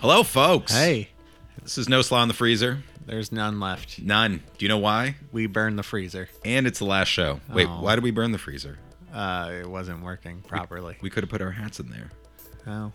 Hello, 0.00 0.22
folks. 0.22 0.72
Hey, 0.72 1.08
This 1.62 1.76
is 1.78 1.88
No 1.88 2.02
Slaw 2.02 2.22
in 2.22 2.28
the 2.28 2.34
Freezer. 2.34 2.78
there's 3.04 3.32
none 3.32 3.58
left. 3.60 3.98
None. 4.00 4.42
Do 4.58 4.64
you 4.64 4.68
know 4.68 4.78
why? 4.78 5.16
We 5.32 5.46
burned 5.46 5.78
the 5.78 5.82
freezer. 5.82 6.28
And 6.44 6.66
it's 6.66 6.78
the 6.78 6.84
last 6.84 7.08
show. 7.08 7.40
Wait, 7.52 7.66
Oh. 7.66 7.80
why 7.80 7.94
did 7.94 8.04
we 8.04 8.10
burn 8.10 8.32
the 8.32 8.38
freezer? 8.38 8.78
Uh, 9.12 9.50
it 9.60 9.66
wasn't 9.68 10.02
working 10.02 10.42
properly. 10.42 10.96
We 11.00 11.10
could 11.10 11.24
have 11.24 11.30
put 11.30 11.40
our 11.42 11.50
hats 11.52 11.80
in 11.80 11.88
there. 11.90 12.10
Oh, 12.66 12.92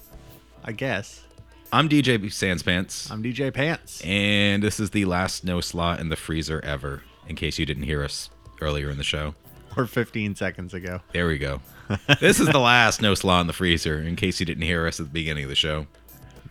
I 0.64 0.72
guess. 0.72 1.24
I'm 1.72 1.90
DJ 1.90 2.20
Sanspants, 2.20 3.10
I'm 3.12 3.24
DJ 3.24 3.52
Pants. 3.52 4.00
and 4.02 4.62
this 4.62 4.80
is 4.80 4.92
the 4.92 5.06
last 5.06 5.44
No 5.44 5.60
Slaw 5.62 5.96
in 5.96 6.10
the 6.10 6.16
Freezer 6.16 6.62
ever, 6.64 7.02
in 7.28 7.36
case 7.36 7.58
you 7.58 7.66
didn't 7.66 7.84
hear 7.84 8.04
us 8.04 8.30
earlier 8.62 8.92
in 8.92 8.98
the 8.98 9.04
show. 9.04 9.34
Or 9.76 9.88
15 9.88 10.36
seconds 10.36 10.76
ago. 10.76 11.02
There 11.14 11.26
we 11.28 11.40
go. 11.40 11.62
this 12.22 12.40
is 12.40 12.48
the 12.48 12.60
last 12.60 13.02
No 13.02 13.16
Slaw 13.16 13.42
in 13.42 13.48
the 13.48 13.54
Freezer, 13.54 14.00
in 14.00 14.16
case 14.16 14.40
you 14.40 14.46
didn't 14.46 14.64
hear 14.64 14.86
us 14.86 15.00
at 15.00 15.08
the 15.08 15.12
beginning 15.12 15.44
of 15.46 15.50
the 15.50 15.56
show. 15.56 15.88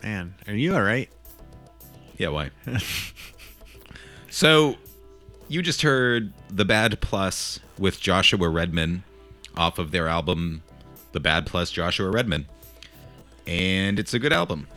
Man, 0.03 0.35
are 0.47 0.53
you 0.53 0.75
all 0.75 0.81
right? 0.81 1.09
Yeah, 2.17 2.27
why? 2.29 2.51
so, 4.29 4.75
you 5.47 5.61
just 5.61 5.81
heard 5.81 6.33
The 6.49 6.65
Bad 6.65 6.99
Plus 7.01 7.59
with 7.79 7.99
Joshua 7.99 8.49
Redman 8.49 9.03
off 9.55 9.79
of 9.79 9.91
their 9.91 10.07
album 10.07 10.61
The 11.13 11.19
Bad 11.19 11.45
Plus 11.45 11.71
Joshua 11.71 12.09
Redman. 12.09 12.45
And 13.47 13.97
it's 13.99 14.13
a 14.13 14.19
good 14.19 14.33
album. 14.33 14.67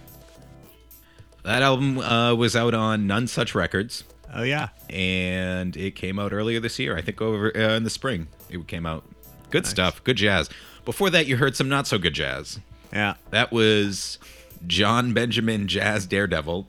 That 1.42 1.62
album 1.62 1.98
uh, 1.98 2.34
was 2.34 2.56
out 2.56 2.74
on 2.74 3.06
Nonesuch 3.06 3.54
Records, 3.54 4.04
Oh, 4.34 4.42
yeah. 4.42 4.68
and 4.90 5.76
it 5.76 5.94
came 5.94 6.18
out 6.18 6.32
earlier 6.32 6.58
this 6.58 6.78
year. 6.78 6.96
I 6.96 7.02
think 7.02 7.22
over 7.22 7.56
uh, 7.56 7.76
in 7.76 7.84
the 7.84 7.90
spring 7.90 8.26
it 8.50 8.66
came 8.66 8.84
out. 8.86 9.04
Good 9.50 9.64
stuff, 9.66 10.02
good 10.02 10.16
jazz. 10.16 10.50
Before 10.84 11.08
that, 11.10 11.26
you 11.26 11.36
heard 11.36 11.54
some 11.54 11.68
not 11.68 11.86
so 11.86 11.98
good 11.98 12.14
jazz. 12.14 12.58
Yeah. 12.92 13.14
That 13.30 13.52
was 13.52 14.18
Jon 14.66 15.12
Benjamin 15.12 15.68
Jazz 15.68 16.06
Daredevil 16.06 16.66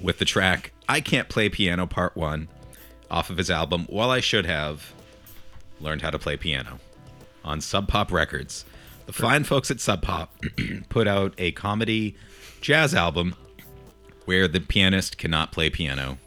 with 0.00 0.18
the 0.18 0.24
track 0.24 0.72
I 0.88 1.00
Can't 1.00 1.28
Play 1.28 1.48
Piano 1.48 1.86
Part 1.86 2.16
1 2.16 2.48
off 3.10 3.30
of 3.30 3.36
his 3.36 3.50
album 3.50 3.86
While 3.88 4.10
I 4.10 4.20
Should 4.20 4.46
Have 4.46 4.92
Learned 5.80 6.02
How 6.02 6.10
to 6.10 6.18
Play 6.18 6.36
Piano 6.36 6.80
on 7.44 7.60
Sub 7.60 7.88
Pop 7.88 8.10
Records. 8.10 8.64
The 9.06 9.12
fine 9.12 9.44
folks 9.44 9.70
at 9.70 9.80
Sub 9.80 10.02
Pop 10.02 10.34
put 10.88 11.06
out 11.06 11.34
a 11.38 11.52
comedy 11.52 12.16
jazz 12.60 12.94
album 12.94 13.34
where 14.24 14.48
the 14.48 14.60
pianist 14.60 15.18
cannot 15.18 15.52
play 15.52 15.68
piano, 15.68 16.18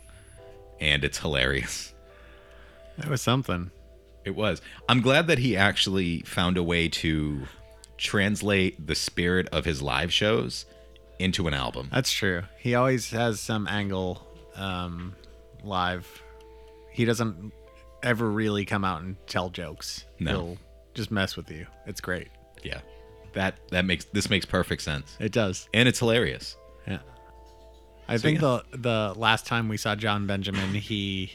and 0.79 1.03
it's 1.03 1.19
hilarious. 1.19 1.93
That 2.97 3.09
was 3.09 3.21
something. 3.21 3.71
It 4.25 4.35
was. 4.35 4.61
I'm 4.89 5.01
glad 5.01 5.27
that 5.27 5.39
he 5.39 5.55
actually 5.55 6.21
found 6.21 6.57
a 6.57 6.63
way 6.63 6.89
to 6.89 7.43
translate 7.97 8.85
the 8.87 8.95
spirit 8.95 9.47
of 9.51 9.65
his 9.65 9.81
live 9.81 10.11
shows 10.11 10.65
into 11.19 11.47
an 11.47 11.53
album. 11.53 11.89
That's 11.91 12.11
true. 12.11 12.43
He 12.59 12.75
always 12.75 13.09
has 13.11 13.39
some 13.39 13.67
angle 13.67 14.25
um, 14.55 15.15
live. 15.63 16.21
He 16.91 17.05
doesn't 17.05 17.53
ever 18.03 18.29
really 18.29 18.65
come 18.65 18.83
out 18.83 19.01
and 19.01 19.15
tell 19.27 19.49
jokes. 19.49 20.05
No. 20.19 20.31
He'll 20.31 20.57
just 20.93 21.11
mess 21.11 21.35
with 21.35 21.49
you. 21.51 21.65
It's 21.85 22.01
great. 22.01 22.27
Yeah. 22.63 22.81
That 23.33 23.55
that 23.69 23.83
makes 23.85 24.05
this 24.05 24.29
makes 24.29 24.45
perfect 24.45 24.81
sense. 24.81 25.17
It 25.19 25.31
does. 25.33 25.67
And 25.73 25.89
it's 25.89 25.99
hilarious. 25.99 26.55
Yeah. 26.87 26.99
I 28.07 28.15
So, 28.17 28.21
think 28.23 28.41
yeah. 28.41 28.59
the 28.71 28.77
the 28.77 29.13
last 29.19 29.45
time 29.45 29.67
we 29.67 29.77
saw 29.77 29.95
Jon 29.95 30.25
Benjamin, 30.27 30.73
he 30.73 31.31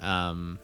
um 0.00 0.58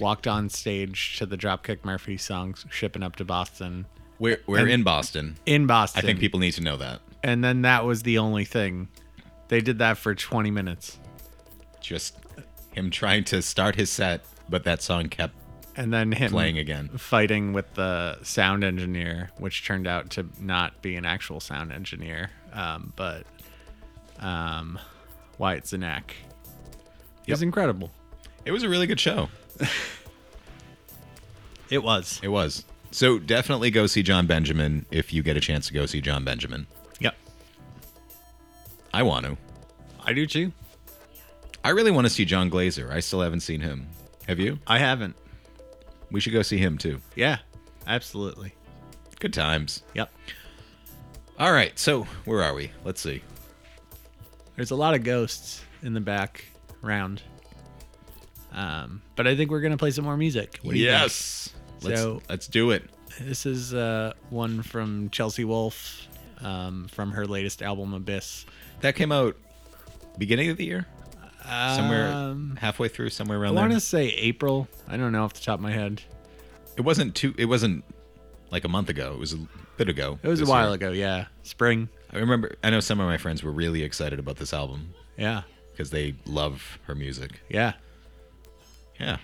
walked 0.00 0.26
on 0.26 0.48
stage 0.48 1.16
to 1.18 1.26
the 1.26 1.36
Dropkick 1.36 1.84
Murphy 1.84 2.16
song 2.16 2.54
"Shipping 2.70 3.02
Up 3.02 3.16
to 3.16 3.24
Boston" 3.24 3.86
We're 4.18 4.40
we're 4.46 4.58
And- 4.60 4.70
in 4.70 4.82
Boston. 4.82 5.36
in 5.46 5.66
Boston. 5.66 5.98
I 5.98 6.06
think 6.06 6.20
people 6.20 6.38
need 6.40 6.52
to 6.52 6.62
know 6.62 6.76
that. 6.76 7.00
and 7.24 7.42
then 7.42 7.62
that 7.62 7.84
was 7.84 8.02
the 8.02 8.18
only 8.18 8.44
thing. 8.44 8.88
They 9.48 9.60
did 9.60 9.78
that 9.80 9.98
for 9.98 10.14
20 10.14 10.50
minutes, 10.50 10.98
Just 11.80 12.16
him 12.72 12.90
trying 12.90 13.24
to 13.24 13.42
start 13.42 13.74
his 13.76 13.90
set, 13.90 14.24
but 14.48 14.64
that 14.64 14.80
song 14.82 15.08
kept 15.08 15.34
and 15.76 15.92
then 15.92 16.12
him 16.12 16.30
playing 16.30 16.56
again. 16.58 16.88
fighting 16.96 17.52
with 17.52 17.74
the 17.74 18.22
sound 18.22 18.62
engineer, 18.64 19.30
which 19.38 19.64
turned 19.64 19.86
out 19.86 20.10
to 20.10 20.26
not 20.40 20.80
be 20.82 20.96
an 20.96 21.04
actual 21.04 21.38
sound 21.40 21.70
engineer, 21.72 22.30
um, 22.52 22.92
but 22.96 23.24
um, 24.20 24.78
Wyatt 25.38 25.64
Cenac. 25.64 26.12
It 27.26 27.30
was 27.32 27.42
incredible. 27.42 27.90
It 28.44 28.52
was 28.52 28.62
a 28.62 28.68
really 28.68 28.86
good 28.86 29.00
show. 29.00 29.28
It 31.72 31.82
was. 31.82 32.20
It 32.22 32.28
was. 32.28 32.66
So 32.90 33.18
definitely 33.18 33.70
go 33.70 33.86
see 33.86 34.02
Jon 34.02 34.26
Benjamin 34.26 34.84
if 34.90 35.10
you 35.10 35.22
get 35.22 35.38
a 35.38 35.40
chance 35.40 35.68
to 35.68 35.72
go 35.72 35.86
see 35.86 36.02
Jon 36.02 36.22
Benjamin. 36.22 36.66
Yep. 37.00 37.14
I 38.92 39.02
want 39.02 39.24
to. 39.24 39.38
I 40.04 40.12
do 40.12 40.26
too. 40.26 40.52
I 41.64 41.70
really 41.70 41.90
want 41.90 42.04
to 42.06 42.10
see 42.10 42.26
Jon 42.26 42.50
Glaser. 42.50 42.92
I 42.92 43.00
still 43.00 43.22
haven't 43.22 43.40
seen 43.40 43.62
him. 43.62 43.86
Have 44.28 44.38
you? 44.38 44.58
I 44.66 44.76
haven't. 44.76 45.16
We 46.10 46.20
should 46.20 46.34
go 46.34 46.42
see 46.42 46.58
him 46.58 46.76
too. 46.76 47.00
Yeah, 47.16 47.38
absolutely. 47.86 48.54
Good 49.18 49.32
times. 49.32 49.82
Yep. 49.94 50.12
All 51.38 51.52
right, 51.54 51.78
so 51.78 52.02
where 52.26 52.42
are 52.42 52.52
we? 52.52 52.70
Let's 52.84 53.00
see. 53.00 53.22
There's 54.56 54.72
a 54.72 54.76
lot 54.76 54.92
of 54.92 55.04
ghosts 55.04 55.64
in 55.82 55.94
the 55.94 56.02
background. 56.02 57.22
Um, 58.52 59.02
but 59.16 59.26
I 59.26 59.34
think 59.36 59.50
we're 59.50 59.60
gonna 59.60 59.76
play 59.78 59.90
some 59.90 60.04
more 60.04 60.16
music. 60.16 60.58
What 60.62 60.72
do 60.74 60.78
you 60.78 60.86
think? 60.88 61.00
yes. 61.00 61.50
Let's 61.82 62.00
So- 62.00 62.22
let's 62.28 62.46
do 62.46 62.70
it. 62.70 62.84
This 63.20 63.44
is 63.46 63.74
uh, 63.74 64.12
one 64.30 64.62
from 64.62 65.10
Chelsea 65.10 65.44
Wolfe 65.44 66.06
um, 66.40 66.88
from 66.88 67.12
her 67.12 67.26
latest 67.26 67.62
album 67.62 67.92
Abyss. 67.94 68.46
That 68.80 68.94
came 68.94 69.12
out 69.12 69.36
beginning 70.18 70.48
of 70.50 70.56
the 70.56 70.64
year, 70.64 70.86
somewhere 71.46 72.08
Um, 72.12 72.56
halfway 72.60 72.88
through, 72.88 73.10
somewhere 73.10 73.38
around. 73.40 73.56
I 73.58 73.60
want 73.60 73.72
to 73.74 73.80
say 73.80 74.08
April. 74.08 74.68
I 74.88 74.96
don't 74.96 75.12
know 75.12 75.24
off 75.24 75.34
the 75.34 75.40
top 75.40 75.56
of 75.58 75.60
my 75.62 75.72
head. 75.72 76.02
It 76.76 76.82
wasn't 76.82 77.14
too. 77.14 77.34
It 77.36 77.46
wasn't 77.46 77.84
like 78.50 78.64
a 78.64 78.68
month 78.68 78.88
ago. 78.88 79.12
It 79.12 79.18
was 79.18 79.34
a 79.34 79.38
bit 79.76 79.88
ago. 79.88 80.18
It 80.22 80.28
was 80.28 80.40
a 80.40 80.46
while 80.46 80.68
year. 80.68 80.74
ago. 80.74 80.90
Yeah, 80.92 81.26
spring. 81.42 81.88
I 82.12 82.18
remember. 82.18 82.56
I 82.64 82.70
know 82.70 82.80
some 82.80 82.98
of 83.00 83.06
my 83.06 83.18
friends 83.18 83.42
were 83.42 83.52
really 83.52 83.82
excited 83.82 84.18
about 84.18 84.36
this 84.36 84.52
album 84.54 84.94
Yeah, 85.18 85.42
because 85.72 85.90
they 85.90 86.14
love 86.26 86.78
her 86.84 86.94
music. 86.94 87.40
yeah, 87.50 87.74
Yeah. 89.02 89.16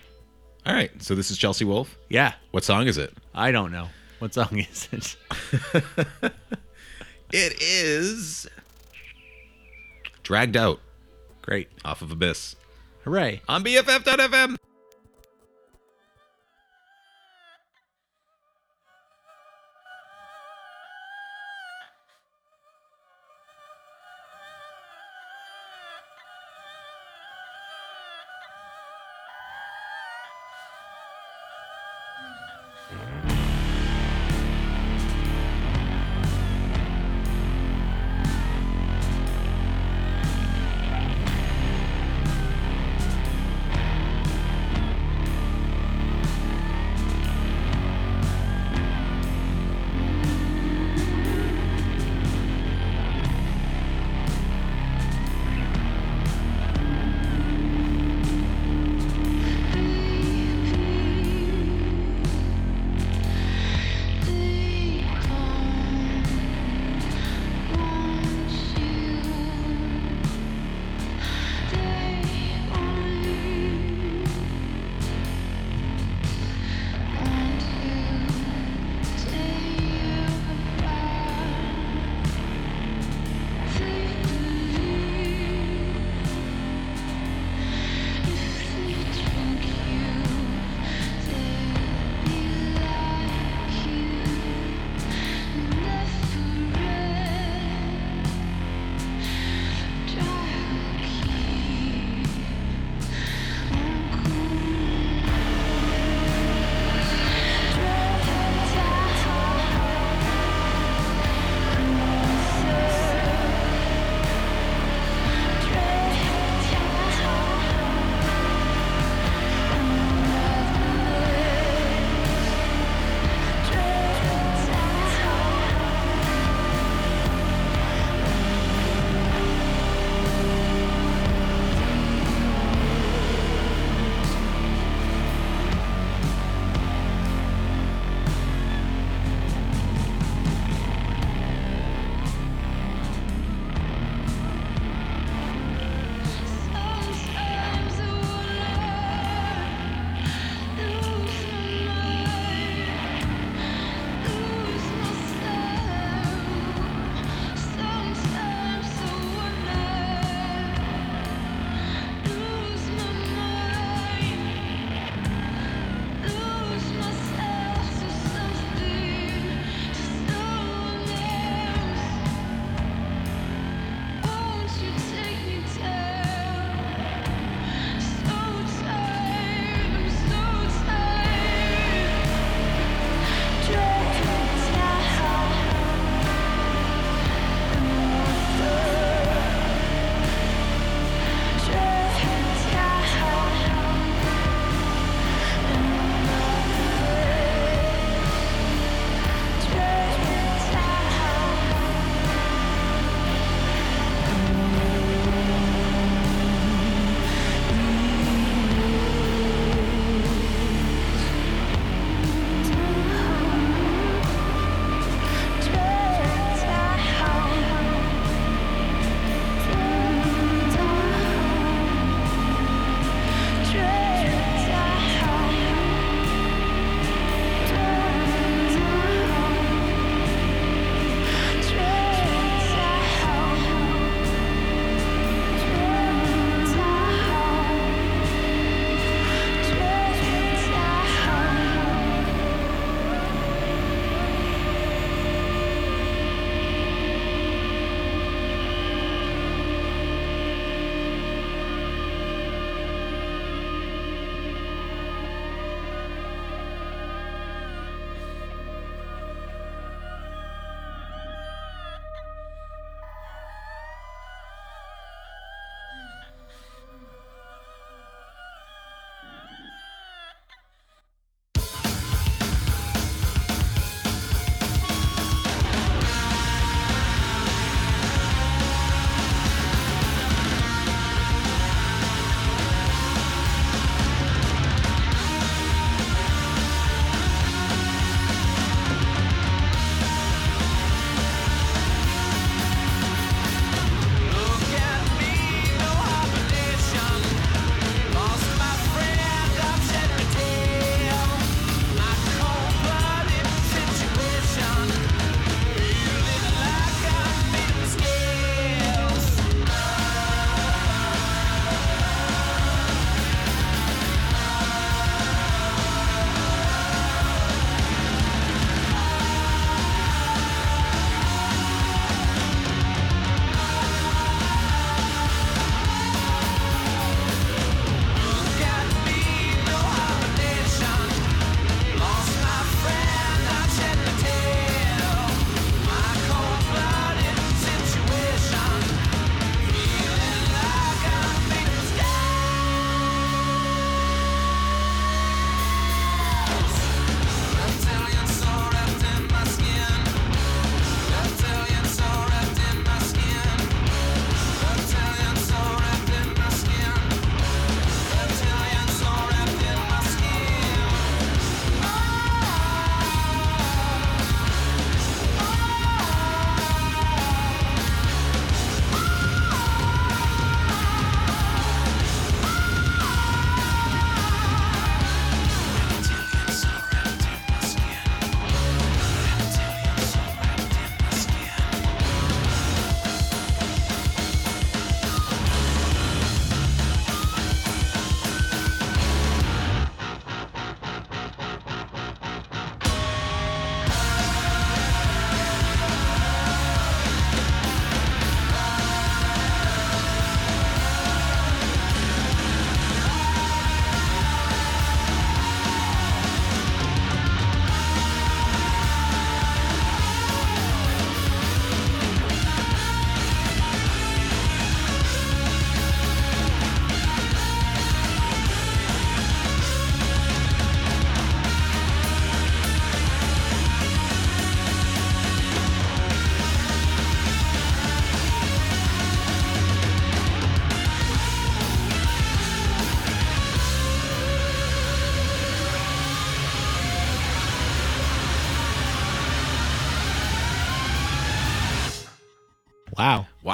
All 0.67 0.75
right. 0.75 0.91
So 1.03 1.15
this 1.15 1.31
is 1.31 1.39
Chelsea 1.39 1.65
Wolfe. 1.65 1.97
yeah. 2.09 2.35
What 2.51 2.65
song 2.65 2.87
is 2.87 2.99
it? 2.99 3.15
I 3.35 3.53
don't 3.53 3.71
know 3.73 3.89
what 4.19 4.35
song 4.35 4.49
is 4.71 4.89
it. 4.93 5.17
It 7.31 7.61
is 7.61 8.49
Dragged 10.23 10.57
Out 10.57 10.81
Great, 11.43 11.69
off 11.85 12.01
of 12.03 12.11
Abyss 12.11 12.57
hooray! 13.05 13.43
on 13.49 13.63
BFF.FM. 13.65 14.57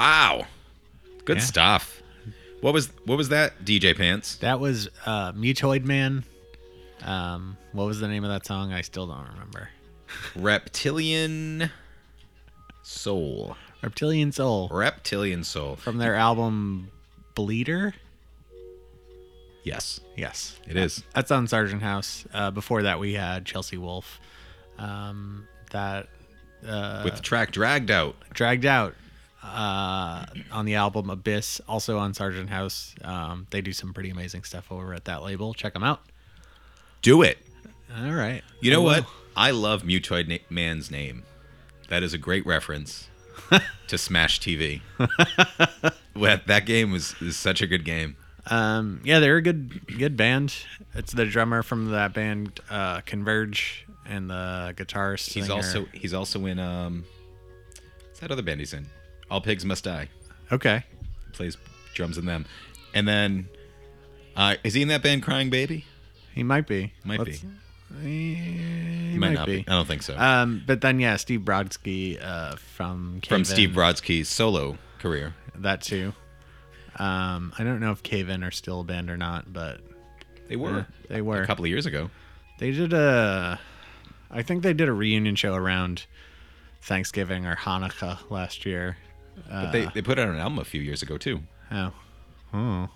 Wow. 0.04 0.46
Good 1.24 1.38
Yeah. 1.38 1.42
stuff. 1.44 2.02
What 2.60 2.74
was 2.74 2.90
what 3.06 3.16
was 3.16 3.30
that? 3.30 3.64
DJ 3.64 3.96
Pants. 3.96 4.36
That 4.36 4.60
was 4.60 4.88
uh, 5.06 5.32
Mutoid 5.32 5.84
Man. 5.86 6.24
Um, 7.02 7.56
what 7.72 7.84
was 7.86 8.00
the 8.00 8.08
name 8.08 8.22
of 8.22 8.28
that 8.30 8.44
song? 8.44 8.70
I 8.74 8.82
still 8.82 9.06
don't 9.06 9.26
remember. 9.32 9.70
Reptilian 10.36 11.70
Soul. 12.82 13.56
Reptilian 13.82 14.30
Soul 14.32 14.68
Reptilian 14.70 15.42
Soul. 15.42 15.76
from 15.76 15.96
their 15.96 16.14
album 16.14 16.90
Bleeder. 17.34 17.94
Yes, 19.62 20.00
Yes, 20.16 20.58
it 20.68 20.76
is. 20.76 21.02
that's 21.14 21.30
on 21.30 21.48
Sargent 21.48 21.80
House. 21.82 22.26
Uh, 22.34 22.50
before 22.50 22.82
that, 22.82 23.00
we 23.00 23.14
had 23.14 23.46
Chelsea 23.46 23.78
Wolfe. 23.78 24.20
Um, 24.78 25.48
that 25.70 26.08
uh, 26.66 27.00
With 27.04 27.16
the 27.16 27.22
track 27.22 27.50
dragged 27.52 27.90
out. 27.90 28.16
dragged 28.34 28.66
out 28.66 28.94
uh, 29.44 30.24
on 30.50 30.64
the 30.64 30.74
album 30.74 31.10
Abyss, 31.10 31.60
also 31.68 31.98
on 31.98 32.14
Sargent 32.14 32.48
House. 32.50 32.94
Um, 33.02 33.46
they 33.50 33.60
do 33.60 33.72
some 33.72 33.92
pretty 33.92 34.10
amazing 34.10 34.44
stuff 34.44 34.70
over 34.72 34.94
at 34.94 35.04
that 35.04 35.22
label. 35.22 35.54
Check 35.54 35.74
them 35.74 35.84
out. 35.84 36.00
Do 37.02 37.22
it. 37.22 37.38
All 37.96 38.12
right. 38.12 38.42
You 38.60 38.70
know 38.70 38.80
I 38.82 39.00
what? 39.00 39.06
I 39.36 39.50
love 39.50 39.82
Mutoid 39.82 40.26
Na- 40.28 40.38
Man's 40.48 40.90
name. 40.90 41.22
That 41.88 42.02
is 42.02 42.14
a 42.14 42.18
great 42.18 42.46
reference 42.46 43.08
to 43.88 43.98
Smash 43.98 44.40
TV. 44.40 44.80
Well, 46.16 46.38
that 46.46 46.64
game 46.64 46.92
was 46.92 47.16
is 47.20 47.36
such 47.36 47.60
a 47.60 47.66
good 47.66 47.84
game. 47.84 48.14
Um, 48.46 49.00
yeah, 49.02 49.18
they're 49.18 49.36
a 49.38 49.42
good 49.42 49.84
good 49.98 50.16
band. 50.16 50.54
It's 50.94 51.12
the 51.12 51.26
drummer 51.26 51.64
from 51.64 51.90
that 51.90 52.14
band 52.14 52.60
uh, 52.70 53.00
Converge 53.00 53.84
and 54.06 54.30
the 54.30 54.74
guitarist. 54.76 55.32
He's 55.32 55.46
singer- 55.46 55.54
also 55.56 55.86
he's 55.92 56.14
also 56.14 56.46
in 56.46 56.60
um 56.60 57.04
what's 58.06 58.20
that 58.20 58.30
other 58.30 58.42
band 58.42 58.60
he's 58.60 58.72
in? 58.72 58.86
All 59.34 59.40
Pigs 59.40 59.64
Must 59.64 59.82
Die. 59.82 60.08
okay. 60.52 60.84
Plays 61.32 61.56
drums 61.92 62.18
in 62.18 62.24
them. 62.26 62.46
And 62.94 63.08
then 63.08 63.48
uh 64.36 64.54
is 64.62 64.74
he 64.74 64.82
in 64.82 64.88
that 64.88 65.02
band 65.02 65.24
Crying 65.24 65.50
Baby? 65.50 65.84
He 66.32 66.44
might 66.44 66.68
be. 66.68 66.92
Might 67.02 67.18
Let's- 67.18 67.40
be. 67.40 67.48
He, 68.02 68.34
He 68.34 69.18
might, 69.18 69.32
not 69.34 69.46
be. 69.46 69.64
I 69.68 69.72
don't 69.72 69.86
think 69.88 70.02
so. 70.02 70.16
Um, 70.16 70.62
but 70.66 70.80
then 70.80 70.98
yeah, 71.00 71.16
Steve 71.16 71.40
Brodsky 71.40 72.20
uh, 72.24 72.54
from 72.56 73.20
From 73.26 73.38
Cave 73.40 73.46
Steve 73.48 73.70
Brodsky's 73.70 74.28
solo 74.28 74.78
career. 75.00 75.34
that 75.56 75.80
too. 75.82 76.12
Um, 76.96 77.52
I 77.58 77.64
don't 77.64 77.80
know 77.80 77.90
if 77.90 78.02
Cave 78.04 78.28
In 78.28 78.44
are 78.44 78.50
still 78.52 78.80
a 78.80 78.84
band 78.84 79.10
or 79.10 79.16
not, 79.16 79.52
but 79.52 79.80
They 80.48 80.54
were. 80.56 80.70
Yeah, 80.78 80.84
they 81.08 81.22
were. 81.22 81.42
A 81.42 81.46
couple 81.46 81.64
of 81.64 81.68
years 81.70 81.86
ago. 81.86 82.10
They 82.60 82.70
did 82.70 82.92
a, 82.92 83.58
I 84.30 84.42
think 84.42 84.62
they 84.62 84.72
did 84.74 84.88
a 84.88 84.92
reunion 84.92 85.34
show 85.34 85.54
around 85.54 86.06
Thanksgiving 86.82 87.46
or 87.46 87.56
Hanukkah 87.56 88.18
last 88.30 88.64
year. 88.66 88.96
But 89.48 89.72
they, 89.72 89.86
they 89.94 90.02
put 90.02 90.18
out 90.18 90.28
an 90.28 90.36
album 90.36 90.58
a 90.58 90.64
few 90.64 90.80
years 90.80 91.02
ago 91.02 91.18
too. 91.18 91.40
Oh, 91.70 91.92
oh, 92.52 92.88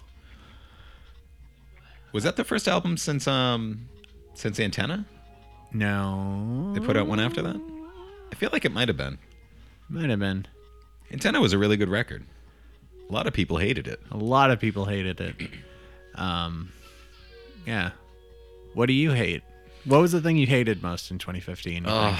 Was 2.12 2.24
that 2.24 2.36
the 2.36 2.44
first 2.44 2.69
album 2.69 2.97
since 2.97 3.27
um 3.27 3.89
since 4.35 4.59
Antenna? 4.60 5.05
no, 5.73 6.73
They 6.74 6.81
put 6.81 6.97
out 6.97 7.06
one 7.06 7.20
after 7.20 7.43
that? 7.43 7.60
I 8.32 8.35
feel 8.35 8.51
like 8.52 8.65
it 8.65 8.73
might 8.73 8.89
have 8.89 8.97
been. 8.97 9.19
might 9.89 10.09
have 10.10 10.19
been. 10.20 10.47
Antenna 11.10 11.40
was 11.40 11.52
a 11.52 11.59
really 11.59 11.77
good 11.77 11.89
record. 11.89 12.24
A 13.09 13.12
lot 13.12 13.27
of 13.27 13.32
people 13.32 13.56
hated 13.56 13.86
it. 13.89 14.01
A 14.10 14.16
lot 14.16 14.51
of 14.51 14.60
people 14.60 14.85
hated 14.85 15.20
it. 15.20 15.36
Um, 16.15 16.73
yeah. 17.65 17.90
What 18.74 18.86
do 18.86 18.93
you 18.93 19.12
hate? 19.12 19.44
What 19.85 20.01
was 20.01 20.10
the 20.10 20.20
thing 20.20 20.36
you 20.36 20.48
hated 20.48 20.82
most 20.82 21.12
in 21.12 21.19
2015? 21.19 21.85
Oh, 21.86 22.19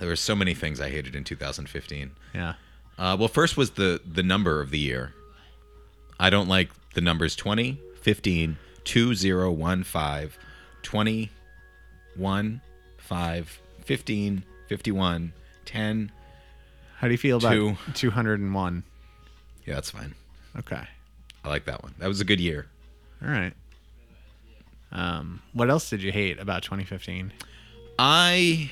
there 0.00 0.08
were 0.08 0.16
so 0.16 0.34
many 0.34 0.52
things 0.52 0.80
I 0.80 0.90
hated 0.90 1.14
in 1.14 1.22
2015. 1.22 2.10
yeah. 2.34 2.54
Uh, 2.98 3.16
well, 3.18 3.28
first 3.28 3.56
was 3.56 3.72
the 3.72 4.00
the 4.10 4.22
number 4.22 4.60
of 4.60 4.70
the 4.70 4.78
year. 4.78 5.12
I 6.18 6.30
don't 6.30 6.48
like 6.48 6.70
the 6.94 7.02
numbers 7.02 7.36
20, 7.36 7.78
15, 8.00 8.56
2, 8.84 9.14
0, 9.14 9.52
1, 9.52 9.82
5, 9.82 10.38
20, 10.82 11.30
1, 12.16 12.60
5, 12.96 13.60
15, 13.84 14.44
51, 14.68 15.32
10. 15.66 16.12
How 16.96 17.06
do 17.06 17.12
you 17.12 17.18
feel 17.18 17.36
about 17.36 17.52
Two. 17.52 17.76
201? 17.92 18.82
Yeah, 19.66 19.74
that's 19.74 19.90
fine. 19.90 20.14
Okay. 20.58 20.82
I 21.44 21.48
like 21.48 21.66
that 21.66 21.82
one. 21.82 21.94
That 21.98 22.08
was 22.08 22.20
a 22.20 22.24
good 22.24 22.40
year. 22.40 22.66
All 23.22 23.28
right. 23.28 23.52
Um, 24.92 25.42
what 25.52 25.68
else 25.68 25.90
did 25.90 26.02
you 26.02 26.12
hate 26.12 26.38
about 26.38 26.62
2015? 26.62 27.32
I 27.98 28.70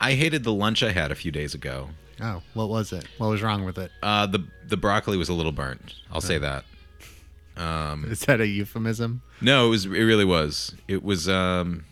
I 0.00 0.12
hated 0.12 0.44
the 0.44 0.52
lunch 0.52 0.82
I 0.82 0.92
had 0.92 1.10
a 1.10 1.14
few 1.14 1.32
days 1.32 1.54
ago. 1.54 1.90
Oh, 2.20 2.42
what 2.54 2.68
was 2.68 2.92
it? 2.92 3.04
What 3.18 3.28
was 3.28 3.42
wrong 3.42 3.64
with 3.64 3.78
it? 3.78 3.90
Uh, 4.02 4.26
the 4.26 4.44
the 4.68 4.76
broccoli 4.76 5.16
was 5.16 5.28
a 5.28 5.34
little 5.34 5.52
burnt. 5.52 5.94
I'll 6.10 6.20
say 6.20 6.38
that. 6.38 6.64
Is 7.58 8.20
that 8.26 8.40
a 8.40 8.46
euphemism? 8.46 9.22
No, 9.40 9.66
it 9.66 9.70
was. 9.70 9.84
It 9.86 9.90
really 9.90 10.24
was. 10.24 10.74
It 10.88 11.02
was. 11.02 11.28
Um, 11.28 11.84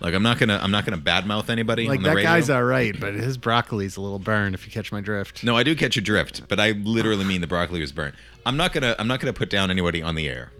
like 0.00 0.14
I'm 0.14 0.22
not 0.22 0.38
gonna. 0.38 0.58
I'm 0.62 0.70
not 0.70 0.84
gonna 0.84 1.00
badmouth 1.00 1.48
anybody 1.48 1.88
Like 1.88 1.98
on 1.98 2.02
the 2.02 2.08
that 2.10 2.14
radio. 2.16 2.30
guy's 2.30 2.50
all 2.50 2.62
right, 2.64 2.98
but 2.98 3.14
his 3.14 3.38
broccoli's 3.38 3.96
a 3.96 4.00
little 4.02 4.18
burned. 4.18 4.54
If 4.54 4.66
you 4.66 4.72
catch 4.72 4.92
my 4.92 5.00
drift. 5.00 5.42
no, 5.44 5.56
I 5.56 5.62
do 5.62 5.74
catch 5.74 5.96
your 5.96 6.02
drift, 6.02 6.48
but 6.48 6.60
I 6.60 6.72
literally 6.72 7.24
mean 7.24 7.40
the 7.40 7.46
broccoli 7.46 7.80
was 7.80 7.92
burnt. 7.92 8.14
I'm 8.44 8.56
not 8.58 8.72
gonna. 8.72 8.94
I'm 8.98 9.08
not 9.08 9.20
gonna 9.20 9.32
put 9.32 9.48
down 9.50 9.70
anybody 9.70 10.02
on 10.02 10.14
the 10.14 10.28
air. 10.28 10.52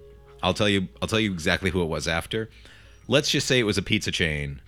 I'll 0.42 0.54
tell 0.54 0.68
you. 0.68 0.88
I'll 1.02 1.08
tell 1.08 1.20
you 1.20 1.32
exactly 1.32 1.70
who 1.70 1.82
it 1.82 1.86
was 1.86 2.08
after. 2.08 2.48
Let's 3.08 3.30
just 3.30 3.46
say 3.46 3.58
it 3.58 3.64
was 3.64 3.76
a 3.78 3.82
pizza 3.82 4.10
chain 4.10 4.60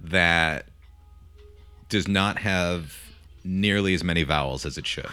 that 0.00 0.66
does 1.90 2.08
not 2.08 2.38
have 2.38 2.96
nearly 3.48 3.94
as 3.94 4.04
many 4.04 4.22
vowels 4.24 4.66
as 4.66 4.76
it 4.76 4.86
should. 4.86 5.08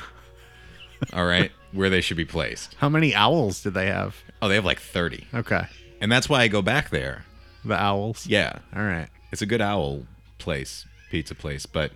All 1.14 1.26
right, 1.26 1.52
where 1.72 1.90
they 1.90 2.02
should 2.02 2.18
be 2.18 2.26
placed. 2.26 2.76
How 2.80 2.90
many 2.90 3.16
owls 3.16 3.64
did 3.64 3.74
they 3.74 3.88
have? 3.88 4.16
Oh, 4.42 4.48
they 4.50 4.56
have 4.56 4.66
like 4.66 4.80
30, 4.80 5.26
Okay, 5.34 5.66
and 6.02 6.12
that's 6.12 6.28
why 6.30 6.42
I 6.42 6.48
go 6.50 6.62
back 6.62 6.90
there. 6.90 7.26
the 7.64 7.76
owls. 7.82 8.28
Yeah, 8.28 8.60
All 8.76 8.84
right. 8.84 9.08
It's 9.32 9.42
a 9.42 9.46
good 9.46 9.62
owl 9.62 10.04
place, 10.38 10.86
pizza 11.12 11.34
place, 11.36 11.66
but 11.66 11.92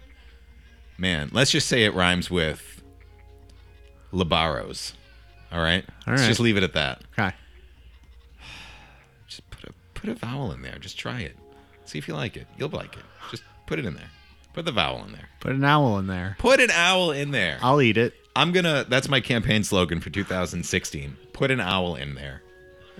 man, 0.97 1.29
let's 1.31 1.51
just 1.51 1.67
say 1.67 1.83
it 1.85 1.93
rhymes 1.93 2.29
with 2.31 2.81
Labaros. 4.11 4.93
All 5.51 5.61
right? 5.61 5.83
All 6.05 6.13
Let's 6.13 6.27
just 6.27 6.39
leave 6.39 6.57
it 6.57 6.63
at 6.63 6.73
that. 6.73 7.01
Okay. 7.17 7.33
Just 9.27 9.49
put 9.49 9.63
a 9.69 9.73
put 9.93 10.09
a 10.09 10.15
vowel 10.15 10.51
in 10.51 10.61
there. 10.61 10.77
Just 10.79 10.97
try 10.97 11.21
it. 11.21 11.35
See 11.85 11.97
if 11.97 12.07
you 12.07 12.13
like 12.13 12.35
it. 12.37 12.45
You'll 12.57 12.69
like 12.69 12.95
it. 12.97 13.03
Just 13.31 13.43
put 13.65 13.79
it 13.79 13.85
in 13.85 13.93
there. 13.95 14.09
Put 14.53 14.65
the 14.65 14.71
vowel 14.71 15.03
in 15.05 15.11
there. 15.11 15.29
Put 15.39 15.53
an 15.53 15.63
owl 15.63 15.97
in 15.99 16.07
there. 16.07 16.35
Put 16.39 16.59
an 16.59 16.71
owl 16.71 17.11
in 17.11 17.31
there. 17.31 17.59
I'll 17.61 17.81
eat 17.81 17.97
it. 17.97 18.13
I'm 18.35 18.51
gonna. 18.51 18.85
That's 18.87 19.07
my 19.09 19.21
campaign 19.21 19.63
slogan 19.63 19.99
for 20.01 20.09
2016. 20.09 21.17
Put 21.33 21.51
an 21.51 21.59
owl 21.59 21.95
in 21.95 22.15
there, 22.15 22.41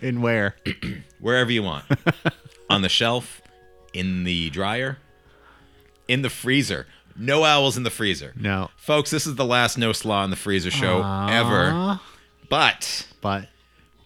In 0.02 0.22
where? 0.22 0.56
wherever 1.20 1.52
you 1.52 1.64
want, 1.64 1.86
on 2.70 2.82
the 2.82 2.90
shelf, 2.90 3.42
in 3.94 4.24
the 4.24 4.50
dryer, 4.50 4.98
in 6.08 6.22
the 6.22 6.30
freezer. 6.30 6.88
No 7.18 7.44
owls 7.44 7.76
in 7.76 7.84
the 7.84 7.90
freezer. 7.90 8.32
No. 8.38 8.70
Folks, 8.78 9.10
this 9.12 9.28
is 9.28 9.36
the 9.36 9.44
last 9.46 9.78
No 9.78 9.92
Slaw 9.92 10.24
in 10.24 10.30
the 10.30 10.38
Freezer 10.38 10.72
show 10.72 10.98
ever. 11.30 11.72
Aw. 11.74 12.04
But 12.48 13.08
But 13.20 13.50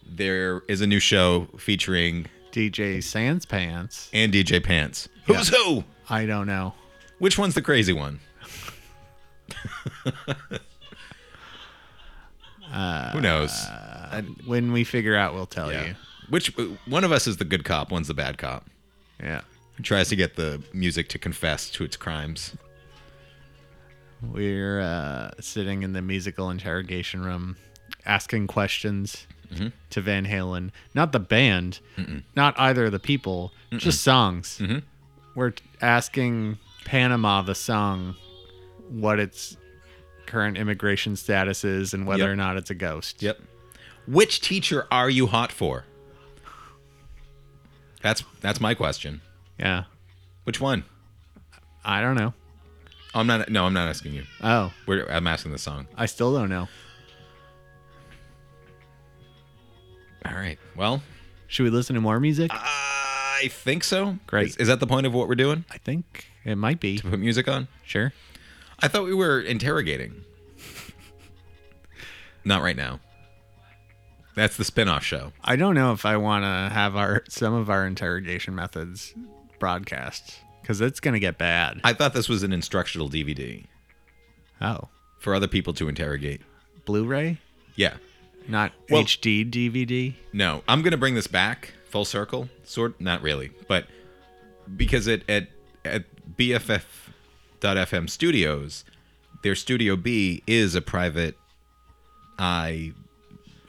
there 0.04 0.62
is 0.68 0.80
a 0.80 0.86
new 0.86 0.98
show 0.98 1.46
featuring 1.56 2.26
DJ 2.50 3.00
Sans 3.02 3.46
Pants. 3.46 4.10
and 4.12 4.32
DJ 4.32 4.62
Pants. 4.62 5.08
Who's 5.26 5.48
who? 5.48 5.84
I 6.10 6.26
don't 6.26 6.46
know. 6.48 6.74
Which 7.18 7.38
one's 7.38 7.54
the 7.54 7.62
crazy 7.62 7.92
one? 7.92 8.20
who 13.12 13.20
knows? 13.20 13.50
I- 13.52 14.24
When 14.46 14.72
we 14.72 14.84
figure 14.84 15.16
out, 15.16 15.34
we'll 15.34 15.46
tell 15.46 15.72
yeah. 15.72 15.86
you. 15.86 15.94
Which 16.28 16.56
one 16.86 17.04
of 17.04 17.12
us 17.12 17.26
is 17.26 17.36
the 17.36 17.44
good 17.44 17.64
cop? 17.64 17.90
One's 17.92 18.08
the 18.08 18.14
bad 18.14 18.38
cop. 18.38 18.66
Yeah. 19.20 19.42
Who 19.76 19.82
tries 19.82 20.08
to 20.08 20.16
get 20.16 20.36
the 20.36 20.62
music 20.72 21.08
to 21.10 21.18
confess 21.18 21.68
to 21.70 21.84
its 21.84 21.96
crimes? 21.96 22.56
We're 24.22 24.80
uh, 24.80 25.32
sitting 25.40 25.82
in 25.82 25.92
the 25.92 26.00
musical 26.00 26.48
interrogation 26.50 27.22
room 27.24 27.56
asking 28.06 28.46
questions 28.48 29.26
Mm-hmm. 29.52 29.68
to 29.90 30.00
Van 30.00 30.26
Halen. 30.26 30.70
Not 30.94 31.12
the 31.12 31.20
band, 31.20 31.78
not 32.34 32.58
either 32.58 32.86
of 32.86 32.92
the 32.92 32.98
people, 32.98 33.52
just 33.76 34.00
songs. 34.02 34.58
Mm-hmm. 34.60 34.78
We're 35.36 35.52
asking 35.82 36.58
Panama, 36.84 37.42
the 37.42 37.54
song, 37.54 38.14
what 38.88 39.18
its 39.18 39.56
current 40.26 40.56
immigration 40.56 41.16
status 41.16 41.64
is 41.64 41.94
and 41.94 42.06
whether 42.06 42.24
Yep. 42.24 42.30
or 42.30 42.36
not 42.36 42.56
it's 42.56 42.70
a 42.70 42.74
ghost. 42.74 43.22
Yep. 43.22 43.40
Which 44.06 44.40
teacher 44.40 44.86
are 44.90 45.08
you 45.10 45.26
hot 45.26 45.50
for? 45.52 45.84
That's 48.02 48.22
that's 48.40 48.60
my 48.60 48.74
question. 48.74 49.22
Yeah. 49.58 49.84
Which 50.44 50.60
one? 50.60 50.84
I 51.84 52.00
don't 52.02 52.16
know. 52.16 52.34
I'm 53.14 53.26
not. 53.26 53.48
No, 53.48 53.64
I'm 53.64 53.72
not 53.72 53.88
asking 53.88 54.12
you. 54.14 54.24
Oh, 54.42 54.72
We're, 54.86 55.06
I'm 55.08 55.26
asking 55.26 55.52
the 55.52 55.58
song. 55.58 55.86
I 55.96 56.06
still 56.06 56.34
don't 56.34 56.48
know. 56.50 56.68
All 60.26 60.34
right. 60.34 60.58
Well, 60.76 61.02
Should 61.46 61.64
we 61.64 61.70
listen 61.70 61.94
to 61.94 62.00
more 62.00 62.18
music? 62.18 62.50
I 62.52 63.48
think 63.50 63.84
so. 63.84 64.18
Great. 64.26 64.48
Is, 64.48 64.56
is 64.56 64.68
that 64.68 64.80
the 64.80 64.86
point 64.86 65.06
of 65.06 65.12
what 65.14 65.28
we're 65.28 65.34
doing? 65.34 65.64
I 65.70 65.78
think 65.78 66.26
it 66.44 66.56
might 66.56 66.80
be. 66.80 66.98
To 66.98 67.10
put 67.10 67.18
music 67.18 67.48
on? 67.48 67.68
Sure. 67.84 68.12
I 68.80 68.88
thought 68.88 69.04
we 69.04 69.14
were 69.14 69.40
interrogating. 69.40 70.24
Not 72.44 72.62
right 72.62 72.76
now. 72.76 73.00
That's 74.34 74.56
the 74.56 74.64
spin-off 74.64 75.04
show. 75.04 75.32
I 75.42 75.56
don't 75.56 75.74
know 75.74 75.92
if 75.92 76.04
I 76.04 76.16
want 76.16 76.42
to 76.44 76.74
have 76.74 76.96
our 76.96 77.22
some 77.28 77.54
of 77.54 77.70
our 77.70 77.86
interrogation 77.86 78.54
methods 78.54 79.14
broadcast 79.60 80.40
because 80.60 80.80
it's 80.80 80.98
gonna 81.00 81.20
get 81.20 81.38
bad. 81.38 81.80
I 81.84 81.92
thought 81.92 82.14
this 82.14 82.28
was 82.28 82.42
an 82.42 82.52
instructional 82.52 83.08
DVD 83.08 83.64
oh, 84.60 84.88
for 85.20 85.34
other 85.34 85.46
people 85.48 85.72
to 85.74 85.88
interrogate. 85.88 86.40
Blu-ray, 86.84 87.38
Yeah. 87.76 87.94
not 88.48 88.72
Well- 88.90 89.04
HD 89.04 89.44
DVD. 89.44 90.14
No, 90.32 90.64
I'm 90.66 90.82
gonna 90.82 90.96
bring 90.96 91.14
this 91.14 91.28
back 91.28 91.72
full 91.88 92.04
circle. 92.04 92.48
Sort, 92.64 93.00
not 93.00 93.22
really, 93.22 93.52
but 93.68 93.86
because 94.76 95.06
it 95.06 95.22
at 95.30 95.46
at 95.84 96.04
BFF.FM 96.36 98.08
Studios, 98.10 98.84
their 99.42 99.54
Studio 99.54 99.96
B 99.96 100.42
is 100.46 100.74
a 100.74 100.80
private 100.82 101.36
eye 102.38 102.92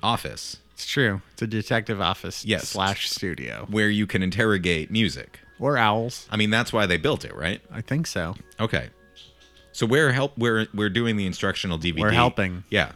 office 0.01 0.57
It's 0.73 0.85
true. 0.85 1.21
It's 1.33 1.41
a 1.41 1.47
detective 1.47 2.01
office 2.01 2.45
Yes. 2.45 2.67
slash 2.69 3.09
studio 3.09 3.65
where 3.69 3.89
you 3.89 4.05
can 4.07 4.21
interrogate 4.23 4.89
music. 4.91 5.39
or 5.59 5.77
owls. 5.77 6.27
I 6.29 6.35
mean, 6.37 6.49
that's 6.49 6.73
why 6.73 6.85
they 6.85 6.97
built 6.97 7.23
it, 7.23 7.33
right? 7.35 7.61
I 7.71 7.79
think 7.81 8.07
so. 8.07 8.35
Okay. 8.59 8.89
So 9.71 9.85
we're 9.85 10.11
help 10.11 10.37
we're 10.37 10.67
we're 10.73 10.89
doing 10.89 11.15
the 11.17 11.25
instructional 11.25 11.77
DVD. 11.79 11.99
We're 12.01 12.11
helping. 12.11 12.63
Yeah. 12.69 12.91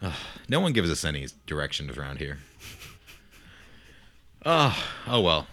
Ugh, 0.00 0.12
no 0.48 0.60
one 0.60 0.72
gives 0.72 0.90
us 0.90 1.04
any 1.04 1.26
directions 1.46 1.96
around 1.96 2.18
here. 2.18 2.38
Oh, 4.44 4.76
oh 5.06 5.20
well. 5.20 5.46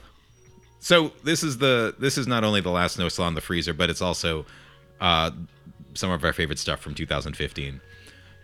So 0.79 1.11
this 1.23 1.43
is 1.43 1.57
the 1.57 1.95
this 1.99 2.17
is 2.17 2.27
not 2.27 2.43
only 2.43 2.61
the 2.61 2.69
last 2.71 2.97
No 2.97 3.09
Slaw 3.09 3.27
in 3.27 3.33
the 3.35 3.41
Freezer, 3.41 3.73
but 3.73 3.89
it's 3.89 4.01
also 4.01 4.45
uh, 5.01 5.31
some 5.93 6.09
of 6.11 6.23
our 6.23 6.33
favorite 6.33 6.59
stuff 6.59 6.79
from 6.79 6.95
2015. 6.95 7.81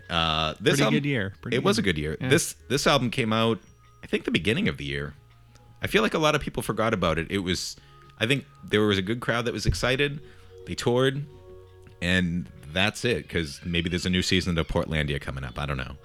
Uh, 0.08 0.54
this 0.60 0.74
Pretty 0.74 0.82
album- 0.82 0.94
good 0.96 1.04
year. 1.08 1.32
Pretty 1.40 1.56
it 1.56 1.64
was 1.64 1.78
a 1.78 1.82
good. 1.82 1.96
good 1.96 2.00
year. 2.00 2.16
Yeah. 2.20 2.28
This 2.28 2.54
this 2.68 2.86
album 2.86 3.10
came 3.10 3.32
out, 3.32 3.58
I 4.02 4.06
think, 4.06 4.24
the 4.24 4.30
beginning 4.30 4.68
of 4.68 4.76
the 4.76 4.84
year. 4.84 5.14
I 5.82 5.86
feel 5.88 6.02
like 6.02 6.14
a 6.14 6.18
lot 6.18 6.34
of 6.34 6.40
people 6.40 6.62
forgot 6.62 6.94
about 6.94 7.18
it. 7.18 7.26
It 7.30 7.38
was, 7.40 7.76
I 8.18 8.26
think, 8.26 8.44
there 8.64 8.80
was 8.82 8.98
a 8.98 9.02
good 9.02 9.20
crowd 9.20 9.44
that 9.44 9.52
was 9.52 9.66
excited. 9.66 10.20
They 10.66 10.74
toured, 10.74 11.24
and 12.00 12.48
that's 12.72 13.04
it. 13.04 13.22
Because 13.24 13.60
maybe 13.64 13.88
there's 13.90 14.06
a 14.06 14.10
new 14.10 14.22
season 14.22 14.56
of 14.58 14.66
Portlandia 14.68 15.20
coming 15.20 15.44
up. 15.44 15.58
I 15.58 15.66
don't 15.66 15.76
know. 15.76 15.96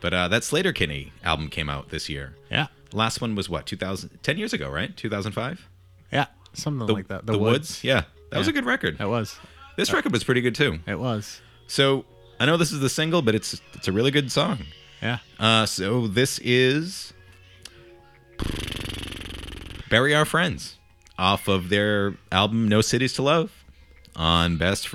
But 0.00 0.12
uh, 0.12 0.28
that 0.28 0.42
Sleater-Kinney 0.42 1.12
album 1.24 1.48
came 1.48 1.68
out 1.70 1.88
this 1.88 2.08
year. 2.08 2.36
Yeah, 2.50 2.66
Last 2.96 3.20
one 3.20 3.34
was 3.34 3.48
what 3.48 3.66
2000, 3.66 4.22
10 4.22 4.38
years 4.38 4.52
ago, 4.52 4.68
right? 4.70 4.96
2005. 4.96 5.68
yeah, 6.10 6.26
something 6.54 6.86
The, 6.86 6.92
like 6.94 7.08
that. 7.08 7.26
The, 7.26 7.36
Woods. 7.36 7.84
Yeah, 7.84 8.04
that 8.30 8.38
was 8.38 8.48
a 8.48 8.52
good 8.52 8.64
record. 8.64 8.98
It 9.00 9.06
was. 9.06 9.38
This 9.76 9.92
record 9.92 10.12
was 10.12 10.24
pretty 10.24 10.40
good 10.40 10.54
too. 10.54 10.78
It 10.86 10.98
was. 10.98 11.40
So 11.66 12.06
I 12.40 12.46
know 12.46 12.56
this 12.56 12.72
is 12.72 12.80
the 12.80 12.88
single, 12.88 13.20
but 13.20 13.34
it's 13.34 13.60
it's 13.74 13.86
a 13.88 13.92
really 13.92 14.10
good 14.10 14.32
song. 14.32 14.60
Yeah. 15.02 15.18
Uh, 15.38 15.66
so 15.66 16.06
this 16.06 16.38
is 16.38 17.12
Bury 19.90 20.14
Our 20.14 20.24
Friends 20.24 20.78
off 21.18 21.48
of 21.48 21.68
their 21.68 22.14
album 22.32 22.66
No 22.68 22.80
Cities 22.80 23.12
to 23.14 23.22
Love 23.22 23.52
on 24.14 24.56
Best 24.56 24.88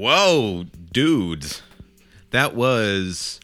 Whoa, 0.00 0.64
dudes. 0.92 1.60
That 2.30 2.54
was 2.54 3.38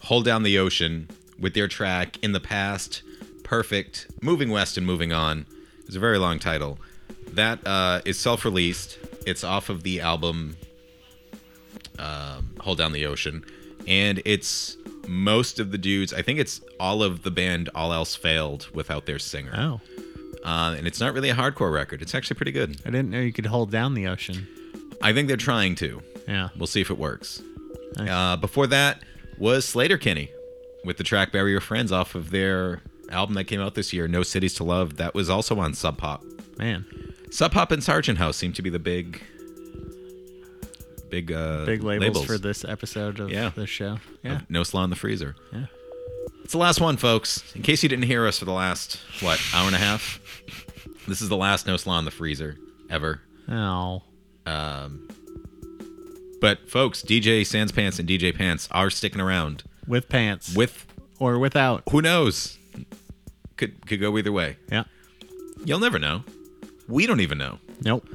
Hold 0.00 0.26
Down 0.26 0.42
the 0.42 0.58
Ocean 0.58 1.08
with 1.38 1.54
their 1.54 1.68
track 1.68 2.22
In 2.22 2.32
the 2.32 2.38
Past, 2.38 3.02
Perfect, 3.44 4.08
Moving 4.20 4.50
West 4.50 4.76
and 4.76 4.86
Moving 4.86 5.14
On. 5.14 5.46
It's 5.86 5.96
a 5.96 5.98
very 5.98 6.18
long 6.18 6.38
title. 6.38 6.78
That 7.28 7.66
uh, 7.66 8.02
is 8.04 8.18
self 8.18 8.44
released. 8.44 8.98
It's 9.26 9.42
off 9.42 9.70
of 9.70 9.84
the 9.84 10.02
album 10.02 10.58
um, 11.98 12.56
Hold 12.60 12.76
Down 12.76 12.92
the 12.92 13.06
Ocean. 13.06 13.42
And 13.88 14.20
it's 14.26 14.76
most 15.08 15.58
of 15.58 15.70
the 15.70 15.78
dudes, 15.78 16.12
I 16.12 16.20
think 16.20 16.38
it's 16.38 16.60
all 16.78 17.02
of 17.02 17.22
the 17.22 17.30
band 17.30 17.70
All 17.74 17.90
Else 17.90 18.14
Failed 18.14 18.68
without 18.74 19.06
their 19.06 19.18
singer. 19.18 19.54
Oh. 19.56 19.80
Uh, 20.44 20.74
and 20.76 20.86
it's 20.86 21.00
not 21.00 21.14
really 21.14 21.30
a 21.30 21.34
hardcore 21.34 21.72
record. 21.72 22.02
It's 22.02 22.14
actually 22.14 22.36
pretty 22.36 22.52
good. 22.52 22.82
I 22.84 22.90
didn't 22.90 23.08
know 23.08 23.20
you 23.20 23.32
could 23.32 23.46
hold 23.46 23.70
down 23.70 23.94
the 23.94 24.08
ocean. 24.08 24.46
I 25.02 25.12
think 25.12 25.28
they're 25.28 25.36
trying 25.36 25.74
to. 25.76 26.02
Yeah. 26.28 26.48
We'll 26.56 26.66
see 26.66 26.80
if 26.80 26.90
it 26.90 26.98
works. 26.98 27.42
Nice. 27.96 28.08
Uh, 28.08 28.36
before 28.36 28.66
that 28.68 29.02
was 29.38 29.66
Sleater-Kinney 29.66 30.30
with 30.84 30.96
the 30.96 31.04
track 31.04 31.32
Bury 31.32 31.50
Your 31.52 31.60
Friends 31.60 31.92
off 31.92 32.14
of 32.14 32.30
their 32.30 32.80
album 33.10 33.34
that 33.34 33.44
came 33.44 33.60
out 33.60 33.74
this 33.74 33.92
year, 33.92 34.08
No 34.08 34.22
Cities 34.22 34.54
to 34.54 34.64
Love. 34.64 34.96
That 34.96 35.14
was 35.14 35.28
also 35.28 35.58
on 35.58 35.74
Sub 35.74 35.98
Pop. 35.98 36.24
Man. 36.58 36.84
Sub 37.30 37.52
Pop 37.52 37.70
and 37.72 37.82
Sargent 37.82 38.18
House 38.18 38.36
seem 38.36 38.52
to 38.54 38.62
be 38.62 38.70
the 38.70 38.78
big, 38.78 39.20
big, 41.10 41.32
uh, 41.32 41.64
Big 41.64 41.82
labels, 41.82 42.24
for 42.24 42.38
this 42.38 42.64
episode 42.64 43.20
of 43.20 43.30
Yeah. 43.30 43.50
the 43.54 43.66
show. 43.66 43.98
Yeah. 44.22 44.40
No 44.48 44.62
Slaw 44.62 44.84
in 44.84 44.90
the 44.90 44.96
Freezer. 44.96 45.34
Yeah. 45.52 45.66
It's 46.44 46.52
the 46.52 46.58
last 46.58 46.80
one, 46.80 46.96
folks. 46.96 47.42
In 47.54 47.62
case 47.62 47.82
you 47.82 47.88
didn't 47.88 48.04
hear 48.04 48.26
us 48.26 48.38
for 48.38 48.44
the 48.44 48.52
last, 48.52 48.98
what, 49.20 49.40
hour 49.54 49.66
and 49.66 49.74
a 49.76 49.78
half? 49.78 50.20
This 51.08 51.20
is 51.20 51.28
the 51.28 51.36
last 51.36 51.66
No 51.66 51.76
Slaw 51.76 51.98
in 51.98 52.04
the 52.04 52.10
Freezer 52.10 52.56
ever. 52.90 53.20
Oh. 53.48 54.02
Um, 54.46 55.08
but, 56.40 56.68
folks, 56.68 57.02
DJ 57.02 57.46
Sans 57.46 57.70
Pants 57.72 57.98
and 57.98 58.08
DJ 58.08 58.34
Pants 58.36 58.68
are 58.72 58.90
sticking 58.90 59.20
around 59.20 59.62
With 59.86 60.08
pants. 60.08 60.54
with 60.56 60.86
or 61.18 61.38
without. 61.38 61.82
who 61.90 62.02
knows? 62.02 62.58
Could 63.56 63.86
could 63.86 64.00
go 64.00 64.16
either 64.18 64.32
way. 64.32 64.56
Yeah. 64.70 64.84
You'll 65.64 65.78
never 65.78 65.98
know. 66.00 66.24
We 66.88 67.06
don't 67.06 67.20
even 67.20 67.38
know 67.38 67.58
Nope. 67.84 68.08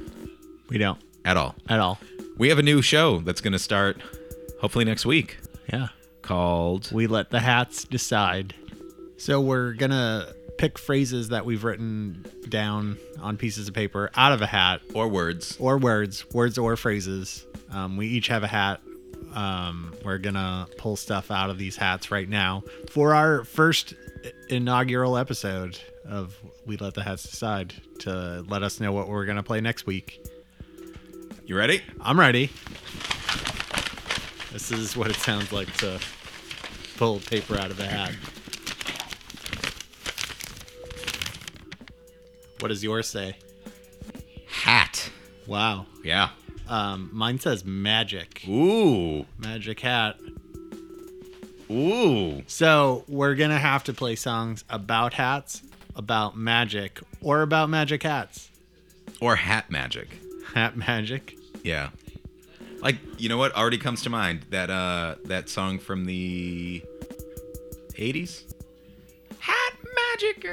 We 0.68 0.76
don't 0.76 1.00
at 1.24 1.36
all. 1.38 1.54
at 1.68 1.80
all. 1.80 1.98
We 2.36 2.50
have 2.50 2.58
a 2.58 2.62
new 2.62 2.82
show 2.82 3.20
that's 3.20 3.40
going 3.40 3.54
to 3.54 3.58
start 3.58 4.02
hopefully 4.60 4.84
next 4.84 5.06
week 5.06 5.38
Yeah. 5.72 5.88
called 6.20 6.90
We 6.92 7.06
let 7.06 7.30
the 7.30 7.40
hats 7.40 7.84
decide. 7.84 8.54
So 9.16 9.40
we're 9.40 9.72
gonna 9.72 10.32
pick 10.58 10.76
phrases 10.78 11.28
that 11.28 11.46
we've 11.46 11.64
written 11.64 12.24
down 12.48 12.98
on 13.20 13.36
pieces 13.36 13.68
of 13.68 13.74
paper 13.74 14.10
out 14.16 14.32
of 14.32 14.42
a 14.42 14.46
hat 14.46 14.80
or 14.92 15.08
words. 15.08 15.56
or 15.58 15.78
words, 15.78 16.28
words 16.32 16.58
or 16.58 16.76
phrases. 16.76 17.46
Um, 17.70 17.96
we 17.96 18.08
each 18.08 18.26
have 18.28 18.42
a 18.42 18.48
hat. 18.48 18.80
Um, 19.34 19.94
we're 20.04 20.18
gonna 20.18 20.66
pull 20.76 20.96
stuff 20.96 21.30
out 21.30 21.48
of 21.48 21.58
these 21.58 21.76
hats 21.76 22.10
right 22.10 22.28
now 22.28 22.64
for 22.90 23.14
our 23.14 23.44
first 23.44 23.94
inaugural 24.48 25.16
episode 25.16 25.78
of 26.04 26.36
We 26.66 26.76
Let 26.76 26.94
the 26.94 27.02
Hats 27.02 27.22
Decide 27.22 27.74
to 28.00 28.44
let 28.48 28.62
us 28.62 28.80
know 28.80 28.90
what 28.90 29.08
we're 29.08 29.26
gonna 29.26 29.42
play 29.42 29.60
next 29.60 29.86
week. 29.86 30.20
You 31.46 31.56
ready? 31.56 31.82
I'm 32.00 32.18
ready. 32.18 32.50
This 34.52 34.72
is 34.72 34.96
what 34.96 35.08
it 35.10 35.16
sounds 35.16 35.52
like 35.52 35.72
to 35.78 36.00
pull 36.96 37.20
paper 37.20 37.56
out 37.56 37.70
of 37.70 37.78
a 37.80 37.86
hat. 37.86 38.12
What 42.60 42.68
does 42.68 42.82
yours 42.82 43.06
say? 43.08 43.36
Hat. 44.46 45.10
Wow. 45.46 45.86
Yeah. 46.02 46.30
Um, 46.68 47.10
mine 47.12 47.38
says 47.38 47.64
magic. 47.64 48.44
Ooh. 48.48 49.24
Magic 49.38 49.80
hat. 49.80 50.18
Ooh. 51.70 52.42
So 52.46 53.04
we're 53.08 53.34
gonna 53.34 53.58
have 53.58 53.84
to 53.84 53.92
play 53.92 54.16
songs 54.16 54.64
about 54.68 55.14
hats, 55.14 55.62
about 55.94 56.36
magic, 56.36 57.00
or 57.20 57.42
about 57.42 57.70
magic 57.70 58.02
hats. 58.02 58.50
Or 59.20 59.36
hat 59.36 59.70
magic. 59.70 60.08
Hat 60.54 60.76
magic. 60.76 61.38
Yeah. 61.62 61.90
Like, 62.80 62.96
you 63.18 63.28
know 63.28 63.36
what 63.36 63.54
already 63.54 63.78
comes 63.78 64.02
to 64.02 64.10
mind? 64.10 64.46
That 64.50 64.70
uh 64.70 65.16
that 65.24 65.48
song 65.48 65.78
from 65.78 66.04
the 66.04 66.82
80s? 67.94 68.44
Magic. 69.82 70.44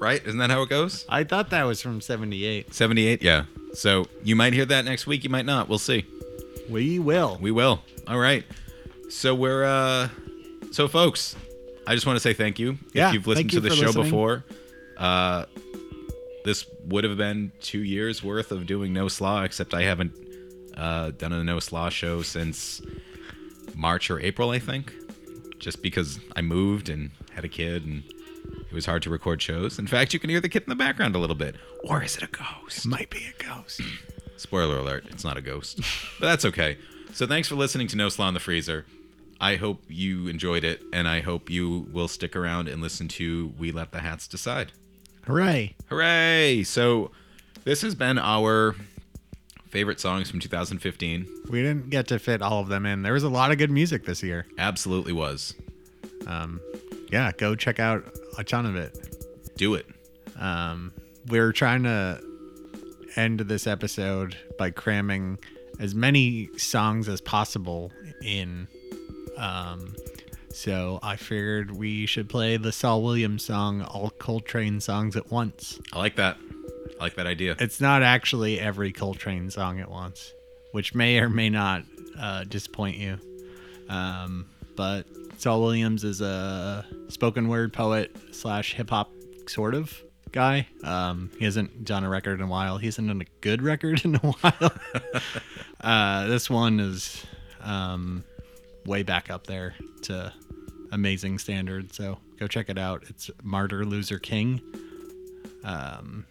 Right? 0.00 0.24
Isn't 0.24 0.38
that 0.38 0.50
how 0.50 0.62
it 0.62 0.68
goes? 0.68 1.04
I 1.08 1.24
thought 1.24 1.50
that 1.50 1.64
was 1.64 1.80
from 1.80 2.00
'78. 2.00 2.72
78, 2.72 3.22
yeah. 3.22 3.44
So 3.74 4.06
you 4.22 4.34
might 4.36 4.52
hear 4.52 4.64
that 4.66 4.84
next 4.84 5.06
week, 5.06 5.24
you 5.24 5.30
might 5.30 5.46
not. 5.46 5.68
We'll 5.68 5.78
see. 5.78 6.06
We 6.68 6.98
will. 6.98 7.38
We 7.40 7.50
will. 7.50 7.82
All 8.06 8.18
right. 8.18 8.44
So 9.10 9.34
we're 9.34 9.64
uh 9.64 10.08
so 10.70 10.86
folks, 10.88 11.34
I 11.86 11.94
just 11.94 12.06
want 12.06 12.16
to 12.16 12.20
say 12.20 12.34
thank 12.34 12.58
you. 12.58 12.78
Yeah, 12.92 13.08
if 13.08 13.14
you've 13.14 13.26
listened 13.26 13.52
you 13.52 13.60
to 13.60 13.68
the 13.68 13.74
show 13.74 13.86
listening. 13.86 14.04
before. 14.04 14.44
Uh 14.96 15.44
this 16.44 16.66
would 16.84 17.04
have 17.04 17.16
been 17.18 17.52
2 17.60 17.80
years 17.80 18.22
worth 18.24 18.52
of 18.52 18.66
doing 18.66 18.92
no 18.92 19.08
slaw 19.08 19.42
except 19.44 19.74
I 19.74 19.82
haven't 19.82 20.12
uh 20.76 21.10
done 21.10 21.32
a 21.32 21.42
no 21.44 21.58
slaw 21.60 21.88
show 21.88 22.22
since 22.22 22.80
March 23.74 24.10
or 24.10 24.20
April, 24.20 24.50
I 24.50 24.58
think. 24.58 24.92
Just 25.58 25.82
because 25.82 26.20
I 26.36 26.40
moved 26.42 26.88
and 26.88 27.10
had 27.38 27.44
a 27.44 27.48
kid 27.48 27.86
and 27.86 28.02
it 28.68 28.72
was 28.72 28.84
hard 28.84 29.00
to 29.02 29.10
record 29.10 29.40
shows. 29.40 29.78
In 29.78 29.86
fact, 29.86 30.12
you 30.12 30.18
can 30.18 30.28
hear 30.28 30.40
the 30.40 30.48
kid 30.48 30.64
in 30.64 30.70
the 30.70 30.74
background 30.74 31.14
a 31.14 31.18
little 31.20 31.36
bit. 31.36 31.54
Or 31.84 32.02
is 32.02 32.16
it 32.16 32.24
a 32.24 32.26
ghost? 32.26 32.84
Might 32.84 33.10
be 33.10 33.26
a 33.28 33.42
ghost. 33.44 33.80
Spoiler 34.36 34.78
alert, 34.78 35.04
it's 35.08 35.22
not 35.22 35.36
a 35.36 35.40
ghost. 35.40 35.78
but 36.18 36.26
that's 36.26 36.44
okay. 36.44 36.78
So 37.12 37.28
thanks 37.28 37.46
for 37.46 37.54
listening 37.54 37.86
to 37.88 37.96
No 37.96 38.08
Slaw 38.08 38.26
in 38.26 38.34
the 38.34 38.40
Freezer. 38.40 38.86
I 39.40 39.54
hope 39.54 39.84
you 39.86 40.26
enjoyed 40.26 40.64
it, 40.64 40.82
and 40.92 41.06
I 41.06 41.20
hope 41.20 41.48
you 41.48 41.86
will 41.92 42.08
stick 42.08 42.34
around 42.34 42.66
and 42.66 42.82
listen 42.82 43.06
to 43.08 43.52
We 43.56 43.70
Let 43.70 43.92
the 43.92 44.00
Hats 44.00 44.26
Decide. 44.26 44.72
Hooray! 45.26 45.76
Hooray! 45.88 46.64
So 46.64 47.12
this 47.62 47.82
has 47.82 47.94
been 47.94 48.18
our 48.18 48.74
favorite 49.68 50.00
songs 50.00 50.28
from 50.28 50.40
2015. 50.40 51.28
We 51.50 51.62
didn't 51.62 51.90
get 51.90 52.08
to 52.08 52.18
fit 52.18 52.42
all 52.42 52.58
of 52.60 52.66
them 52.68 52.84
in. 52.84 53.02
There 53.02 53.12
was 53.12 53.22
a 53.22 53.28
lot 53.28 53.52
of 53.52 53.58
good 53.58 53.70
music 53.70 54.06
this 54.06 54.24
year. 54.24 54.44
Absolutely 54.58 55.12
was. 55.12 55.54
Um, 56.26 56.60
yeah, 57.10 57.32
go 57.36 57.54
check 57.54 57.80
out 57.80 58.04
a 58.36 58.44
ton 58.44 58.66
of 58.66 58.76
it. 58.76 58.96
Do 59.56 59.74
it. 59.74 59.86
Um, 60.38 60.92
we're 61.26 61.52
trying 61.52 61.82
to 61.84 62.22
end 63.16 63.40
this 63.40 63.66
episode 63.66 64.36
by 64.58 64.70
cramming 64.70 65.38
as 65.80 65.94
many 65.94 66.50
songs 66.56 67.08
as 67.08 67.20
possible 67.20 67.92
in. 68.22 68.68
Um, 69.36 69.94
so 70.52 70.98
I 71.02 71.16
figured 71.16 71.70
we 71.70 72.06
should 72.06 72.28
play 72.28 72.56
the 72.56 72.72
Saul 72.72 73.02
Williams 73.02 73.44
song, 73.44 73.82
all 73.82 74.10
Coltrane 74.10 74.80
songs 74.80 75.16
at 75.16 75.30
once. 75.30 75.78
I 75.92 75.98
like 75.98 76.16
that. 76.16 76.36
I 76.98 77.04
like 77.04 77.14
that 77.14 77.26
idea. 77.26 77.56
It's 77.60 77.80
not 77.80 78.02
actually 78.02 78.58
every 78.58 78.92
Coltrane 78.92 79.50
song 79.50 79.78
at 79.78 79.90
once, 79.90 80.32
which 80.72 80.94
may 80.94 81.18
or 81.18 81.28
may 81.28 81.48
not 81.48 81.84
uh, 82.18 82.44
disappoint 82.44 82.96
you. 82.96 83.18
Um, 83.88 84.46
but 84.74 85.06
Saul 85.38 85.62
Williams 85.62 86.02
is 86.02 86.20
a 86.20 86.84
spoken 87.08 87.48
word 87.48 87.72
poet 87.72 88.14
slash 88.32 88.74
hip 88.74 88.90
hop 88.90 89.10
sort 89.46 89.74
of 89.74 89.96
guy. 90.32 90.66
Um, 90.82 91.30
he 91.38 91.44
hasn't 91.44 91.84
done 91.84 92.02
a 92.02 92.08
record 92.08 92.40
in 92.40 92.44
a 92.44 92.48
while. 92.50 92.78
He 92.78 92.86
hasn't 92.86 93.06
done 93.06 93.20
a 93.20 93.40
good 93.40 93.62
record 93.62 94.04
in 94.04 94.16
a 94.16 94.18
while. 94.18 94.72
uh, 95.80 96.26
this 96.26 96.50
one 96.50 96.80
is 96.80 97.24
um, 97.62 98.24
way 98.84 99.04
back 99.04 99.30
up 99.30 99.46
there 99.46 99.74
to 100.02 100.32
amazing 100.90 101.38
standard. 101.38 101.94
So 101.94 102.18
go 102.38 102.48
check 102.48 102.68
it 102.68 102.76
out. 102.76 103.04
It's 103.08 103.30
Martyr 103.42 103.84
Loser 103.84 104.18
King. 104.18 104.60
Um, 105.62 106.26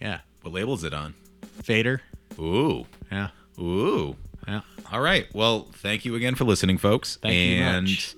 yeah, 0.00 0.20
What 0.40 0.54
label 0.54 0.72
is 0.72 0.84
it 0.84 0.94
on? 0.94 1.14
Fader. 1.62 2.00
Ooh. 2.38 2.86
Yeah, 3.12 3.28
Ooh. 3.58 4.16
yeah. 4.46 4.60
All 4.90 5.00
right. 5.00 5.26
Well, 5.34 5.68
thank 5.74 6.06
you 6.06 6.14
again 6.14 6.34
for 6.34 6.44
listening, 6.44 6.78
folks. 6.78 7.16
Thank 7.20 7.34
you 7.34 7.62
much. 7.64 8.14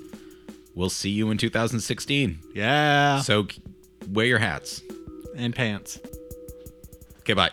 We'll 0.80 0.90
see 0.90 1.10
you 1.10 1.30
in 1.30 1.36
2016. 1.36 2.40
Yeah. 2.54 3.20
So 3.20 3.46
wear 4.08 4.26
your 4.26 4.38
hats. 4.38 4.82
And 5.36 5.54
pants. 5.54 6.00
Okay, 7.20 7.34
bye. 7.34 7.50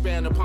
span 0.00 0.24
of 0.24 0.39